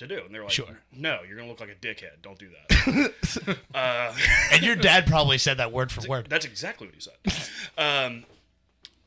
to 0.00 0.08
do. 0.08 0.22
And 0.24 0.34
they're 0.34 0.42
like, 0.42 0.50
Sure. 0.52 0.80
"No, 0.92 1.20
you're 1.26 1.36
gonna 1.36 1.48
look 1.48 1.60
like 1.60 1.70
a 1.70 1.74
dickhead. 1.74 2.20
Don't 2.22 2.38
do 2.38 2.48
that." 2.50 3.58
uh, 3.74 4.14
And 4.52 4.62
your 4.62 4.76
dad 4.90 5.06
probably 5.06 5.38
said 5.38 5.56
that 5.58 5.72
word 5.72 5.90
for 5.92 6.06
word. 6.08 6.26
that's 6.28 6.44
exactly 6.44 6.86
what 6.88 6.94
he 6.94 7.00
said. 7.00 7.48
Um, 7.78 8.24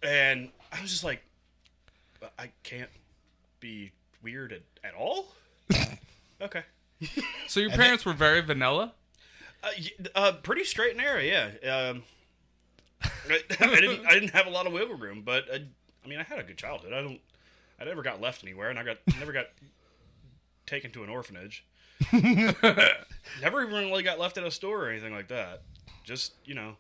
and 0.01 0.49
I 0.71 0.81
was 0.81 0.89
just 0.91 1.03
like, 1.03 1.23
I 2.39 2.49
can't 2.63 2.89
be 3.59 3.91
weird 4.21 4.53
at, 4.53 4.61
at 4.83 4.93
all. 4.95 5.27
okay. 6.41 6.63
So 7.47 7.59
your 7.59 7.69
parents 7.71 8.05
were 8.05 8.13
very 8.13 8.41
vanilla? 8.41 8.93
Uh, 9.63 9.69
uh, 10.15 10.31
pretty 10.43 10.63
straight 10.63 10.91
and 10.91 10.99
narrow, 10.99 11.19
yeah. 11.19 11.49
Um, 11.89 12.03
I, 13.29 13.41
I 13.59 13.79
didn't. 13.81 14.05
I 14.05 14.13
didn't 14.13 14.31
have 14.31 14.47
a 14.47 14.49
lot 14.49 14.67
of 14.67 14.73
wiggle 14.73 14.95
room, 14.95 15.21
but 15.25 15.49
uh, 15.53 15.59
I 16.03 16.07
mean, 16.07 16.19
I 16.19 16.23
had 16.23 16.39
a 16.39 16.43
good 16.43 16.57
childhood. 16.57 16.93
I 16.93 17.01
don't. 17.01 17.19
I 17.79 17.85
never 17.85 18.01
got 18.01 18.21
left 18.21 18.43
anywhere, 18.43 18.69
and 18.69 18.79
I 18.79 18.83
got 18.83 18.97
never 19.19 19.31
got 19.33 19.47
taken 20.65 20.91
to 20.91 21.03
an 21.03 21.09
orphanage. 21.09 21.65
never 22.13 23.63
even 23.63 23.73
really 23.73 24.03
got 24.03 24.19
left 24.19 24.37
at 24.37 24.43
a 24.43 24.51
store 24.51 24.85
or 24.85 24.89
anything 24.89 25.13
like 25.13 25.27
that. 25.29 25.61
Just 26.03 26.33
you 26.45 26.55
know, 26.55 26.75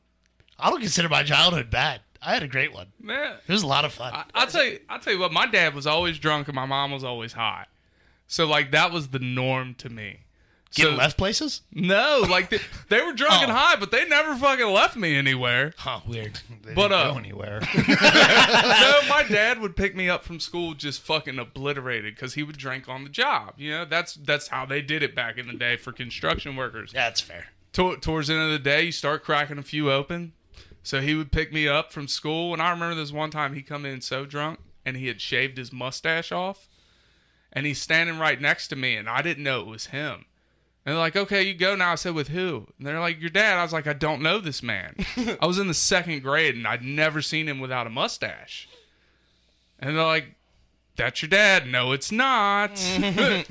I 0.59 0.69
don't 0.69 0.79
consider 0.81 1.09
my 1.09 1.23
childhood 1.23 1.69
bad. 1.69 2.01
I 2.21 2.33
had 2.33 2.43
a 2.43 2.47
great 2.47 2.73
one. 2.73 2.87
Man, 3.01 3.35
It 3.47 3.51
was 3.51 3.63
a 3.63 3.67
lot 3.67 3.83
of 3.85 3.93
fun. 3.93 4.13
I, 4.13 4.23
I'll 4.33 4.47
tell 4.47 4.63
you. 4.63 4.79
I'll 4.89 4.99
tell 4.99 5.13
you 5.13 5.19
what. 5.19 5.31
My 5.33 5.45
dad 5.45 5.73
was 5.75 5.85
always 5.87 6.17
drunk, 6.19 6.47
and 6.47 6.55
my 6.55 6.65
mom 6.65 6.91
was 6.91 7.03
always 7.03 7.33
high. 7.33 7.65
So 8.27 8.45
like 8.45 8.71
that 8.71 8.91
was 8.91 9.09
the 9.09 9.19
norm 9.19 9.75
to 9.75 9.89
me. 9.89 10.21
Getting 10.75 10.93
so, 10.93 10.97
left 10.97 11.17
places? 11.17 11.61
No, 11.71 12.25
like 12.29 12.49
they, 12.49 12.59
they 12.89 13.01
were 13.01 13.13
drunk 13.13 13.43
and 13.43 13.51
Oh. 13.51 13.55
high, 13.55 13.75
but 13.75 13.91
they 13.91 14.05
never 14.07 14.35
fucking 14.35 14.65
left 14.67 14.95
me 14.95 15.15
anywhere. 15.15 15.73
Huh, 15.77 15.99
weird. 16.07 16.39
They 16.63 16.73
But, 16.73 16.89
didn't 16.89 16.93
uh, 17.07 17.11
go 17.13 17.17
anywhere. 17.19 17.59
no, 17.77 18.99
my 19.09 19.25
dad 19.29 19.59
would 19.59 19.75
pick 19.75 19.95
me 19.95 20.09
up 20.09 20.23
from 20.23 20.39
school 20.39 20.73
just 20.73 21.01
fucking 21.01 21.37
obliterated 21.39 22.15
because 22.15 22.33
he 22.33 22.43
would 22.43 22.57
drink 22.57 22.89
on 22.89 23.03
the 23.03 23.09
job. 23.09 23.53
You 23.57 23.71
know, 23.71 23.85
that's 23.85 24.15
that's 24.15 24.47
how 24.47 24.65
they 24.65 24.81
did 24.81 25.03
it 25.03 25.13
back 25.15 25.37
in 25.37 25.47
the 25.47 25.53
day 25.53 25.77
for 25.77 25.91
construction 25.91 26.55
workers. 26.55 26.91
That's 26.91 27.21
fair. 27.21 27.47
To- 27.73 27.97
towards 27.97 28.27
the 28.27 28.35
end 28.35 28.43
of 28.43 28.51
the 28.51 28.59
day, 28.59 28.83
you 28.83 28.91
start 28.91 29.23
cracking 29.23 29.57
a 29.57 29.63
few 29.63 29.91
open. 29.91 30.33
So 30.81 30.99
he 31.01 31.15
would 31.15 31.31
pick 31.31 31.53
me 31.53 31.67
up 31.67 31.93
from 31.93 32.07
school, 32.09 32.51
and 32.51 32.61
I 32.61 32.69
remember 32.71 32.95
this 32.95 33.11
one 33.11 33.29
time 33.29 33.53
he 33.53 33.61
come 33.61 33.85
in 33.85 34.01
so 34.01 34.25
drunk, 34.25 34.59
and 34.85 34.97
he 34.97 35.07
had 35.07 35.21
shaved 35.21 35.57
his 35.57 35.71
mustache 35.71 36.29
off, 36.31 36.67
and 37.53 37.65
he's 37.65 37.79
standing 37.81 38.19
right 38.19 38.41
next 38.41 38.67
to 38.69 38.75
me, 38.75 38.95
and 38.97 39.07
I 39.09 39.21
didn't 39.21 39.43
know 39.45 39.61
it 39.61 39.67
was 39.67 39.87
him. 39.87 40.25
And 40.85 40.93
they're 40.93 40.99
like, 40.99 41.15
"Okay, 41.15 41.43
you 41.43 41.53
go 41.53 41.75
now." 41.75 41.93
I 41.93 41.95
said, 41.95 42.13
"With 42.13 42.27
who?" 42.29 42.67
And 42.77 42.85
they're 42.87 42.99
like, 42.99 43.21
"Your 43.21 43.29
dad." 43.29 43.57
I 43.57 43.63
was 43.63 43.71
like, 43.73 43.87
"I 43.87 43.93
don't 43.93 44.21
know 44.21 44.39
this 44.39 44.61
man." 44.61 44.95
I 45.41 45.45
was 45.45 45.57
in 45.57 45.67
the 45.67 45.73
second 45.73 46.21
grade, 46.23 46.55
and 46.55 46.67
I'd 46.67 46.83
never 46.83 47.21
seen 47.21 47.47
him 47.47 47.59
without 47.59 47.87
a 47.87 47.89
mustache. 47.89 48.67
And 49.79 49.95
they're 49.95 50.03
like, 50.03 50.35
"That's 50.97 51.21
your 51.21 51.29
dad." 51.29 51.67
No, 51.67 51.93
it's 51.93 52.11
not. 52.11 52.71
and 52.99 53.45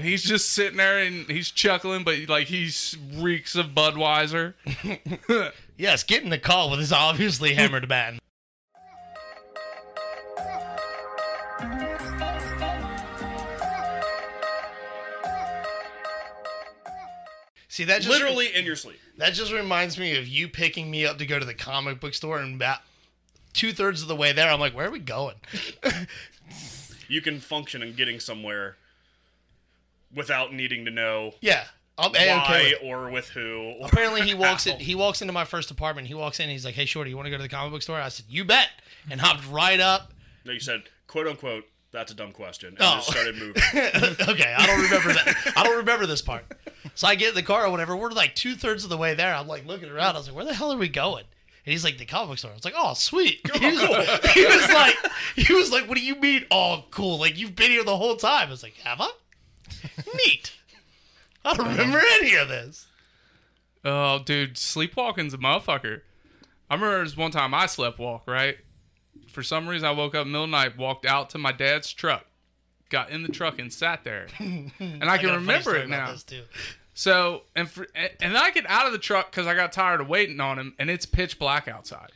he's 0.00 0.24
just 0.24 0.50
sitting 0.50 0.78
there 0.78 0.98
and 0.98 1.26
he's 1.30 1.50
chuckling, 1.50 2.02
but 2.02 2.28
like 2.28 2.48
he 2.48 2.70
reeks 3.14 3.54
of 3.54 3.68
Budweiser. 3.68 4.54
Yes, 5.76 6.04
getting 6.04 6.30
the 6.30 6.38
call 6.38 6.70
with 6.70 6.78
his 6.78 6.92
obviously 6.92 7.54
hammered 7.54 7.88
man. 7.88 8.20
See 17.74 17.82
that 17.82 18.02
just 18.02 18.08
literally 18.08 18.54
in 18.54 18.64
your 18.64 18.76
sleep. 18.76 19.00
that 19.16 19.32
just 19.34 19.52
reminds 19.52 19.98
me 19.98 20.16
of 20.16 20.28
you 20.28 20.46
picking 20.48 20.92
me 20.92 21.04
up 21.04 21.18
to 21.18 21.26
go 21.26 21.40
to 21.40 21.44
the 21.44 21.54
comic 21.54 21.98
book 21.98 22.14
store, 22.14 22.38
and 22.38 22.54
about 22.54 22.78
two 23.52 23.72
thirds 23.72 24.00
of 24.00 24.06
the 24.06 24.14
way 24.14 24.30
there, 24.30 24.48
I'm 24.48 24.60
like, 24.60 24.76
"Where 24.76 24.86
are 24.86 24.92
we 24.92 25.00
going?" 25.00 25.34
You 27.08 27.20
can 27.20 27.40
function 27.40 27.82
in 27.82 27.94
getting 27.96 28.20
somewhere 28.20 28.76
without 30.14 30.54
needing 30.54 30.84
to 30.84 30.92
know 30.92 31.34
Yeah, 31.40 31.64
um, 31.98 32.12
I'm 32.16 32.38
why 32.38 32.58
A-okay 32.60 32.88
or 32.88 33.10
with 33.10 33.30
who. 33.30 33.74
or 33.80 33.88
Apparently, 33.88 34.22
he 34.22 34.34
walks 34.34 34.68
in. 34.68 34.78
He 34.78 34.94
walks 34.94 35.20
into 35.20 35.32
my 35.32 35.44
first 35.44 35.72
apartment. 35.72 36.06
He 36.06 36.14
walks 36.14 36.38
in. 36.38 36.48
He's 36.50 36.64
like, 36.64 36.76
"Hey, 36.76 36.84
shorty, 36.84 37.10
you 37.10 37.16
want 37.16 37.26
to 37.26 37.30
go 37.30 37.38
to 37.38 37.42
the 37.42 37.48
comic 37.48 37.72
book 37.72 37.82
store?" 37.82 38.00
I 38.00 38.08
said, 38.08 38.26
"You 38.28 38.44
bet," 38.44 38.68
and 39.10 39.20
hopped 39.20 39.50
right 39.50 39.80
up. 39.80 40.12
No, 40.44 40.52
you 40.52 40.60
said 40.60 40.84
quote 41.08 41.26
unquote. 41.26 41.64
That's 41.94 42.10
a 42.10 42.14
dumb 42.16 42.32
question. 42.32 42.70
And 42.70 42.78
Oh. 42.80 42.96
just 42.96 43.10
started 43.12 43.36
moving. 43.36 43.62
okay, 44.28 44.52
I 44.58 44.66
don't 44.66 44.82
remember 44.82 45.12
that. 45.12 45.52
I 45.56 45.62
don't 45.62 45.76
remember 45.76 46.06
this 46.06 46.22
part. 46.22 46.44
So 46.96 47.06
I 47.06 47.14
get 47.14 47.28
in 47.28 47.34
the 47.36 47.42
car 47.44 47.66
or 47.66 47.70
whatever. 47.70 47.94
We're 47.96 48.10
like 48.10 48.34
two 48.34 48.56
thirds 48.56 48.82
of 48.82 48.90
the 48.90 48.96
way 48.96 49.14
there. 49.14 49.32
I'm 49.32 49.46
like 49.46 49.64
looking 49.64 49.88
around. 49.88 50.16
I 50.16 50.18
was 50.18 50.26
like, 50.26 50.34
"Where 50.34 50.44
the 50.44 50.54
hell 50.54 50.72
are 50.72 50.76
we 50.76 50.88
going?" 50.88 51.22
And 51.64 51.72
he's 51.72 51.84
like, 51.84 51.98
"The 51.98 52.04
comic 52.04 52.30
book 52.30 52.38
store." 52.38 52.50
I 52.50 52.54
was 52.54 52.64
like, 52.64 52.74
"Oh, 52.76 52.94
sweet." 52.94 53.40
He 53.54 53.66
was, 53.70 53.80
he 54.34 54.44
was 54.44 54.68
like, 54.70 54.96
"He 55.36 55.54
was 55.54 55.70
like, 55.70 55.88
what 55.88 55.96
do 55.96 56.04
you 56.04 56.16
mean? 56.16 56.46
Oh, 56.50 56.84
cool. 56.90 57.20
Like 57.20 57.38
you've 57.38 57.54
been 57.54 57.70
here 57.70 57.84
the 57.84 57.96
whole 57.96 58.16
time." 58.16 58.48
I 58.48 58.50
was 58.50 58.64
like, 58.64 58.74
"Have 58.82 59.00
I?" 59.00 59.10
Neat. 60.26 60.52
I 61.44 61.54
don't 61.54 61.66
uh-huh. 61.66 61.78
remember 61.78 62.02
any 62.20 62.34
of 62.34 62.48
this. 62.48 62.86
Oh, 63.84 64.18
dude, 64.18 64.54
sleepwalking's 64.54 65.32
a 65.32 65.38
motherfucker. 65.38 66.00
I 66.68 66.74
remember 66.74 66.94
there 66.94 67.02
was 67.04 67.16
one 67.16 67.30
time 67.30 67.54
I 67.54 67.66
slept 67.66 68.00
walk, 68.00 68.24
right? 68.26 68.56
For 69.34 69.42
some 69.42 69.68
reason, 69.68 69.86
I 69.86 69.90
woke 69.90 70.14
up 70.14 70.26
in 70.26 70.32
the 70.32 70.38
middle 70.38 70.44
of 70.44 70.50
the 70.50 70.56
night, 70.56 70.78
walked 70.78 71.04
out 71.04 71.30
to 71.30 71.38
my 71.38 71.52
dad's 71.52 71.92
truck, 71.92 72.24
got 72.88 73.10
in 73.10 73.22
the 73.22 73.28
truck, 73.28 73.58
and 73.58 73.72
sat 73.72 74.04
there. 74.04 74.28
and 74.38 74.70
I 74.78 75.18
can 75.18 75.26
got 75.26 75.34
remember 75.36 75.76
it 75.76 75.88
now. 75.88 76.14
So, 76.94 77.42
and 77.56 77.68
for, 77.68 77.88
and 77.94 78.10
and 78.20 78.34
then 78.34 78.42
I 78.42 78.52
get 78.52 78.64
out 78.68 78.86
of 78.86 78.92
the 78.92 78.98
truck 78.98 79.30
because 79.30 79.46
I 79.48 79.54
got 79.54 79.72
tired 79.72 80.00
of 80.00 80.08
waiting 80.08 80.40
on 80.40 80.58
him, 80.58 80.74
and 80.78 80.88
it's 80.88 81.04
pitch 81.04 81.38
black 81.38 81.66
outside. 81.66 82.12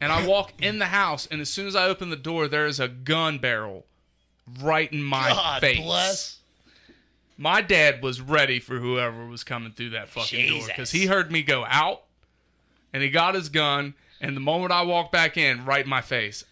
And 0.00 0.10
I 0.12 0.26
walk 0.26 0.52
in 0.60 0.80
the 0.80 0.86
house, 0.86 1.28
and 1.30 1.40
as 1.40 1.48
soon 1.48 1.68
as 1.68 1.76
I 1.76 1.84
open 1.86 2.10
the 2.10 2.16
door, 2.16 2.48
there 2.48 2.66
is 2.66 2.80
a 2.80 2.88
gun 2.88 3.38
barrel 3.38 3.86
right 4.60 4.92
in 4.92 5.02
my 5.02 5.28
God 5.28 5.60
face. 5.60 5.80
bless. 5.80 6.38
My 7.38 7.60
dad 7.62 8.02
was 8.02 8.20
ready 8.20 8.58
for 8.58 8.78
whoever 8.78 9.26
was 9.26 9.42
coming 9.42 9.72
through 9.72 9.90
that 9.90 10.08
fucking 10.08 10.48
door 10.48 10.66
because 10.66 10.90
he 10.90 11.06
heard 11.06 11.30
me 11.30 11.42
go 11.42 11.64
out, 11.68 12.02
and 12.92 13.02
he 13.02 13.10
got 13.10 13.34
his 13.34 13.48
gun, 13.48 13.94
and 14.22 14.36
the 14.36 14.40
moment 14.40 14.72
I 14.72 14.82
walked 14.82 15.12
back 15.12 15.36
in, 15.36 15.64
right 15.64 15.84
in 15.84 15.90
my 15.90 16.00
face, 16.00 16.44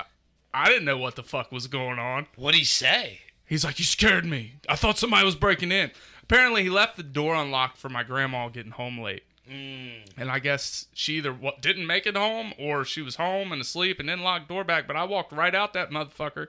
I, 0.53 0.68
didn't 0.68 0.85
know 0.85 0.99
what 0.99 1.16
the 1.16 1.23
fuck 1.23 1.53
was 1.53 1.68
going 1.68 1.99
on. 1.99 2.27
What'd 2.37 2.59
he 2.59 2.64
say? 2.64 3.21
He's 3.47 3.64
like, 3.64 3.79
"You 3.79 3.85
scared 3.85 4.27
me. 4.27 4.55
I 4.68 4.77
thought 4.77 4.99
somebody 4.99 5.25
was 5.25 5.37
breaking 5.37 5.73
in." 5.73 5.93
Apparently, 6.23 6.64
he 6.64 6.71
left 6.71 6.97
the 6.97 7.03
door 7.03 7.35
unlocked 7.35 7.79
for 7.79 7.89
my 7.89 8.03
grandma 8.03 8.49
getting 8.49 8.73
home 8.73 9.01
late. 9.01 9.25
Mm. 9.51 10.09
And 10.16 10.31
I 10.31 10.39
guess 10.39 10.87
she 10.93 11.14
either 11.14 11.37
didn't 11.61 11.87
make 11.87 12.07
it 12.07 12.16
home 12.16 12.53
or 12.59 12.85
she 12.85 13.03
was 13.03 13.16
home 13.16 13.51
and 13.53 13.61
asleep 13.61 13.99
and 13.99 14.09
didn't 14.09 14.23
lock 14.23 14.47
the 14.47 14.55
door 14.55 14.64
back. 14.64 14.87
But 14.87 14.97
I 14.97 15.05
walked 15.05 15.33
right 15.33 15.55
out 15.55 15.73
that 15.73 15.91
motherfucker 15.91 16.49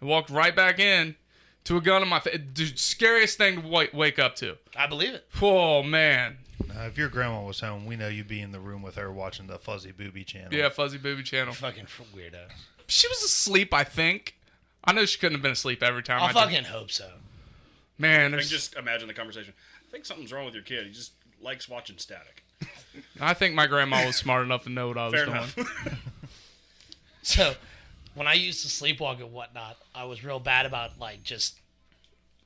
and 0.00 0.08
walked 0.08 0.30
right 0.30 0.54
back 0.54 0.78
in 0.78 1.16
to 1.64 1.76
a 1.76 1.80
gun 1.80 2.02
in 2.02 2.08
my 2.08 2.20
face. 2.20 2.38
Dude, 2.52 2.78
scariest 2.78 3.36
thing 3.36 3.62
to 3.62 3.68
wake, 3.68 3.92
wake 3.92 4.18
up 4.18 4.36
to. 4.36 4.58
I 4.76 4.86
believe 4.86 5.14
it. 5.14 5.26
Oh, 5.42 5.82
man. 5.82 6.38
Now, 6.68 6.84
if 6.86 6.96
your 6.98 7.08
grandma 7.08 7.42
was 7.44 7.60
home, 7.60 7.86
we 7.86 7.96
know 7.96 8.08
you'd 8.08 8.28
be 8.28 8.40
in 8.40 8.52
the 8.52 8.60
room 8.60 8.82
with 8.82 8.96
her 8.96 9.10
watching 9.12 9.46
the 9.46 9.58
Fuzzy 9.58 9.92
Booby 9.92 10.24
channel. 10.24 10.52
Yeah, 10.52 10.68
Fuzzy 10.68 10.98
Booby 10.98 11.22
Channel. 11.22 11.54
Fucking 11.54 11.86
weirdo. 12.14 12.38
She 12.86 13.08
was 13.08 13.22
asleep, 13.22 13.72
I 13.74 13.84
think. 13.84 14.36
I 14.84 14.92
know 14.92 15.04
she 15.04 15.18
couldn't 15.18 15.34
have 15.36 15.42
been 15.42 15.52
asleep 15.52 15.82
every 15.82 16.02
time. 16.02 16.20
I 16.20 16.24
I 16.24 16.26
did. 16.28 16.34
fucking 16.34 16.64
hope 16.64 16.90
so. 16.90 17.08
Man, 17.98 18.34
I 18.34 18.38
can 18.38 18.46
just 18.46 18.74
imagine 18.76 19.08
the 19.08 19.14
conversation. 19.14 19.52
I 19.86 19.90
think 19.90 20.06
something's 20.06 20.32
wrong 20.32 20.44
with 20.46 20.54
your 20.54 20.62
kid. 20.62 20.86
He 20.86 20.92
just 20.92 21.12
likes 21.42 21.68
watching 21.68 21.98
static. 21.98 22.44
I 23.20 23.34
think 23.34 23.54
my 23.54 23.66
grandma 23.66 24.06
was 24.06 24.16
smart 24.16 24.44
enough 24.44 24.64
to 24.64 24.70
know 24.70 24.88
what 24.88 24.98
I 24.98 25.04
was 25.06 25.14
Fair 25.14 25.24
doing. 25.26 25.36
enough. 25.36 25.56
So, 27.22 27.54
when 28.14 28.26
I 28.26 28.32
used 28.32 28.62
to 28.62 28.68
sleepwalk 28.68 29.20
and 29.20 29.30
whatnot, 29.32 29.76
I 29.94 30.04
was 30.04 30.24
real 30.24 30.40
bad 30.40 30.64
about 30.64 30.98
like 30.98 31.22
just 31.22 31.58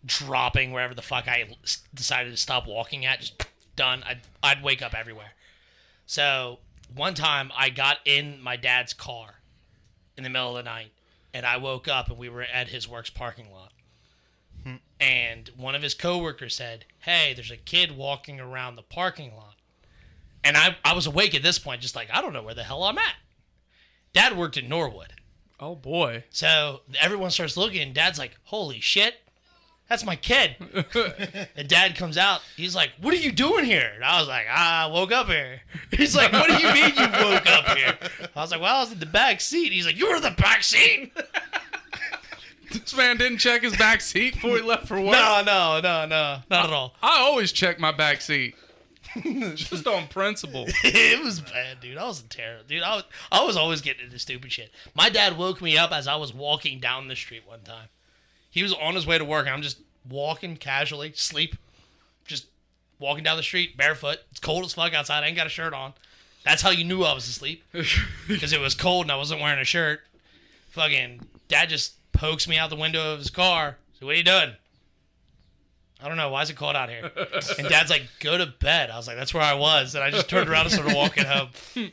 dropping 0.04 0.72
wherever 0.72 0.94
the 0.94 1.00
fuck 1.02 1.28
I 1.28 1.48
s- 1.62 1.82
decided 1.94 2.30
to 2.32 2.36
stop 2.36 2.66
walking 2.66 3.06
at. 3.06 3.20
Just 3.20 3.46
done. 3.76 4.02
I'd 4.06 4.20
I'd 4.42 4.62
wake 4.62 4.82
up 4.82 4.94
everywhere. 4.94 5.32
So 6.06 6.58
one 6.94 7.14
time 7.14 7.50
I 7.56 7.70
got 7.70 7.98
in 8.04 8.40
my 8.40 8.56
dad's 8.56 8.92
car 8.92 9.40
in 10.16 10.24
the 10.24 10.30
middle 10.30 10.56
of 10.56 10.64
the 10.64 10.70
night, 10.70 10.92
and 11.32 11.44
I 11.46 11.56
woke 11.56 11.88
up 11.88 12.08
and 12.08 12.18
we 12.18 12.28
were 12.28 12.42
at 12.42 12.68
his 12.68 12.88
work's 12.88 13.10
parking 13.10 13.50
lot. 13.52 13.72
And 15.00 15.50
one 15.56 15.74
of 15.74 15.82
his 15.82 15.92
coworkers 15.92 16.54
said, 16.54 16.86
"Hey, 17.00 17.34
there's 17.34 17.50
a 17.50 17.56
kid 17.58 17.96
walking 17.96 18.40
around 18.40 18.76
the 18.76 18.82
parking 18.82 19.34
lot." 19.36 19.56
And 20.42 20.56
I 20.56 20.76
I 20.84 20.94
was 20.94 21.06
awake 21.06 21.34
at 21.34 21.42
this 21.42 21.58
point, 21.58 21.82
just 21.82 21.94
like 21.94 22.08
I 22.10 22.22
don't 22.22 22.32
know 22.32 22.42
where 22.42 22.54
the 22.54 22.64
hell 22.64 22.84
I'm 22.84 22.96
at. 22.96 23.16
Dad 24.14 24.36
worked 24.36 24.56
in 24.56 24.68
Norwood. 24.68 25.12
Oh, 25.60 25.74
boy. 25.74 26.24
So 26.30 26.82
everyone 27.00 27.30
starts 27.30 27.56
looking, 27.56 27.82
and 27.82 27.94
Dad's 27.94 28.18
like, 28.18 28.38
"Holy 28.44 28.80
shit, 28.80 29.16
that's 29.88 30.04
my 30.04 30.16
kid!" 30.16 30.56
and 31.56 31.68
Dad 31.68 31.96
comes 31.96 32.16
out. 32.16 32.40
He's 32.56 32.74
like, 32.74 32.92
"What 33.00 33.14
are 33.14 33.18
you 33.18 33.32
doing 33.32 33.64
here?" 33.64 33.92
And 33.94 34.04
I 34.04 34.18
was 34.18 34.28
like, 34.28 34.46
"Ah, 34.50 34.84
I 34.84 34.90
woke 34.90 35.12
up 35.12 35.26
here." 35.26 35.60
He's 35.90 36.16
like, 36.16 36.32
"What 36.32 36.46
do 36.48 36.54
you 36.54 36.72
mean 36.72 36.92
you 36.96 37.06
woke 37.24 37.46
up 37.46 37.76
here?" 37.76 37.96
I 38.34 38.40
was 38.40 38.50
like, 38.50 38.60
"Well, 38.60 38.76
I 38.76 38.80
was 38.80 38.92
in 38.92 38.98
the 38.98 39.06
back 39.06 39.40
seat." 39.40 39.72
He's 39.72 39.86
like, 39.86 39.96
"You 39.96 40.08
were 40.08 40.16
in 40.16 40.22
the 40.22 40.30
back 40.30 40.62
seat?" 40.62 41.12
This 42.70 42.96
man 42.96 43.18
didn't 43.18 43.38
check 43.38 43.62
his 43.62 43.76
back 43.76 44.00
seat 44.00 44.34
before 44.34 44.56
he 44.56 44.62
left 44.62 44.88
for 44.88 45.00
work. 45.00 45.12
no, 45.12 45.42
no, 45.46 45.80
no, 45.80 46.06
no, 46.06 46.38
not 46.50 46.64
at 46.66 46.70
all. 46.72 46.94
I 47.00 47.20
always 47.20 47.52
check 47.52 47.78
my 47.78 47.92
back 47.92 48.20
seat. 48.20 48.56
Just 49.54 49.86
on 49.86 50.08
principle. 50.08 50.64
it 50.82 51.22
was 51.22 51.40
bad, 51.40 51.80
dude. 51.80 51.96
I 51.96 52.04
was 52.08 52.22
terror, 52.22 52.60
dude. 52.66 52.82
I 52.82 52.96
was, 52.96 53.04
I 53.30 53.44
was 53.44 53.56
always 53.56 53.80
getting 53.80 54.06
into 54.06 54.18
stupid 54.18 54.50
shit. 54.50 54.72
My 54.92 55.08
dad 55.08 55.38
woke 55.38 55.62
me 55.62 55.78
up 55.78 55.92
as 55.92 56.08
I 56.08 56.16
was 56.16 56.34
walking 56.34 56.80
down 56.80 57.06
the 57.06 57.14
street 57.14 57.42
one 57.46 57.60
time. 57.60 57.88
He 58.54 58.62
was 58.62 58.72
on 58.72 58.94
his 58.94 59.04
way 59.04 59.18
to 59.18 59.24
work, 59.24 59.46
and 59.46 59.52
I'm 59.52 59.62
just 59.62 59.78
walking 60.08 60.56
casually, 60.56 61.10
sleep, 61.16 61.56
just 62.24 62.46
walking 63.00 63.24
down 63.24 63.36
the 63.36 63.42
street 63.42 63.76
barefoot. 63.76 64.18
It's 64.30 64.38
cold 64.38 64.64
as 64.64 64.74
fuck 64.74 64.94
outside. 64.94 65.24
I 65.24 65.26
ain't 65.26 65.34
got 65.34 65.48
a 65.48 65.50
shirt 65.50 65.74
on. 65.74 65.92
That's 66.44 66.62
how 66.62 66.70
you 66.70 66.84
knew 66.84 67.02
I 67.02 67.14
was 67.14 67.26
asleep 67.26 67.64
because 68.28 68.52
it 68.52 68.60
was 68.60 68.76
cold 68.76 69.06
and 69.06 69.10
I 69.10 69.16
wasn't 69.16 69.40
wearing 69.40 69.58
a 69.58 69.64
shirt. 69.64 70.02
Fucking 70.68 71.22
dad 71.48 71.68
just 71.68 71.94
pokes 72.12 72.46
me 72.46 72.56
out 72.56 72.70
the 72.70 72.76
window 72.76 73.12
of 73.14 73.18
his 73.18 73.28
car. 73.28 73.78
So 73.98 74.06
what 74.06 74.14
are 74.14 74.18
you 74.18 74.22
doing? 74.22 74.52
I 76.00 76.06
don't 76.06 76.16
know. 76.16 76.28
Why 76.28 76.42
is 76.42 76.50
it 76.50 76.54
cold 76.56 76.76
out 76.76 76.90
here? 76.90 77.10
And 77.58 77.68
Dad's 77.68 77.90
like, 77.90 78.04
go 78.20 78.38
to 78.38 78.46
bed. 78.46 78.88
I 78.88 78.96
was 78.96 79.08
like, 79.08 79.16
that's 79.16 79.34
where 79.34 79.42
I 79.42 79.54
was. 79.54 79.96
And 79.96 80.04
I 80.04 80.12
just 80.12 80.28
turned 80.30 80.48
around 80.48 80.66
and 80.66 80.74
started 80.74 80.94
walking 80.94 81.24
home. 81.24 81.48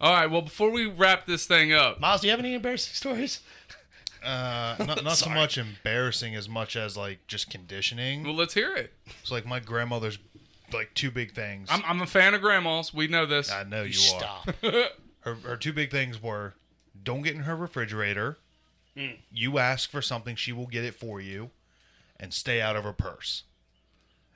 All 0.00 0.12
right. 0.12 0.30
Well, 0.30 0.42
before 0.42 0.70
we 0.70 0.86
wrap 0.86 1.26
this 1.26 1.44
thing 1.44 1.72
up, 1.72 1.98
Miles, 1.98 2.20
do 2.20 2.28
you 2.28 2.30
have 2.30 2.38
any 2.38 2.54
embarrassing 2.54 2.94
stories? 2.94 3.40
Uh, 4.22 4.76
not 4.80 5.02
not 5.04 5.16
so 5.16 5.30
much 5.30 5.56
embarrassing 5.58 6.34
as 6.34 6.48
much 6.48 6.76
as 6.76 6.96
like 6.96 7.26
just 7.26 7.50
conditioning. 7.50 8.24
well, 8.24 8.34
let's 8.34 8.54
hear 8.54 8.74
it. 8.74 8.92
So 9.24 9.34
like 9.34 9.46
my 9.46 9.60
grandmother's 9.60 10.18
like 10.72 10.92
two 10.94 11.10
big 11.10 11.32
things. 11.32 11.68
I'm, 11.70 11.82
I'm 11.86 12.00
a 12.02 12.06
fan 12.06 12.34
of 12.34 12.40
grandmas. 12.40 12.92
We 12.92 13.08
know 13.08 13.26
this. 13.26 13.50
I 13.50 13.64
know 13.64 13.82
you, 13.82 13.90
are. 13.90 13.92
Stop. 13.92 14.50
Her 15.20 15.34
her 15.34 15.56
two 15.56 15.72
big 15.72 15.90
things 15.90 16.22
were 16.22 16.54
don't 17.02 17.22
get 17.22 17.34
in 17.34 17.42
her 17.42 17.56
refrigerator. 17.56 18.38
You 19.32 19.58
ask 19.58 19.90
for 19.90 20.02
something, 20.02 20.36
she 20.36 20.52
will 20.52 20.66
get 20.66 20.84
it 20.84 20.94
for 20.94 21.20
you, 21.22 21.50
and 22.18 22.34
stay 22.34 22.60
out 22.60 22.76
of 22.76 22.84
her 22.84 22.92
purse. 22.92 23.44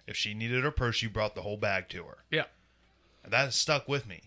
If 0.07 0.17
she 0.17 0.33
needed 0.33 0.65
her 0.65 0.71
purse, 0.71 1.03
you 1.03 1.11
brought 1.11 1.35
the 1.35 1.43
whole 1.43 1.57
bag 1.59 1.89
to 1.91 2.05
her. 2.05 2.19
Yeah. 2.31 2.45
And 3.23 3.33
that 3.33 3.53
stuck 3.53 3.89
with 3.89 4.07
me. 4.07 4.23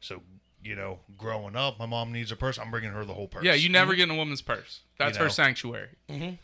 So, 0.00 0.22
you 0.66 0.74
know, 0.74 0.98
growing 1.16 1.56
up, 1.56 1.78
my 1.78 1.86
mom 1.86 2.12
needs 2.12 2.32
a 2.32 2.36
purse. 2.36 2.58
I'm 2.58 2.70
bringing 2.70 2.90
her 2.90 3.04
the 3.04 3.14
whole 3.14 3.28
purse. 3.28 3.44
Yeah. 3.44 3.54
You 3.54 3.68
never 3.68 3.92
mm-hmm. 3.92 3.98
get 3.98 4.02
in 4.04 4.10
a 4.10 4.16
woman's 4.16 4.42
purse. 4.42 4.80
That's 4.98 5.16
You 5.16 5.20
know. 5.20 5.24
her 5.24 5.30
sanctuary. 5.30 5.90
Mm-hmm. 6.08 6.34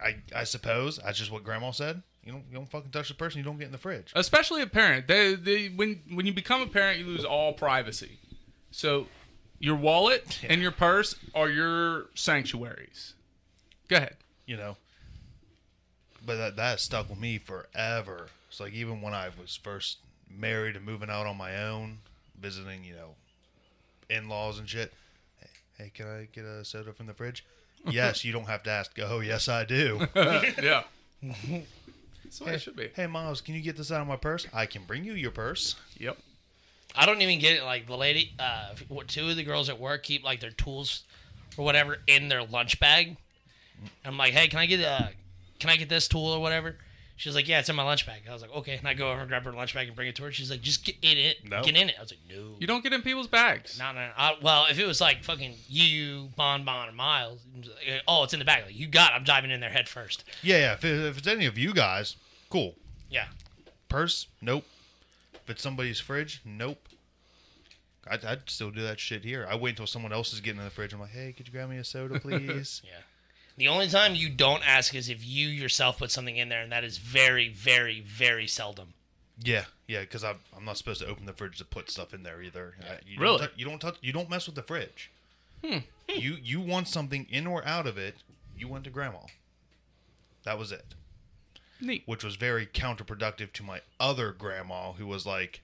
I, 0.00 0.16
I 0.34 0.44
suppose 0.44 0.98
that's 0.98 1.18
just 1.18 1.32
what 1.32 1.42
Grandma 1.42 1.72
said. 1.72 2.02
You 2.24 2.32
don't 2.32 2.44
you 2.50 2.54
don't 2.54 2.70
fucking 2.70 2.90
touch 2.90 3.08
the 3.08 3.14
purse. 3.14 3.34
and 3.34 3.44
You 3.44 3.50
don't 3.50 3.58
get 3.58 3.66
in 3.66 3.72
the 3.72 3.78
fridge. 3.78 4.12
especially 4.14 4.62
a 4.62 4.66
parent. 4.66 5.08
They, 5.08 5.34
they, 5.34 5.68
when 5.68 6.02
when 6.12 6.26
you 6.26 6.32
become 6.32 6.60
a 6.60 6.66
parent, 6.66 6.98
you 6.98 7.06
lose 7.06 7.24
all 7.24 7.54
privacy. 7.54 8.18
So, 8.70 9.06
your 9.58 9.76
wallet 9.76 10.40
and 10.48 10.60
your 10.60 10.70
purse 10.70 11.16
are 11.34 11.48
your 11.48 12.06
sanctuaries. 12.14 13.14
Go 13.88 13.96
ahead. 13.96 14.16
You 14.46 14.56
know. 14.56 14.76
But 16.24 16.36
that 16.36 16.56
that 16.56 16.80
stuck 16.80 17.08
with 17.08 17.18
me 17.18 17.38
forever. 17.38 18.28
It's 18.50 18.60
like 18.60 18.74
even 18.74 19.00
when 19.00 19.14
I 19.14 19.30
was 19.40 19.56
first 19.56 19.98
married 20.30 20.76
and 20.76 20.84
moving 20.84 21.10
out 21.10 21.26
on 21.26 21.36
my 21.36 21.64
own, 21.64 21.98
visiting, 22.38 22.84
you 22.84 22.94
know, 22.94 23.14
in 24.10 24.28
laws 24.28 24.58
and 24.58 24.68
shit. 24.68 24.92
Hey, 25.40 25.48
hey, 25.78 25.90
can 25.94 26.06
I 26.06 26.28
get 26.32 26.44
a 26.44 26.64
soda 26.64 26.92
from 26.92 27.06
the 27.06 27.14
fridge? 27.14 27.44
yes, 27.88 28.24
you 28.24 28.32
don't 28.32 28.46
have 28.46 28.62
to 28.64 28.70
ask. 28.70 28.98
Oh, 29.02 29.20
yes, 29.20 29.48
I 29.48 29.64
do. 29.64 30.06
yeah. 30.16 30.82
That's 31.22 32.40
what 32.40 32.54
it 32.54 32.60
should 32.60 32.76
be. 32.76 32.90
hey, 32.94 33.06
Miles, 33.06 33.40
can 33.40 33.54
you 33.54 33.60
get 33.60 33.76
this 33.76 33.90
out 33.90 34.00
of 34.00 34.08
my 34.08 34.16
purse? 34.16 34.46
I 34.52 34.66
can 34.66 34.82
bring 34.84 35.04
you 35.04 35.14
your 35.14 35.30
purse. 35.30 35.76
Yep. 35.98 36.18
I 36.94 37.06
don't 37.06 37.22
even 37.22 37.38
get 37.38 37.56
it. 37.56 37.62
Like 37.62 37.86
the 37.86 37.96
lady, 37.96 38.34
uh, 38.38 38.74
two 39.06 39.28
of 39.28 39.36
the 39.36 39.44
girls 39.44 39.68
at 39.68 39.78
work 39.78 40.02
keep 40.02 40.24
like 40.24 40.40
their 40.40 40.50
tools 40.50 41.04
or 41.56 41.64
whatever 41.64 41.98
in 42.06 42.28
their 42.28 42.42
lunch 42.42 42.80
bag. 42.80 43.16
I'm 44.04 44.16
like, 44.16 44.32
hey, 44.32 44.48
can 44.48 44.58
I 44.58 44.66
get 44.66 44.84
uh, 44.84 45.08
can 45.58 45.70
I 45.70 45.76
get 45.76 45.88
this 45.88 46.08
tool 46.08 46.26
or 46.26 46.40
whatever? 46.40 46.76
She's 47.18 47.34
like, 47.34 47.48
yeah, 47.48 47.58
it's 47.58 47.68
in 47.68 47.74
my 47.74 47.82
lunch 47.82 48.06
bag. 48.06 48.22
I 48.30 48.32
was 48.32 48.42
like, 48.42 48.54
okay. 48.54 48.76
And 48.76 48.86
I 48.86 48.94
go 48.94 49.10
over 49.10 49.18
and 49.20 49.28
grab 49.28 49.44
her 49.44 49.52
lunch 49.52 49.74
bag 49.74 49.88
and 49.88 49.96
bring 49.96 50.06
it 50.06 50.14
to 50.16 50.22
her. 50.22 50.30
She's 50.30 50.50
like, 50.52 50.60
just 50.60 50.84
get 50.84 50.94
in 51.02 51.18
it, 51.18 51.38
No. 51.44 51.62
get 51.64 51.76
in 51.76 51.88
it. 51.88 51.96
I 51.98 52.00
was 52.00 52.12
like, 52.12 52.20
no. 52.30 52.54
You 52.60 52.66
don't 52.68 52.80
get 52.82 52.92
in 52.92 53.02
people's 53.02 53.26
bags. 53.26 53.76
No, 53.76 53.90
no, 53.92 53.98
no. 54.06 54.10
I, 54.16 54.34
well, 54.40 54.66
if 54.70 54.78
it 54.78 54.86
was 54.86 55.00
like 55.00 55.24
fucking 55.24 55.54
you, 55.68 56.28
Bon 56.36 56.64
Bon, 56.64 56.86
and 56.86 56.96
Miles, 56.96 57.40
uh, 57.64 57.98
oh, 58.06 58.22
it's 58.22 58.32
in 58.34 58.38
the 58.38 58.44
bag. 58.44 58.64
Like, 58.66 58.78
you 58.78 58.86
got 58.86 59.12
it. 59.12 59.16
I'm 59.16 59.24
diving 59.24 59.50
in 59.50 59.58
there 59.60 59.70
head 59.70 59.88
first. 59.88 60.22
Yeah, 60.42 60.58
yeah. 60.58 60.72
If, 60.74 60.84
it, 60.84 61.06
if 61.06 61.18
it's 61.18 61.26
any 61.26 61.44
of 61.46 61.58
you 61.58 61.74
guys, 61.74 62.14
cool. 62.50 62.76
Yeah. 63.10 63.26
Purse? 63.88 64.28
Nope. 64.40 64.64
If 65.34 65.50
it's 65.50 65.62
somebody's 65.62 65.98
fridge? 65.98 66.40
Nope. 66.44 66.88
I'd, 68.08 68.24
I'd 68.24 68.48
still 68.48 68.70
do 68.70 68.82
that 68.82 69.00
shit 69.00 69.24
here. 69.24 69.46
I 69.50 69.56
wait 69.56 69.70
until 69.70 69.86
someone 69.88 70.12
else 70.12 70.32
is 70.32 70.40
getting 70.40 70.60
in 70.60 70.64
the 70.64 70.70
fridge. 70.70 70.92
I'm 70.92 71.00
like, 71.00 71.10
hey, 71.10 71.34
could 71.36 71.48
you 71.48 71.52
grab 71.52 71.68
me 71.68 71.78
a 71.78 71.84
soda, 71.84 72.20
please? 72.20 72.80
Yeah. 72.84 73.00
The 73.58 73.68
only 73.68 73.88
time 73.88 74.14
you 74.14 74.30
don't 74.30 74.66
ask 74.66 74.94
is 74.94 75.08
if 75.10 75.26
you 75.26 75.48
yourself 75.48 75.98
put 75.98 76.10
something 76.12 76.36
in 76.36 76.48
there, 76.48 76.62
and 76.62 76.70
that 76.72 76.84
is 76.84 76.98
very, 76.98 77.48
very, 77.48 78.00
very 78.00 78.46
seldom. 78.46 78.94
yeah, 79.42 79.64
yeah. 79.88 80.00
Because 80.00 80.22
I'm, 80.24 80.36
I'm 80.56 80.64
not 80.64 80.78
supposed 80.78 81.00
to 81.00 81.06
open 81.08 81.26
the 81.26 81.32
fridge 81.32 81.58
to 81.58 81.64
put 81.64 81.90
stuff 81.90 82.14
in 82.14 82.22
there 82.22 82.40
either. 82.40 82.74
I- 82.80 83.00
you 83.04 83.18
Really? 83.20 83.38
Don't 83.38 83.48
tou- 83.48 83.54
you 83.58 83.64
don't 83.64 83.78
touch. 83.80 83.96
You 84.00 84.12
don't 84.12 84.30
mess 84.30 84.46
with 84.46 84.54
the 84.54 84.62
fridge. 84.62 85.10
Hmm. 85.64 85.78
You 86.08 86.36
you 86.42 86.60
want 86.60 86.86
something 86.88 87.26
in 87.28 87.46
or 87.48 87.66
out 87.66 87.86
of 87.88 87.98
it? 87.98 88.14
You 88.56 88.68
went 88.68 88.84
to 88.84 88.90
grandma. 88.90 89.18
That 90.44 90.56
was 90.56 90.70
it. 90.72 90.94
Neat. 91.80 92.04
Which 92.06 92.22
was 92.24 92.36
very 92.36 92.64
counterproductive 92.64 93.52
to 93.54 93.62
my 93.64 93.80
other 94.00 94.30
grandma, 94.32 94.92
who 94.92 95.06
was 95.06 95.26
like, 95.26 95.62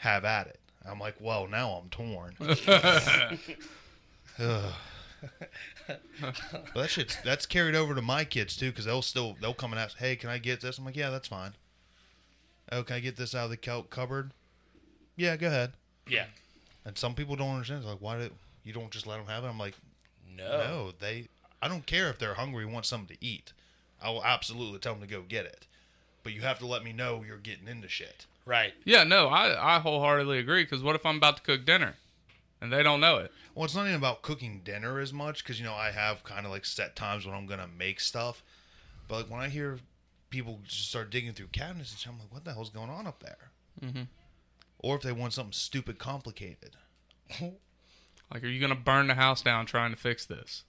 "Have 0.00 0.24
at 0.26 0.46
it." 0.48 0.60
I'm 0.86 1.00
like, 1.00 1.16
"Well, 1.18 1.46
now 1.48 1.70
I'm 1.82 1.88
torn." 1.88 2.36
Ugh. 5.88 5.96
but 6.20 6.74
that 6.74 6.90
shit's 6.90 7.16
that's 7.22 7.46
carried 7.46 7.74
over 7.74 7.94
to 7.94 8.02
my 8.02 8.24
kids 8.24 8.56
too, 8.56 8.70
because 8.70 8.84
they'll 8.84 9.02
still 9.02 9.36
they'll 9.40 9.54
come 9.54 9.72
and 9.72 9.80
ask, 9.80 9.98
"Hey, 9.98 10.16
can 10.16 10.30
I 10.30 10.38
get 10.38 10.60
this?" 10.60 10.78
I'm 10.78 10.84
like, 10.84 10.96
"Yeah, 10.96 11.10
that's 11.10 11.28
fine." 11.28 11.52
Oh, 12.72 12.82
can 12.82 12.96
I 12.96 13.00
get 13.00 13.16
this 13.16 13.34
out 13.34 13.44
of 13.44 13.50
the 13.50 13.56
cou- 13.58 13.82
cupboard? 13.90 14.32
Yeah, 15.16 15.36
go 15.36 15.48
ahead. 15.48 15.72
Yeah. 16.08 16.26
And 16.84 16.96
some 16.96 17.14
people 17.14 17.36
don't 17.36 17.52
understand. 17.52 17.80
It's 17.82 17.88
like, 17.88 18.00
why 18.00 18.18
do 18.18 18.30
you 18.64 18.72
don't 18.72 18.90
just 18.90 19.06
let 19.06 19.18
them 19.18 19.26
have 19.26 19.44
it? 19.44 19.48
I'm 19.48 19.58
like, 19.58 19.74
No. 20.36 20.58
no, 20.58 20.92
they. 20.98 21.28
I 21.60 21.68
don't 21.68 21.84
care 21.86 22.08
if 22.08 22.18
they're 22.18 22.34
hungry 22.34 22.64
want 22.66 22.86
something 22.86 23.16
to 23.16 23.24
eat. 23.24 23.52
I 24.02 24.10
will 24.10 24.24
absolutely 24.24 24.78
tell 24.78 24.94
them 24.94 25.02
to 25.02 25.06
go 25.06 25.22
get 25.22 25.44
it. 25.46 25.66
But 26.22 26.32
you 26.32 26.40
have 26.40 26.58
to 26.60 26.66
let 26.66 26.82
me 26.82 26.92
know 26.92 27.22
you're 27.26 27.36
getting 27.36 27.68
into 27.68 27.88
shit. 27.88 28.26
Right. 28.46 28.72
Yeah, 28.84 29.04
no, 29.04 29.28
I, 29.28 29.76
I 29.76 29.78
wholeheartedly 29.78 30.38
agree. 30.38 30.64
Because 30.64 30.82
what 30.82 30.94
if 30.94 31.04
I'm 31.06 31.16
about 31.18 31.36
to 31.36 31.42
cook 31.42 31.64
dinner 31.66 31.94
and 32.64 32.72
they 32.72 32.82
don't 32.82 33.00
know 33.00 33.18
it? 33.18 33.30
Well, 33.54 33.64
it's 33.64 33.74
not 33.74 33.84
even 33.84 33.94
about 33.94 34.22
cooking 34.22 34.62
dinner 34.64 34.98
as 34.98 35.12
much 35.12 35.44
because 35.44 35.60
you 35.60 35.66
know 35.66 35.74
I 35.74 35.90
have 35.90 36.24
kind 36.24 36.46
of 36.46 36.52
like 36.52 36.64
set 36.64 36.96
times 36.96 37.26
when 37.26 37.34
I'm 37.34 37.46
gonna 37.46 37.68
make 37.68 38.00
stuff. 38.00 38.42
But 39.06 39.16
like 39.16 39.30
when 39.30 39.40
I 39.40 39.48
hear 39.48 39.78
people 40.30 40.60
just 40.66 40.88
start 40.88 41.10
digging 41.10 41.32
through 41.32 41.48
cabinets 41.48 41.92
and 41.92 42.00
shit, 42.00 42.12
I'm 42.12 42.18
like, 42.18 42.32
what 42.32 42.44
the 42.44 42.54
hell's 42.54 42.70
going 42.70 42.90
on 42.90 43.06
up 43.06 43.22
there? 43.22 43.50
Mm-hmm. 43.80 44.02
Or 44.78 44.96
if 44.96 45.02
they 45.02 45.12
want 45.12 45.34
something 45.34 45.52
stupid 45.52 45.98
complicated. 45.98 46.76
Like, 48.32 48.42
are 48.42 48.48
you 48.48 48.60
gonna 48.60 48.74
burn 48.74 49.06
the 49.06 49.14
house 49.14 49.42
down 49.42 49.66
trying 49.66 49.92
to 49.92 49.96
fix 49.96 50.26
this? 50.26 50.64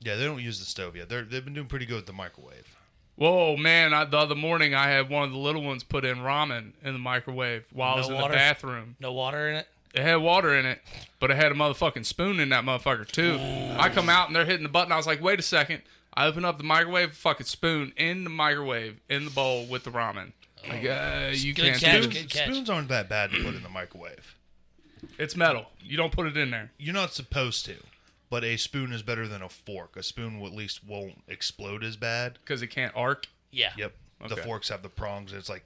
Yeah, 0.00 0.14
they 0.14 0.24
don't 0.24 0.42
use 0.42 0.60
the 0.60 0.64
stove 0.64 0.94
yet. 0.94 1.08
They're, 1.08 1.22
they've 1.22 1.44
been 1.44 1.54
doing 1.54 1.66
pretty 1.66 1.86
good 1.86 1.96
with 1.96 2.06
the 2.06 2.12
microwave. 2.12 2.76
Whoa, 3.16 3.56
man! 3.56 3.92
I, 3.92 4.04
the 4.04 4.16
other 4.16 4.36
morning, 4.36 4.74
I 4.76 4.88
had 4.88 5.10
one 5.10 5.24
of 5.24 5.32
the 5.32 5.38
little 5.38 5.62
ones 5.62 5.82
put 5.82 6.04
in 6.04 6.18
ramen 6.18 6.74
in 6.84 6.92
the 6.92 7.00
microwave 7.00 7.66
while 7.72 7.94
I 7.94 7.98
was 7.98 8.08
in 8.08 8.14
water? 8.14 8.28
the 8.28 8.36
bathroom. 8.36 8.94
No 9.00 9.12
water 9.12 9.48
in 9.48 9.56
it. 9.56 9.68
It 9.94 10.02
had 10.02 10.16
water 10.16 10.54
in 10.54 10.66
it, 10.66 10.80
but 11.18 11.30
it 11.30 11.36
had 11.36 11.50
a 11.50 11.54
motherfucking 11.54 12.04
spoon 12.04 12.40
in 12.40 12.50
that 12.50 12.64
motherfucker 12.64 13.06
too. 13.06 13.38
I 13.78 13.88
come 13.88 14.08
out 14.08 14.26
and 14.28 14.36
they're 14.36 14.44
hitting 14.44 14.62
the 14.62 14.68
button. 14.68 14.92
I 14.92 14.96
was 14.96 15.06
like, 15.06 15.22
wait 15.22 15.38
a 15.38 15.42
second. 15.42 15.82
I 16.14 16.26
open 16.26 16.44
up 16.44 16.58
the 16.58 16.64
microwave, 16.64 17.14
fucking 17.14 17.46
spoon 17.46 17.92
in 17.96 18.24
the 18.24 18.30
microwave 18.30 19.00
in 19.08 19.24
the 19.24 19.30
bowl 19.30 19.66
with 19.66 19.84
the 19.84 19.90
ramen. 19.90 20.32
Like, 20.68 20.84
uh, 20.84 21.30
you 21.32 21.54
Good 21.54 21.64
can't 21.64 21.80
catch, 21.80 22.02
do 22.02 22.08
good 22.08 22.16
it. 22.16 22.30
catch. 22.30 22.44
Spoons 22.50 22.68
aren't 22.68 22.88
that 22.88 23.08
bad 23.08 23.30
to 23.30 23.36
put 23.42 23.54
in 23.54 23.62
the 23.62 23.68
microwave. 23.68 24.34
It's 25.16 25.36
metal. 25.36 25.66
You 25.80 25.96
don't 25.96 26.12
put 26.12 26.26
it 26.26 26.36
in 26.36 26.50
there. 26.50 26.72
You're 26.78 26.94
not 26.94 27.14
supposed 27.14 27.64
to, 27.66 27.76
but 28.28 28.42
a 28.42 28.56
spoon 28.56 28.92
is 28.92 29.02
better 29.02 29.28
than 29.28 29.42
a 29.42 29.48
fork. 29.48 29.96
A 29.96 30.02
spoon 30.02 30.40
will 30.40 30.48
at 30.48 30.54
least 30.54 30.84
won't 30.84 31.22
explode 31.28 31.84
as 31.84 31.96
bad. 31.96 32.38
because 32.44 32.60
it 32.62 32.66
can't 32.68 32.92
arc. 32.96 33.26
Yeah. 33.52 33.70
Yep. 33.78 33.92
The 34.26 34.34
Okay. 34.34 34.42
forks 34.42 34.68
have 34.70 34.82
the 34.82 34.88
prongs. 34.88 35.30
And 35.30 35.38
it's 35.38 35.48
like 35.48 35.64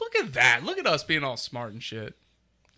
Look 0.00 0.16
at 0.16 0.32
that. 0.34 0.64
Look 0.64 0.78
at 0.78 0.86
us 0.86 1.04
being 1.04 1.22
all 1.22 1.36
smart 1.36 1.72
and 1.72 1.82
shit. 1.82 2.14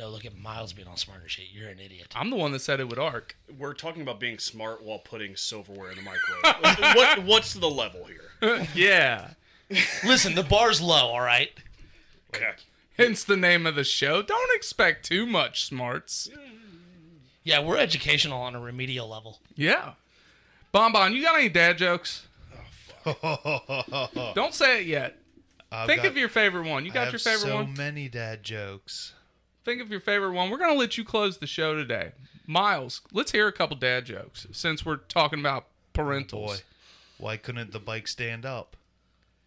No, 0.00 0.08
look 0.08 0.24
at 0.24 0.34
Miles 0.34 0.72
being 0.72 0.88
all 0.88 0.96
smart 0.96 1.20
and 1.20 1.30
shit. 1.30 1.48
You're 1.52 1.68
an 1.68 1.78
idiot. 1.78 2.06
I'm 2.16 2.30
the 2.30 2.36
one 2.36 2.52
that 2.52 2.60
said 2.60 2.80
it 2.80 2.88
would 2.88 2.98
arc. 2.98 3.36
We're 3.58 3.74
talking 3.74 4.00
about 4.00 4.18
being 4.18 4.38
smart 4.38 4.82
while 4.82 4.98
putting 4.98 5.36
silverware 5.36 5.90
in 5.90 5.96
the 5.96 6.02
microwave. 6.02 6.78
what, 6.96 7.22
what's 7.24 7.52
the 7.52 7.68
level 7.68 8.06
here? 8.06 8.66
yeah. 8.74 9.32
Listen, 10.02 10.34
the 10.34 10.42
bar's 10.42 10.80
low. 10.80 11.08
All 11.08 11.20
right. 11.20 11.50
Okay. 12.34 12.52
Hence 12.96 13.22
the 13.24 13.36
name 13.36 13.66
of 13.66 13.74
the 13.74 13.84
show. 13.84 14.22
Don't 14.22 14.56
expect 14.56 15.04
too 15.04 15.26
much 15.26 15.66
smarts. 15.66 16.30
Yeah, 17.44 17.60
we're 17.60 17.76
educational 17.76 18.40
on 18.40 18.54
a 18.54 18.60
remedial 18.60 19.06
level. 19.06 19.40
Yeah. 19.54 19.92
Bon 20.72 20.92
Bon, 20.92 21.12
you 21.12 21.22
got 21.22 21.38
any 21.38 21.50
dad 21.50 21.76
jokes? 21.76 22.26
Don't 24.34 24.54
say 24.54 24.80
it 24.80 24.86
yet. 24.86 25.18
I've 25.70 25.86
Think 25.86 26.02
got- 26.04 26.12
of 26.12 26.16
your 26.16 26.30
favorite 26.30 26.66
one. 26.66 26.86
You 26.86 26.90
I 26.92 26.94
got 26.94 27.04
have 27.04 27.12
your 27.12 27.20
favorite 27.20 27.40
so 27.50 27.56
one? 27.56 27.74
many 27.74 28.08
dad 28.08 28.42
jokes. 28.42 29.12
Think 29.64 29.80
of 29.82 29.90
your 29.90 30.00
favorite 30.00 30.32
one. 30.32 30.50
We're 30.50 30.58
going 30.58 30.72
to 30.72 30.78
let 30.78 30.96
you 30.98 31.04
close 31.04 31.38
the 31.38 31.46
show 31.46 31.74
today. 31.74 32.12
Miles, 32.46 33.02
let's 33.12 33.32
hear 33.32 33.46
a 33.46 33.52
couple 33.52 33.76
dad 33.76 34.06
jokes 34.06 34.46
since 34.52 34.84
we're 34.84 34.96
talking 34.96 35.38
about 35.40 35.66
parentals. 35.94 36.30
Boy, 36.46 36.56
why 37.18 37.36
couldn't 37.36 37.72
the 37.72 37.78
bike 37.78 38.08
stand 38.08 38.44
up? 38.46 38.76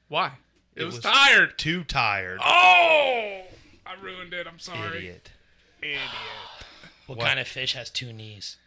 Why? 0.07 0.33
It, 0.75 0.83
It 0.83 0.85
was, 0.85 0.95
was- 0.95 1.03
tired. 1.03 1.57
Too 1.57 1.83
tired. 1.83 2.39
Oh! 2.43 3.41
I 3.85 3.95
ruined 4.01 4.33
it. 4.33 4.47
I'm 4.47 4.59
sorry. 4.59 4.97
Idiot. 4.99 5.31
Idiot. 5.81 5.99
What, 7.07 7.17
What? 7.17 7.27
kind 7.27 7.39
of 7.39 7.47
fish 7.47 7.73
has 7.73 7.89
two 7.89 8.13
knees? 8.13 8.57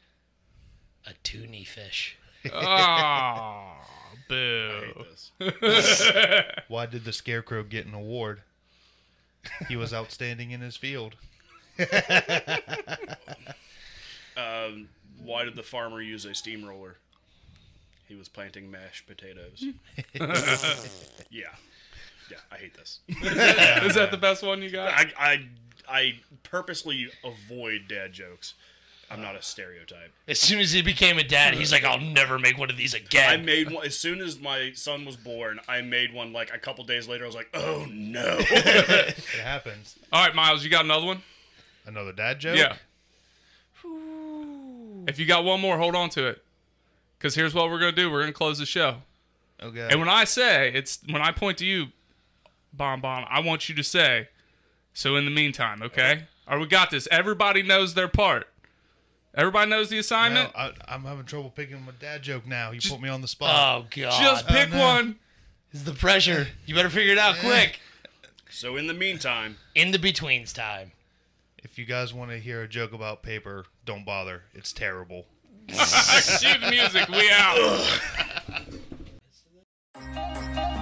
A 1.07 1.13
two 1.23 1.47
knee 1.47 1.65
fish. 1.65 2.17
Oh, 2.53 3.73
boo. 4.29 4.93
hate 5.39 5.61
this. 5.61 6.11
Why 6.69 6.87
did 6.87 7.05
the 7.05 7.13
scarecrow 7.13 7.63
get 7.63 7.87
an 7.87 7.95
award? 7.95 8.43
He 9.69 9.77
was 9.77 9.95
outstanding 9.95 10.51
in 10.51 10.61
his 10.61 10.77
field. 10.77 11.15
Um, 14.37 14.89
why 15.23 15.45
did 15.45 15.57
the 15.57 15.63
farmer 15.63 16.01
use 16.01 16.25
a 16.25 16.35
steamroller? 16.35 16.97
He 18.07 18.15
was 18.15 18.29
planting 18.29 18.71
mashed 18.71 19.07
potatoes. 19.07 19.65
yeah. 21.31 21.47
Yeah, 22.31 22.39
I 22.53 22.57
hate 22.57 22.75
this. 22.77 23.01
Is 23.09 23.95
that 23.95 24.11
the 24.11 24.19
best 24.19 24.43
one 24.43 24.61
you 24.63 24.71
got? 24.71 24.93
I, 24.93 25.13
I, 25.19 25.47
I 25.89 26.15
purposely 26.43 27.09
avoid 27.25 27.83
dad 27.89 28.13
jokes. 28.13 28.55
I'm 29.09 29.23
not 29.23 29.37
a 29.37 29.43
stereotype. 29.43 30.13
As 30.27 30.41
soon 30.41 30.59
as 30.59 30.73
he 30.73 30.83
became 30.83 31.17
a 31.19 31.23
dad, 31.23 31.55
he's 31.55 31.71
like, 31.71 31.85
"I'll 31.85 32.01
never 32.01 32.41
make 32.41 32.59
one 32.59 32.71
of 32.71 32.77
these 32.77 32.93
again. 32.93 33.31
I 33.31 33.35
again." 33.35 33.47
made 33.47 33.71
one 33.71 33.87
as 33.87 33.97
soon 33.97 34.21
as 34.21 34.41
my 34.41 34.73
son 34.73 35.05
was 35.05 35.17
born. 35.17 35.61
I 35.69 35.81
made 35.83 36.13
one 36.13 36.33
like 36.33 36.53
a 36.53 36.59
couple 36.59 36.83
days 36.83 37.07
later. 37.07 37.23
I 37.23 37.27
was 37.29 37.37
like, 37.37 37.49
"Oh 37.55 37.87
no!" 37.89 38.37
It 38.41 39.17
happens. 39.41 39.97
All 40.13 40.25
right, 40.25 40.35
Miles, 40.35 40.65
you 40.65 40.71
got 40.71 40.85
another 40.85 41.07
one? 41.07 41.23
Another 41.87 42.13
dad 42.13 42.41
joke. 42.41 42.57
Yeah. 42.57 42.77
If 45.07 45.19
you 45.19 45.27
got 45.27 45.45
one 45.45 45.61
more, 45.61 45.79
hold 45.79 45.95
on 45.95 46.11
to 46.11 46.27
it. 46.27 46.43
Because 47.19 47.35
here's 47.35 47.55
what 47.55 47.71
we're 47.71 47.79
going 47.79 47.95
to 47.95 48.01
do 48.01 48.11
we're 48.11 48.21
going 48.21 48.33
to 48.33 48.37
close 48.37 48.59
the 48.59 48.67
show. 48.67 48.97
Okay. 49.63 49.89
And 49.91 50.01
when 50.01 50.09
I 50.09 50.25
say, 50.25 50.71
it's 50.75 50.99
when 51.09 51.23
I 51.23 51.31
point 51.33 51.59
to 51.59 51.65
you, 51.65 51.87
Bon 52.73 53.01
Bon, 53.01 53.25
I 53.29 53.41
want 53.41 53.69
you 53.69 53.75
to 53.77 53.83
say, 53.85 54.29
so 54.93 55.17
in 55.17 55.25
the 55.25 55.31
meantime, 55.31 55.83
okay? 55.83 56.25
All 56.47 56.57
right, 56.57 56.61
we 56.63 56.69
got 56.69 56.91
this. 56.91 57.09
Everybody 57.11 57.63
knows 57.63 57.95
their 57.95 58.09
part. 58.09 58.49
Everybody 59.35 59.71
knows 59.71 59.89
the 59.91 59.97
Now, 59.97 60.01
assignment? 60.01 60.51
I, 60.55 60.73
I'm 60.89 61.05
having 61.05 61.25
trouble 61.25 61.51
picking 61.51 61.83
my 61.85 61.93
dad 62.01 62.23
joke 62.23 62.47
now. 62.47 62.71
You 62.71 62.81
Just- 62.81 62.93
put 62.93 63.03
me 63.03 63.09
on 63.09 63.21
the 63.21 63.27
oh, 63.27 63.29
spot. 63.29 63.83
oh 63.83 63.87
god, 63.95 64.21
Just 64.23 64.45
oh, 64.49 64.53
pick 64.53 64.71
no. 64.73 64.79
one. 64.79 65.17
It's 65.73 65.83
the 65.83 65.93
pressure. 65.93 66.49
You 66.65 66.75
better 66.75 66.89
figure 66.91 67.13
it 67.13 67.19
out 67.19 67.37
quick. 67.37 67.81
so 68.51 68.77
in 68.77 68.87
the 68.87 68.95
meantime, 68.95 69.57
In 69.75 69.91
the 69.91 69.99
betweens 69.99 70.53
time 70.53 70.93
if 71.77 71.81
you 71.81 71.85
guys 71.85 72.15
want 72.15 72.31
to 72.31 72.39
hear 72.39 72.63
a 72.63 72.69
joke 72.69 72.95
about 72.95 73.23
paper, 73.23 73.67
don't 73.85 74.07
bother. 74.07 74.45
It's 74.55 74.73
terrible. 74.73 75.27
Shoot 75.69 76.61
music. 76.71 77.07
We 77.11 77.31
out. 77.31 78.01